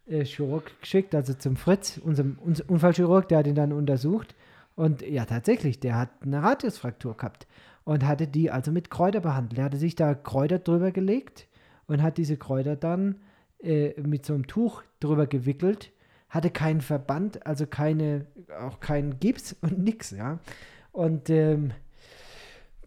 äh, 0.08 0.24
Chirurg 0.26 0.80
geschickt, 0.82 1.14
also 1.14 1.34
zum 1.34 1.56
Fritz, 1.56 1.98
unserem 1.98 2.38
uns 2.40 2.62
Unfallchirurg, 2.62 3.28
der 3.28 3.40
hat 3.40 3.48
ihn 3.48 3.56
dann 3.56 3.74
untersucht. 3.74 4.36
Und 4.76 5.02
ja, 5.02 5.26
tatsächlich, 5.26 5.80
der 5.80 5.98
hat 5.98 6.10
eine 6.22 6.42
Radiusfraktur 6.42 7.16
gehabt 7.16 7.48
und 7.84 8.06
hatte 8.06 8.28
die 8.28 8.50
also 8.50 8.72
mit 8.72 8.90
Kräuter 8.90 9.20
behandelt. 9.20 9.60
Er 9.60 9.66
hatte 9.66 9.78
sich 9.78 9.96
da 9.96 10.16
Kräuter 10.16 10.60
drüber 10.60 10.92
gelegt 10.92 11.48
und 11.88 12.02
hat 12.02 12.18
diese 12.18 12.38
Kräuter 12.38 12.76
dann 12.76 13.18
äh, 13.62 14.00
mit 14.02 14.26
so 14.26 14.34
einem 14.34 14.48
Tuch 14.48 14.84
drüber 15.00 15.28
gewickelt, 15.28 15.92
hatte 16.30 16.50
keinen 16.50 16.82
Verband, 16.82 17.46
also 17.46 17.68
keine, 17.68 18.26
auch 18.60 18.80
keinen 18.80 19.20
Gips 19.20 19.56
und 19.62 19.80
nix, 19.80 20.12
ja. 20.12 20.40
Und 20.94 21.30
ähm, 21.32 21.74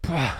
boah, 0.01 0.33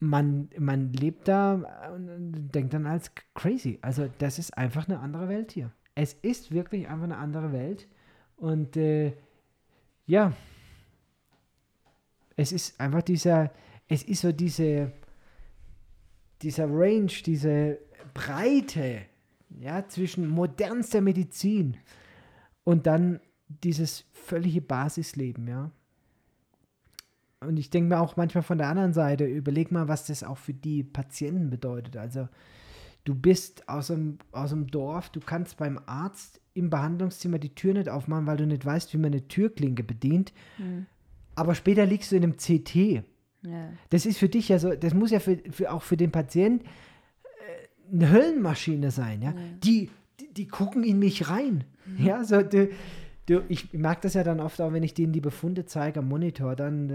man, 0.00 0.48
man 0.58 0.92
lebt 0.92 1.28
da 1.28 1.90
und 1.94 2.50
denkt 2.54 2.72
dann 2.72 2.86
als 2.86 3.12
crazy. 3.34 3.78
Also 3.82 4.08
das 4.18 4.38
ist 4.38 4.56
einfach 4.56 4.88
eine 4.88 4.98
andere 5.00 5.28
Welt 5.28 5.52
hier. 5.52 5.70
Es 5.94 6.14
ist 6.14 6.50
wirklich 6.50 6.88
einfach 6.88 7.04
eine 7.04 7.18
andere 7.18 7.52
Welt. 7.52 7.86
Und 8.36 8.76
äh, 8.76 9.12
ja, 10.06 10.32
es 12.36 12.52
ist 12.52 12.80
einfach 12.80 13.02
dieser, 13.02 13.52
es 13.86 14.02
ist 14.02 14.22
so 14.22 14.32
diese, 14.32 14.92
dieser 16.40 16.66
Range, 16.68 17.12
diese 17.24 17.78
Breite, 18.14 19.02
ja, 19.60 19.86
zwischen 19.86 20.26
modernster 20.26 21.02
Medizin 21.02 21.76
und 22.64 22.86
dann 22.86 23.20
dieses 23.46 24.06
völlige 24.12 24.62
Basisleben, 24.62 25.46
ja. 25.46 25.70
Und 27.46 27.56
ich 27.58 27.70
denke 27.70 27.88
mir 27.88 28.00
auch 28.00 28.16
manchmal 28.16 28.42
von 28.42 28.58
der 28.58 28.68
anderen 28.68 28.92
Seite, 28.92 29.24
überleg 29.24 29.70
mal, 29.70 29.88
was 29.88 30.06
das 30.06 30.24
auch 30.24 30.38
für 30.38 30.54
die 30.54 30.82
Patienten 30.82 31.50
bedeutet. 31.50 31.96
Also, 31.96 32.28
du 33.04 33.14
bist 33.14 33.68
aus 33.68 33.90
einem, 33.90 34.18
aus 34.32 34.52
einem 34.52 34.66
Dorf, 34.66 35.10
du 35.10 35.20
kannst 35.20 35.56
beim 35.56 35.78
Arzt 35.86 36.40
im 36.54 36.70
Behandlungszimmer 36.70 37.38
die 37.38 37.54
Tür 37.54 37.74
nicht 37.74 37.88
aufmachen, 37.88 38.26
weil 38.26 38.36
du 38.36 38.46
nicht 38.46 38.64
weißt, 38.64 38.92
wie 38.94 38.98
man 38.98 39.12
eine 39.12 39.26
Türklinke 39.28 39.82
bedient. 39.82 40.32
Hm. 40.56 40.86
Aber 41.34 41.54
später 41.54 41.84
liegst 41.84 42.12
du 42.12 42.16
in 42.16 42.22
einem 42.22 42.36
CT. 42.36 42.74
Ja. 43.42 43.70
Das 43.90 44.06
ist 44.06 44.18
für 44.18 44.28
dich 44.28 44.48
ja 44.48 44.58
so, 44.58 44.74
das 44.74 44.94
muss 44.94 45.10
ja 45.10 45.20
für, 45.20 45.38
für 45.50 45.72
auch 45.72 45.82
für 45.82 45.96
den 45.96 46.12
Patient 46.12 46.62
äh, 46.62 47.92
eine 47.92 48.10
Höllenmaschine 48.10 48.90
sein, 48.90 49.20
ja. 49.20 49.30
Ja. 49.30 49.36
Die, 49.62 49.90
die, 50.20 50.32
die 50.32 50.46
gucken 50.46 50.84
in 50.84 50.98
mich 50.98 51.28
rein. 51.28 51.64
Ja, 51.98 52.24
so 52.24 52.40
du, 52.40 52.70
du, 53.26 53.42
ich 53.48 53.72
mag 53.72 54.00
das 54.02 54.14
ja 54.14 54.22
dann 54.24 54.40
oft 54.40 54.60
auch, 54.60 54.72
wenn 54.72 54.82
ich 54.82 54.94
denen 54.94 55.12
die 55.12 55.20
Befunde 55.20 55.64
zeige 55.66 56.00
am 56.00 56.08
Monitor, 56.08 56.56
dann 56.56 56.90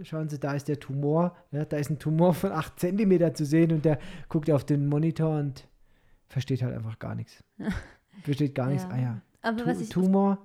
äh, 0.00 0.04
schauen 0.04 0.28
sie, 0.28 0.38
da 0.38 0.52
ist 0.54 0.68
der 0.68 0.78
Tumor, 0.80 1.36
ja, 1.50 1.64
da 1.64 1.76
ist 1.76 1.90
ein 1.90 1.98
Tumor 1.98 2.34
von 2.34 2.52
8 2.52 2.78
cm 2.80 3.34
zu 3.34 3.44
sehen 3.44 3.72
und 3.72 3.84
der 3.84 3.98
guckt 4.28 4.50
auf 4.50 4.64
den 4.64 4.86
Monitor 4.88 5.38
und 5.38 5.66
versteht 6.28 6.62
halt 6.62 6.74
einfach 6.74 6.98
gar 6.98 7.14
nichts. 7.14 7.42
Versteht 8.22 8.54
gar 8.54 8.68
nichts. 8.68 8.84
Ja. 8.84 8.90
Ah 8.90 8.98
ja. 9.00 9.20
Aber 9.42 9.56
Tu 9.58 9.66
was 9.66 9.80
ich. 9.80 9.88
Tumor. 9.88 10.38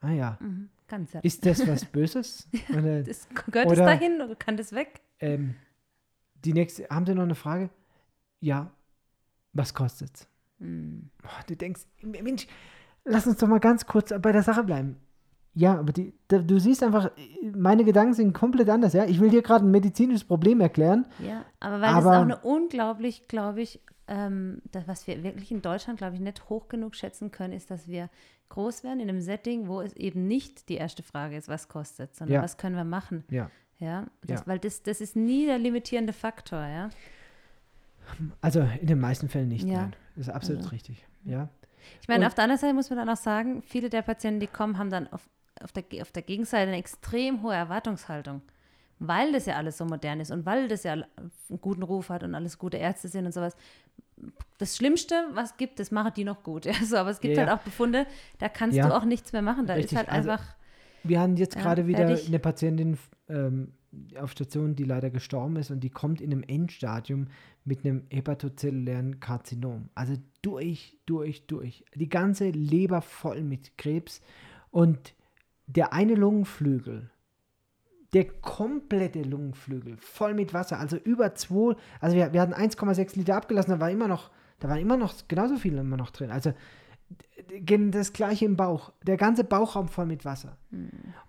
Ah 0.00 0.10
ja. 0.10 0.38
Mhm, 0.40 0.68
ganz. 0.88 1.10
Ist 1.22 1.44
das 1.46 1.66
was 1.68 1.84
Böses? 1.84 2.48
Oder, 2.70 3.02
Das, 3.02 3.28
gehört 3.50 3.66
es 3.66 3.72
Oder- 3.72 3.86
dahin 3.86 4.20
oder 4.20 4.34
kann 4.34 4.56
das 4.56 4.72
weg? 4.72 5.00
Ähm, 5.20 5.54
die 6.44 6.52
nächste, 6.52 6.88
haben 6.88 7.06
Sie 7.06 7.14
noch 7.14 7.22
eine 7.22 7.34
Frage? 7.36 7.70
Ja. 8.40 8.72
Was 9.52 9.72
kostet's? 9.74 10.26
Hm. 10.58 11.10
Boah, 11.22 11.30
du 11.46 11.54
denkst, 11.56 11.82
Mensch, 12.02 12.46
lass 13.04 13.26
uns 13.26 13.38
doch 13.38 13.48
mal 13.48 13.60
ganz 13.60 13.86
kurz 13.86 14.12
bei 14.20 14.32
der 14.32 14.42
Sache 14.42 14.64
bleiben. 14.64 14.96
Ja, 15.54 15.78
aber 15.78 15.92
die, 15.92 16.14
du 16.28 16.58
siehst 16.58 16.82
einfach, 16.82 17.10
meine 17.54 17.84
Gedanken 17.84 18.14
sind 18.14 18.32
komplett 18.32 18.70
anders, 18.70 18.94
ja. 18.94 19.04
Ich 19.04 19.20
will 19.20 19.28
dir 19.28 19.42
gerade 19.42 19.66
ein 19.66 19.70
medizinisches 19.70 20.24
Problem 20.24 20.60
erklären. 20.62 21.06
Ja, 21.18 21.44
aber 21.60 21.80
weil 21.82 21.88
Aber- 21.90 22.10
das 22.10 22.16
auch 22.18 22.22
eine 22.22 22.36
unglaublich, 22.38 23.28
glaube 23.28 23.60
ich, 23.60 23.80
ähm, 24.08 24.62
das, 24.72 24.88
was 24.88 25.06
wir 25.06 25.22
wirklich 25.22 25.52
in 25.52 25.60
Deutschland, 25.60 25.98
glaube 25.98 26.14
ich, 26.14 26.20
nicht 26.20 26.48
hoch 26.48 26.68
genug 26.68 26.94
schätzen 26.96 27.30
können, 27.30 27.52
ist, 27.52 27.70
dass 27.70 27.86
wir 27.86 28.08
groß 28.48 28.82
werden 28.82 29.00
in 29.00 29.08
einem 29.10 29.20
Setting, 29.20 29.68
wo 29.68 29.80
es 29.82 29.92
eben 29.94 30.26
nicht 30.26 30.68
die 30.70 30.74
erste 30.76 31.02
Frage 31.02 31.36
ist, 31.36 31.48
was 31.48 31.68
kostet, 31.68 32.14
sondern 32.16 32.36
Ja. 32.36 32.42
was 32.42 32.56
können 32.56 32.76
wir 32.76 32.84
machen. 32.84 33.24
Ja. 33.30 33.50
Ja, 33.78 34.06
das, 34.26 34.40
Ja. 34.40 34.46
weil 34.46 34.58
das, 34.58 34.82
das 34.82 35.00
ist 35.00 35.16
nie 35.16 35.44
der 35.46 35.58
limitierende 35.58 36.12
Faktor, 36.12 36.60
ja. 36.60 36.88
Also 38.40 38.60
in 38.80 38.86
den 38.86 39.00
meisten 39.00 39.28
Fällen 39.28 39.48
nicht, 39.48 39.66
Ja. 39.66 39.82
nein. 39.82 39.96
Das 40.16 40.28
ist 40.28 40.32
absolut 40.34 40.58
Also. 40.62 40.70
richtig. 40.70 41.04
Ja. 41.24 41.48
Ich 42.00 42.08
meine, 42.08 42.20
Und- 42.20 42.26
auf 42.28 42.34
der 42.34 42.44
anderen 42.44 42.60
Seite 42.60 42.74
muss 42.74 42.90
man 42.90 42.98
dann 42.98 43.08
auch 43.08 43.16
sagen, 43.16 43.62
viele 43.62 43.88
der 43.90 44.02
Patienten, 44.02 44.40
die 44.40 44.46
kommen, 44.46 44.78
haben 44.78 44.90
dann 44.90 45.06
auf, 45.12 45.28
auf, 45.62 45.72
der, 45.72 45.84
auf 46.02 46.12
der 46.12 46.22
Gegenseite 46.22 46.68
eine 46.68 46.76
extrem 46.78 47.42
hohe 47.42 47.54
Erwartungshaltung. 47.54 48.42
Weil 48.98 49.32
das 49.32 49.46
ja 49.46 49.56
alles 49.56 49.78
so 49.78 49.84
modern 49.84 50.20
ist 50.20 50.30
und 50.30 50.46
weil 50.46 50.68
das 50.68 50.84
ja 50.84 50.92
einen 50.92 51.06
guten 51.60 51.82
Ruf 51.82 52.08
hat 52.08 52.22
und 52.22 52.34
alles 52.36 52.56
gute 52.58 52.76
Ärzte 52.76 53.08
sind 53.08 53.26
und 53.26 53.32
sowas. 53.32 53.56
Das 54.58 54.76
Schlimmste, 54.76 55.14
was 55.32 55.56
gibt, 55.56 55.80
das 55.80 55.90
machen 55.90 56.12
die 56.14 56.22
noch 56.24 56.42
gut. 56.44 56.64
Ja, 56.66 56.74
so, 56.84 56.96
aber 56.96 57.10
es 57.10 57.20
gibt 57.20 57.36
Ja, 57.36 57.46
halt 57.46 57.50
auch 57.58 57.62
Befunde, 57.64 58.06
da 58.38 58.48
kannst 58.48 58.76
Ja. 58.76 58.86
du 58.86 58.94
auch 58.94 59.04
nichts 59.04 59.32
mehr 59.32 59.42
machen. 59.42 59.66
Da 59.66 59.74
Richtig, 59.74 59.92
ist 59.92 59.98
halt 59.98 60.08
also- 60.08 60.30
einfach, 60.30 60.44
Wir 61.02 61.20
haben 61.20 61.36
jetzt 61.36 61.56
gerade 61.56 61.86
wieder 61.88 62.06
fertig. 62.06 62.28
eine 62.28 62.38
Patientin 62.38 62.96
ähm, 63.28 63.72
auf 64.18 64.32
Station, 64.32 64.74
die 64.74 64.84
leider 64.84 65.10
gestorben 65.10 65.56
ist 65.56 65.70
und 65.70 65.80
die 65.80 65.90
kommt 65.90 66.20
in 66.20 66.32
einem 66.32 66.42
Endstadium 66.42 67.26
mit 67.64 67.84
einem 67.84 68.04
hepatozellulären 68.10 69.20
Karzinom. 69.20 69.88
Also 69.94 70.14
durch, 70.40 70.98
durch, 71.06 71.46
durch. 71.46 71.84
Die 71.94 72.08
ganze 72.08 72.50
Leber 72.50 73.02
voll 73.02 73.42
mit 73.42 73.76
Krebs 73.76 74.20
und 74.70 75.14
der 75.66 75.92
eine 75.92 76.14
Lungenflügel, 76.14 77.10
der 78.12 78.26
komplette 78.26 79.22
Lungenflügel 79.22 79.96
voll 79.96 80.34
mit 80.34 80.52
Wasser, 80.52 80.78
also 80.78 80.96
über 80.96 81.34
zwei, 81.34 81.76
also 82.00 82.16
wir, 82.16 82.32
wir 82.32 82.40
hatten 82.40 82.54
1,6 82.54 83.16
Liter 83.16 83.36
abgelassen, 83.36 83.70
da 83.72 83.80
war 83.80 83.90
immer 83.90 84.08
noch, 84.08 84.30
da 84.58 84.68
waren 84.68 84.78
immer 84.78 84.96
noch 84.96 85.14
genauso 85.28 85.56
viele 85.56 85.80
immer 85.80 85.96
noch 85.96 86.10
drin. 86.10 86.30
Also 86.30 86.52
das 87.90 88.12
gleiche 88.12 88.44
im 88.44 88.56
Bauch, 88.56 88.92
der 89.06 89.16
ganze 89.16 89.44
Bauchraum 89.44 89.88
voll 89.88 90.06
mit 90.06 90.24
Wasser. 90.24 90.56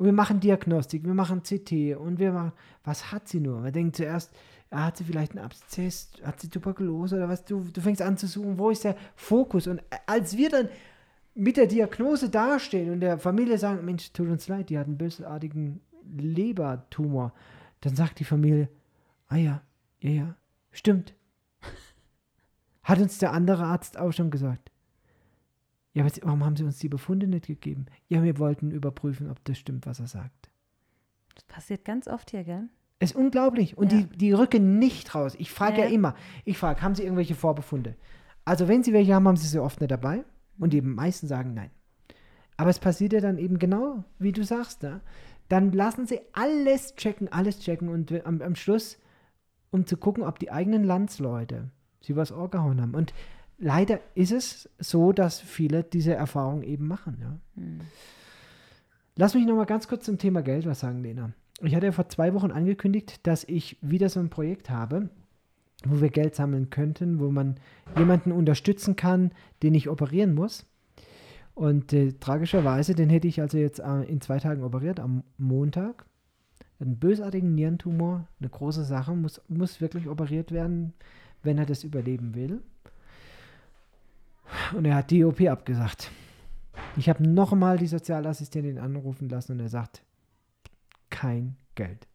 Und 0.04 0.08
wir 0.08 0.14
machen 0.14 0.41
Diagnostik, 0.41 1.06
wir 1.06 1.14
machen 1.14 1.43
CT 1.43 1.95
und 1.95 2.20
wir 2.20 2.34
machen, 2.34 2.51
was 2.84 3.14
hat 3.14 3.30
sie 3.30 3.39
nur? 3.39 3.62
Man 3.62 3.72
denkt 3.72 3.95
zuerst, 3.95 4.34
ja, 4.70 4.84
hat 4.84 4.97
sie 4.97 5.06
vielleicht 5.06 5.32
einen 5.32 5.45
Abszess, 5.45 6.12
hat 6.22 6.41
sie 6.41 6.49
Tuberkulose 6.49 7.16
oder 7.16 7.30
was? 7.30 7.45
Du, 7.45 7.62
du 7.72 7.80
fängst 7.80 8.01
an 8.01 8.18
zu 8.18 8.28
suchen, 8.28 8.58
wo 8.58 8.70
ist 8.70 8.84
der 8.84 8.97
Fokus? 9.16 9.66
Und 9.66 9.82
als 10.06 10.36
wir 10.36 10.49
dann 10.49 10.68
mit 11.36 11.56
der 11.56 11.68
Diagnose 11.68 12.28
dastehen 12.28 12.91
und 12.91 12.99
der 12.99 13.18
Familie 13.18 13.58
sagen, 13.58 13.86
Mensch, 13.86 14.12
tut 14.12 14.28
uns 14.28 14.49
leid, 14.49 14.70
die 14.70 14.78
hat 14.78 14.88
einen 14.88 14.97
bösartigen 14.97 15.80
Lebertumor, 16.18 17.32
dann 17.80 17.95
sagt 17.95 18.20
die 18.20 18.26
Familie, 18.26 18.68
ah 19.30 19.38
ja, 19.38 19.62
ja, 20.01 20.10
ja, 20.10 20.36
stimmt. 20.74 21.14
Hat 22.84 22.99
uns 22.99 23.20
der 23.20 23.32
andere 23.32 23.64
Arzt 23.64 23.97
auch 23.97 24.12
schon 24.12 24.32
gesagt. 24.32 24.70
Ja, 25.94 26.04
aber 26.04 26.12
warum 26.24 26.44
haben 26.44 26.56
sie 26.56 26.64
uns 26.64 26.80
die 26.80 26.89
Befunde 26.89 27.28
nicht 27.28 27.48
gegeben? 27.48 27.86
Ja, 28.08 28.24
wir 28.24 28.39
wollten 28.39 28.72
überprüfen, 28.72 29.30
ob 29.30 29.44
das 29.46 29.58
stimmt, 29.58 29.86
was 29.86 30.00
er 30.00 30.08
sagt. 30.08 30.50
das 31.36 31.44
passiert 31.46 31.86
ganz 31.86 32.08
oft 32.08 32.32
hier, 32.32 32.44
gell? 32.44 32.70
Es 33.00 33.12
ist 33.12 33.18
unglaublich. 33.18 33.78
Und 33.78 33.91
Ja. 33.91 34.00
die, 34.02 34.18
die 34.18 34.32
rücken 34.32 34.80
nicht 34.80 35.14
raus. 35.16 35.36
Ich 35.38 35.52
frage 35.52 35.80
ja. 35.82 35.86
Ja. 35.88 35.91
immer, 35.94 36.16
ich 36.46 36.58
frage, 36.58 36.82
haben 36.82 36.96
sie 36.96 37.04
irgendwelche 37.04 37.36
Vorbefunde? 37.36 37.96
Also 38.46 38.68
wenn 38.68 38.84
sie 38.84 38.94
welche 38.94 39.14
haben, 39.14 39.28
haben 39.28 39.38
sie 39.38 39.48
sie 39.48 39.60
oft 39.62 39.82
nicht 39.82 39.91
dabei. 39.91 40.24
Und 40.60 40.74
die 40.74 40.82
meisten 40.82 41.28
sagen 41.28 41.54
nein. 41.54 41.72
Aber 42.58 42.70
es 42.70 42.80
passiert 42.80 43.14
ja 43.14 43.20
dann 43.20 43.38
eben 43.39 43.58
genau, 43.60 44.04
wie 44.20 44.32
du 44.32 44.44
sagst, 44.44 44.84
ne? 44.84 45.02
dann 45.50 45.72
lassen 45.72 46.06
sie 46.06 46.22
alles 46.34 46.96
checken, 46.96 47.32
alles 47.32 47.60
checken 47.60 47.89
und 47.89 48.12
am, 48.26 48.41
am 48.41 48.56
Schluss, 48.56 49.00
um 49.72 49.86
zu 49.88 49.98
gucken, 49.98 50.24
ob 50.24 50.38
die 50.39 50.52
eigenen 50.52 50.84
Landsleute 50.84 51.72
sie 52.02 52.16
was 52.16 52.32
angehauen 52.32 52.80
haben. 52.80 52.94
Und 52.96 53.14
leider 53.64 53.99
ist 54.14 54.32
es 54.32 54.70
so, 54.78 55.14
dass 55.14 55.39
viele 55.39 55.84
diese 55.84 56.14
Erfahrung 56.14 56.64
eben 56.64 56.88
machen. 56.88 57.18
Ja? 57.22 57.39
Lass 59.16 59.34
mich 59.34 59.45
noch 59.45 59.55
mal 59.55 59.66
ganz 59.66 59.88
kurz 59.88 60.05
zum 60.05 60.18
Thema 60.18 60.41
Geld 60.41 60.66
was 60.66 60.82
sagen, 60.82 61.01
Lena. 61.01 61.32
Ich 61.61 61.76
hatte 61.76 61.86
ja 61.86 61.91
vor 61.91 62.09
zwei 62.09 62.34
Wochen 62.34 62.51
angekündigt, 62.51 63.26
dass 63.26 63.43
ich 63.45 63.78
wieder 63.82 64.09
so 64.09 64.20
ein 64.20 64.30
Projekt 64.30 64.70
habe, 64.70 65.09
wo 65.86 66.01
wir 66.01 66.09
Geld 66.09 66.36
sammeln 66.36 66.70
könnten, 66.70 67.20
wo 67.20 67.32
man 67.32 67.55
jemanden 67.97 68.32
unterstützen 68.32 68.95
kann, 68.95 69.32
den 69.61 69.74
ich 69.76 69.89
operieren 69.89 70.34
muss. 70.34 70.66
Und 71.55 71.93
äh, 71.93 72.14
tragischerweise, 72.14 72.95
den 72.95 73.09
hätte 73.09 73.28
ich 73.28 73.39
also 73.39 73.57
jetzt 73.57 73.80
äh, 73.80 74.01
in 74.03 74.20
zwei 74.20 74.39
Tagen 74.39 74.64
operiert, 74.64 74.99
am 74.99 75.24
Montag. 75.38 76.05
Einen 76.80 76.97
bösartigen 76.97 77.53
Nierentumor, 77.55 78.28
eine 78.39 78.49
große 78.49 78.84
Sache, 78.84 79.16
muss, 79.16 79.41
muss 79.47 79.80
wirklich 79.80 80.09
operiert 80.09 80.51
werden, 80.51 80.93
wenn 81.43 81.57
er 81.57 81.66
das 81.66 81.84
überleben 81.84 82.34
will. 82.36 82.61
Und 84.74 84.86
er 84.86 84.96
hat 84.96 85.12
die 85.12 85.24
OP 85.24 85.41
abgesagt. 85.41 86.12
Ich 86.96 87.10
habe 87.10 87.28
nochmal 87.28 87.78
die 87.78 87.88
Sozialassistentin 87.88 88.78
anrufen 88.78 89.30
lassen 89.30 89.54
und 89.54 89.60
er 89.60 89.70
sagt, 89.70 90.04
kein 91.10 91.56
Geld. 91.76 92.08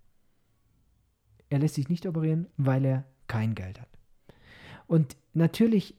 Er 1.50 1.58
lässt 1.58 1.76
sich 1.76 1.88
nicht 1.88 2.06
operieren, 2.06 2.46
weil 2.56 2.84
er 2.84 3.04
kein 3.26 3.54
Geld 3.54 3.80
hat. 3.80 3.88
Und 4.86 5.16
natürlich, 5.34 5.94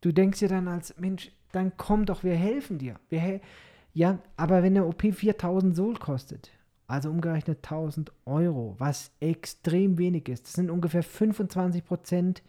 du 0.00 0.12
denkst 0.12 0.40
dir 0.40 0.48
dann 0.48 0.68
als 0.68 0.96
Mensch, 0.98 1.32
dann 1.52 1.72
komm 1.76 2.06
doch, 2.06 2.22
wir 2.22 2.36
helfen 2.36 2.78
dir. 2.78 2.98
Wir 3.08 3.20
hel 3.20 3.40
ja, 3.92 4.18
aber 4.36 4.62
wenn 4.62 4.76
eine 4.76 4.86
OP 4.86 5.02
4000 5.02 5.74
Sol 5.74 5.94
kostet, 5.94 6.50
also 6.86 7.10
umgerechnet 7.10 7.58
1000 7.58 8.12
Euro, 8.24 8.76
was 8.78 9.10
extrem 9.20 9.98
wenig 9.98 10.28
ist, 10.28 10.46
das 10.46 10.52
sind 10.54 10.70
ungefähr 10.70 11.02
25 11.02 11.84
Prozent 11.84 12.42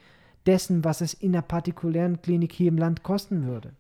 dessen, 0.46 0.84
was 0.84 1.02
es 1.02 1.14
in 1.14 1.36
einer 1.36 1.42
partikulären 1.42 2.22
Klinik 2.22 2.52
hier 2.52 2.70
im 2.70 2.78
Land 2.78 3.04
kosten 3.04 3.46
würde. 3.46 3.74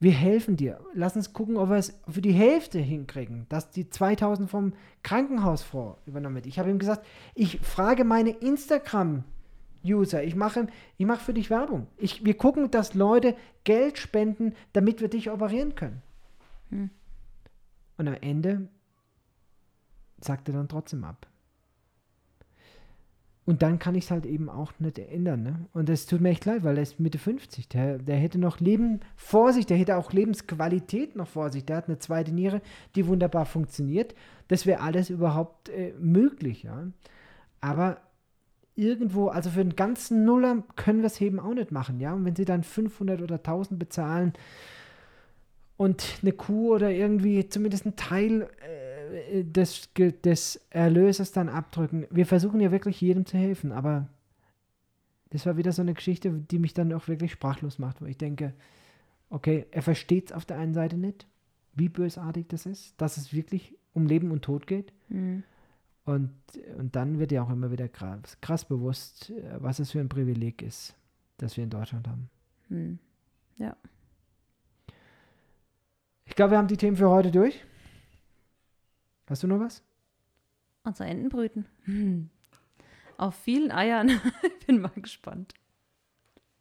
Wir 0.00 0.12
helfen 0.12 0.56
dir. 0.56 0.80
Lass 0.94 1.16
uns 1.16 1.32
gucken, 1.32 1.56
ob 1.56 1.70
wir 1.70 1.76
es 1.76 1.98
für 2.08 2.20
die 2.20 2.32
Hälfte 2.32 2.78
hinkriegen, 2.78 3.46
dass 3.48 3.70
die 3.70 3.90
2000 3.90 4.48
vom 4.48 4.72
Krankenhausfonds 5.02 5.98
übernommen 6.06 6.36
wird. 6.36 6.46
Ich 6.46 6.58
habe 6.58 6.70
ihm 6.70 6.78
gesagt, 6.78 7.04
ich 7.34 7.58
frage 7.60 8.04
meine 8.04 8.30
Instagram-User, 8.30 10.22
ich 10.22 10.36
mache, 10.36 10.68
ich 10.98 11.06
mache 11.06 11.24
für 11.24 11.34
dich 11.34 11.50
Werbung. 11.50 11.88
Ich, 11.96 12.24
wir 12.24 12.36
gucken, 12.36 12.70
dass 12.70 12.94
Leute 12.94 13.34
Geld 13.64 13.98
spenden, 13.98 14.54
damit 14.72 15.00
wir 15.00 15.08
dich 15.08 15.30
operieren 15.30 15.74
können. 15.74 16.02
Hm. 16.70 16.90
Und 17.96 18.06
am 18.06 18.14
Ende 18.14 18.68
sagt 20.20 20.48
er 20.48 20.54
dann 20.54 20.68
trotzdem 20.68 21.02
ab. 21.02 21.26
Und 23.48 23.62
dann 23.62 23.78
kann 23.78 23.94
ich 23.94 24.04
es 24.04 24.10
halt 24.10 24.26
eben 24.26 24.50
auch 24.50 24.72
nicht 24.78 24.98
ändern. 24.98 25.42
Ne? 25.42 25.54
Und 25.72 25.88
es 25.88 26.04
tut 26.04 26.20
mir 26.20 26.28
echt 26.28 26.44
leid, 26.44 26.64
weil 26.64 26.76
er 26.76 26.82
ist 26.82 27.00
Mitte 27.00 27.16
50. 27.16 27.66
Der, 27.70 27.96
der 27.96 28.16
hätte 28.16 28.38
noch 28.38 28.60
Leben 28.60 29.00
vor 29.16 29.54
sich, 29.54 29.64
der 29.64 29.78
hätte 29.78 29.96
auch 29.96 30.12
Lebensqualität 30.12 31.16
noch 31.16 31.28
vor 31.28 31.48
sich. 31.50 31.64
Der 31.64 31.78
hat 31.78 31.88
eine 31.88 31.98
zweite 31.98 32.30
Niere, 32.30 32.60
die 32.94 33.06
wunderbar 33.06 33.46
funktioniert. 33.46 34.14
Das 34.48 34.66
wäre 34.66 34.82
alles 34.82 35.08
überhaupt 35.08 35.70
äh, 35.70 35.94
möglich. 35.98 36.64
Ja? 36.64 36.88
Aber 37.62 38.02
irgendwo, 38.74 39.28
also 39.28 39.48
für 39.48 39.62
einen 39.62 39.76
ganzen 39.76 40.26
Nuller 40.26 40.62
können 40.76 41.00
wir 41.00 41.06
es 41.06 41.18
eben 41.18 41.40
auch 41.40 41.54
nicht 41.54 41.72
machen. 41.72 42.00
Ja? 42.00 42.12
Und 42.12 42.26
wenn 42.26 42.36
sie 42.36 42.44
dann 42.44 42.62
500 42.62 43.22
oder 43.22 43.36
1000 43.36 43.78
bezahlen 43.78 44.34
und 45.78 46.18
eine 46.20 46.32
Kuh 46.32 46.74
oder 46.74 46.90
irgendwie 46.90 47.48
zumindest 47.48 47.86
ein 47.86 47.96
Teil 47.96 48.42
äh, 48.42 48.87
des, 49.42 49.94
Ge- 49.94 50.12
des 50.12 50.60
Erlöses 50.70 51.32
dann 51.32 51.48
abdrücken. 51.48 52.06
Wir 52.10 52.26
versuchen 52.26 52.60
ja 52.60 52.70
wirklich 52.70 53.00
jedem 53.00 53.26
zu 53.26 53.36
helfen, 53.36 53.72
aber 53.72 54.08
das 55.30 55.44
war 55.46 55.56
wieder 55.56 55.72
so 55.72 55.82
eine 55.82 55.94
Geschichte, 55.94 56.30
die 56.30 56.58
mich 56.58 56.74
dann 56.74 56.92
auch 56.92 57.08
wirklich 57.08 57.32
sprachlos 57.32 57.78
macht, 57.78 58.00
wo 58.00 58.06
ich 58.06 58.16
denke, 58.16 58.54
okay, 59.30 59.66
er 59.70 59.82
versteht 59.82 60.26
es 60.26 60.32
auf 60.32 60.46
der 60.46 60.58
einen 60.58 60.74
Seite 60.74 60.96
nicht, 60.96 61.26
wie 61.74 61.88
bösartig 61.88 62.46
das 62.48 62.66
ist, 62.66 62.94
dass 63.00 63.16
es 63.16 63.32
wirklich 63.32 63.76
um 63.92 64.06
Leben 64.06 64.30
und 64.30 64.42
Tod 64.42 64.66
geht. 64.66 64.92
Hm. 65.08 65.42
Und, 66.04 66.32
und 66.78 66.96
dann 66.96 67.18
wird 67.18 67.32
ja 67.32 67.42
auch 67.42 67.50
immer 67.50 67.70
wieder 67.70 67.88
krass, 67.88 68.38
krass 68.40 68.64
bewusst, 68.64 69.30
äh, 69.30 69.56
was 69.58 69.78
es 69.78 69.90
für 69.90 70.00
ein 70.00 70.08
Privileg 70.08 70.62
ist, 70.62 70.96
das 71.36 71.56
wir 71.56 71.64
in 71.64 71.70
Deutschland 71.70 72.08
haben. 72.08 72.30
Hm. 72.68 72.98
Ich 76.24 76.34
glaube, 76.34 76.52
wir 76.52 76.58
haben 76.58 76.68
die 76.68 76.76
Themen 76.76 76.96
für 76.96 77.10
heute 77.10 77.30
durch. 77.30 77.64
Hast 79.28 79.42
du 79.42 79.46
noch 79.46 79.60
was? 79.60 79.82
Unser 80.84 81.06
Entenbrüten. 81.06 81.66
Hm. 81.84 82.30
Auf 83.18 83.34
vielen 83.34 83.70
Eiern. 83.70 84.08
ich 84.42 84.66
bin 84.66 84.80
mal 84.80 84.92
gespannt. 84.96 85.52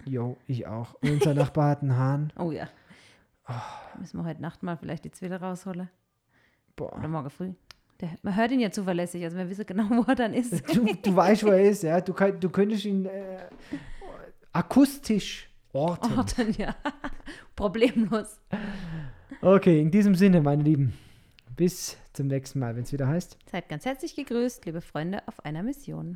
Jo, 0.06 0.38
ich 0.48 0.68
auch. 0.68 0.96
Und 0.96 1.12
unser 1.12 1.34
Nachbar 1.34 1.70
hat 1.70 1.82
einen 1.82 1.96
Hahn. 1.96 2.34
Oh 2.38 2.52
ja. 2.52 2.68
Müssen 3.98 4.20
wir 4.20 4.26
heute 4.26 4.42
Nacht 4.42 4.64
mal 4.64 4.76
vielleicht 4.76 5.06
die 5.06 5.12
Zwille 5.12 5.40
rausholen. 5.40 5.90
Oder 6.80 6.98
Boah. 7.00 7.08
morgen 7.08 7.30
früh. 7.30 7.54
Der, 8.02 8.10
man 8.22 8.36
hört 8.36 8.52
ihn 8.52 8.60
ja 8.60 8.70
zuverlässig, 8.70 9.24
also 9.24 9.38
wir 9.38 9.50
wissen 9.50 9.66
genau, 9.66 9.84
wo 9.90 10.04
er 10.04 10.16
dann 10.16 10.34
ist. 10.34 10.76
Du, 10.76 10.86
du 10.86 11.16
weißt, 11.16 11.44
wo 11.44 11.48
er 11.48 11.62
ist, 11.62 11.84
ja. 11.84 12.02
Du, 12.02 12.14
kann, 12.14 12.40
du 12.40 12.50
könntest 12.50 12.86
ihn 12.86 13.06
äh, 13.06 13.48
akustisch 14.52 15.50
orten. 15.72 16.18
Orten, 16.18 16.54
ja. 16.58 16.76
Problemlos. 17.56 18.40
Okay, 19.42 19.82
in 19.82 19.90
diesem 19.90 20.16
Sinne, 20.16 20.42
meine 20.42 20.64
Lieben. 20.64 20.94
Bis 21.58 21.98
zum 22.14 22.28
nächsten 22.28 22.60
Mal, 22.60 22.76
wenn 22.76 22.84
es 22.84 22.94
wieder 22.94 23.08
heißt. 23.08 23.36
Seid 23.52 23.68
ganz 23.68 23.84
herzlich 23.84 24.16
gegrüßt, 24.16 24.66
liebe 24.66 24.80
Freunde 24.80 25.28
auf 25.28 25.44
einer 25.44 25.64
Mission. 25.64 26.16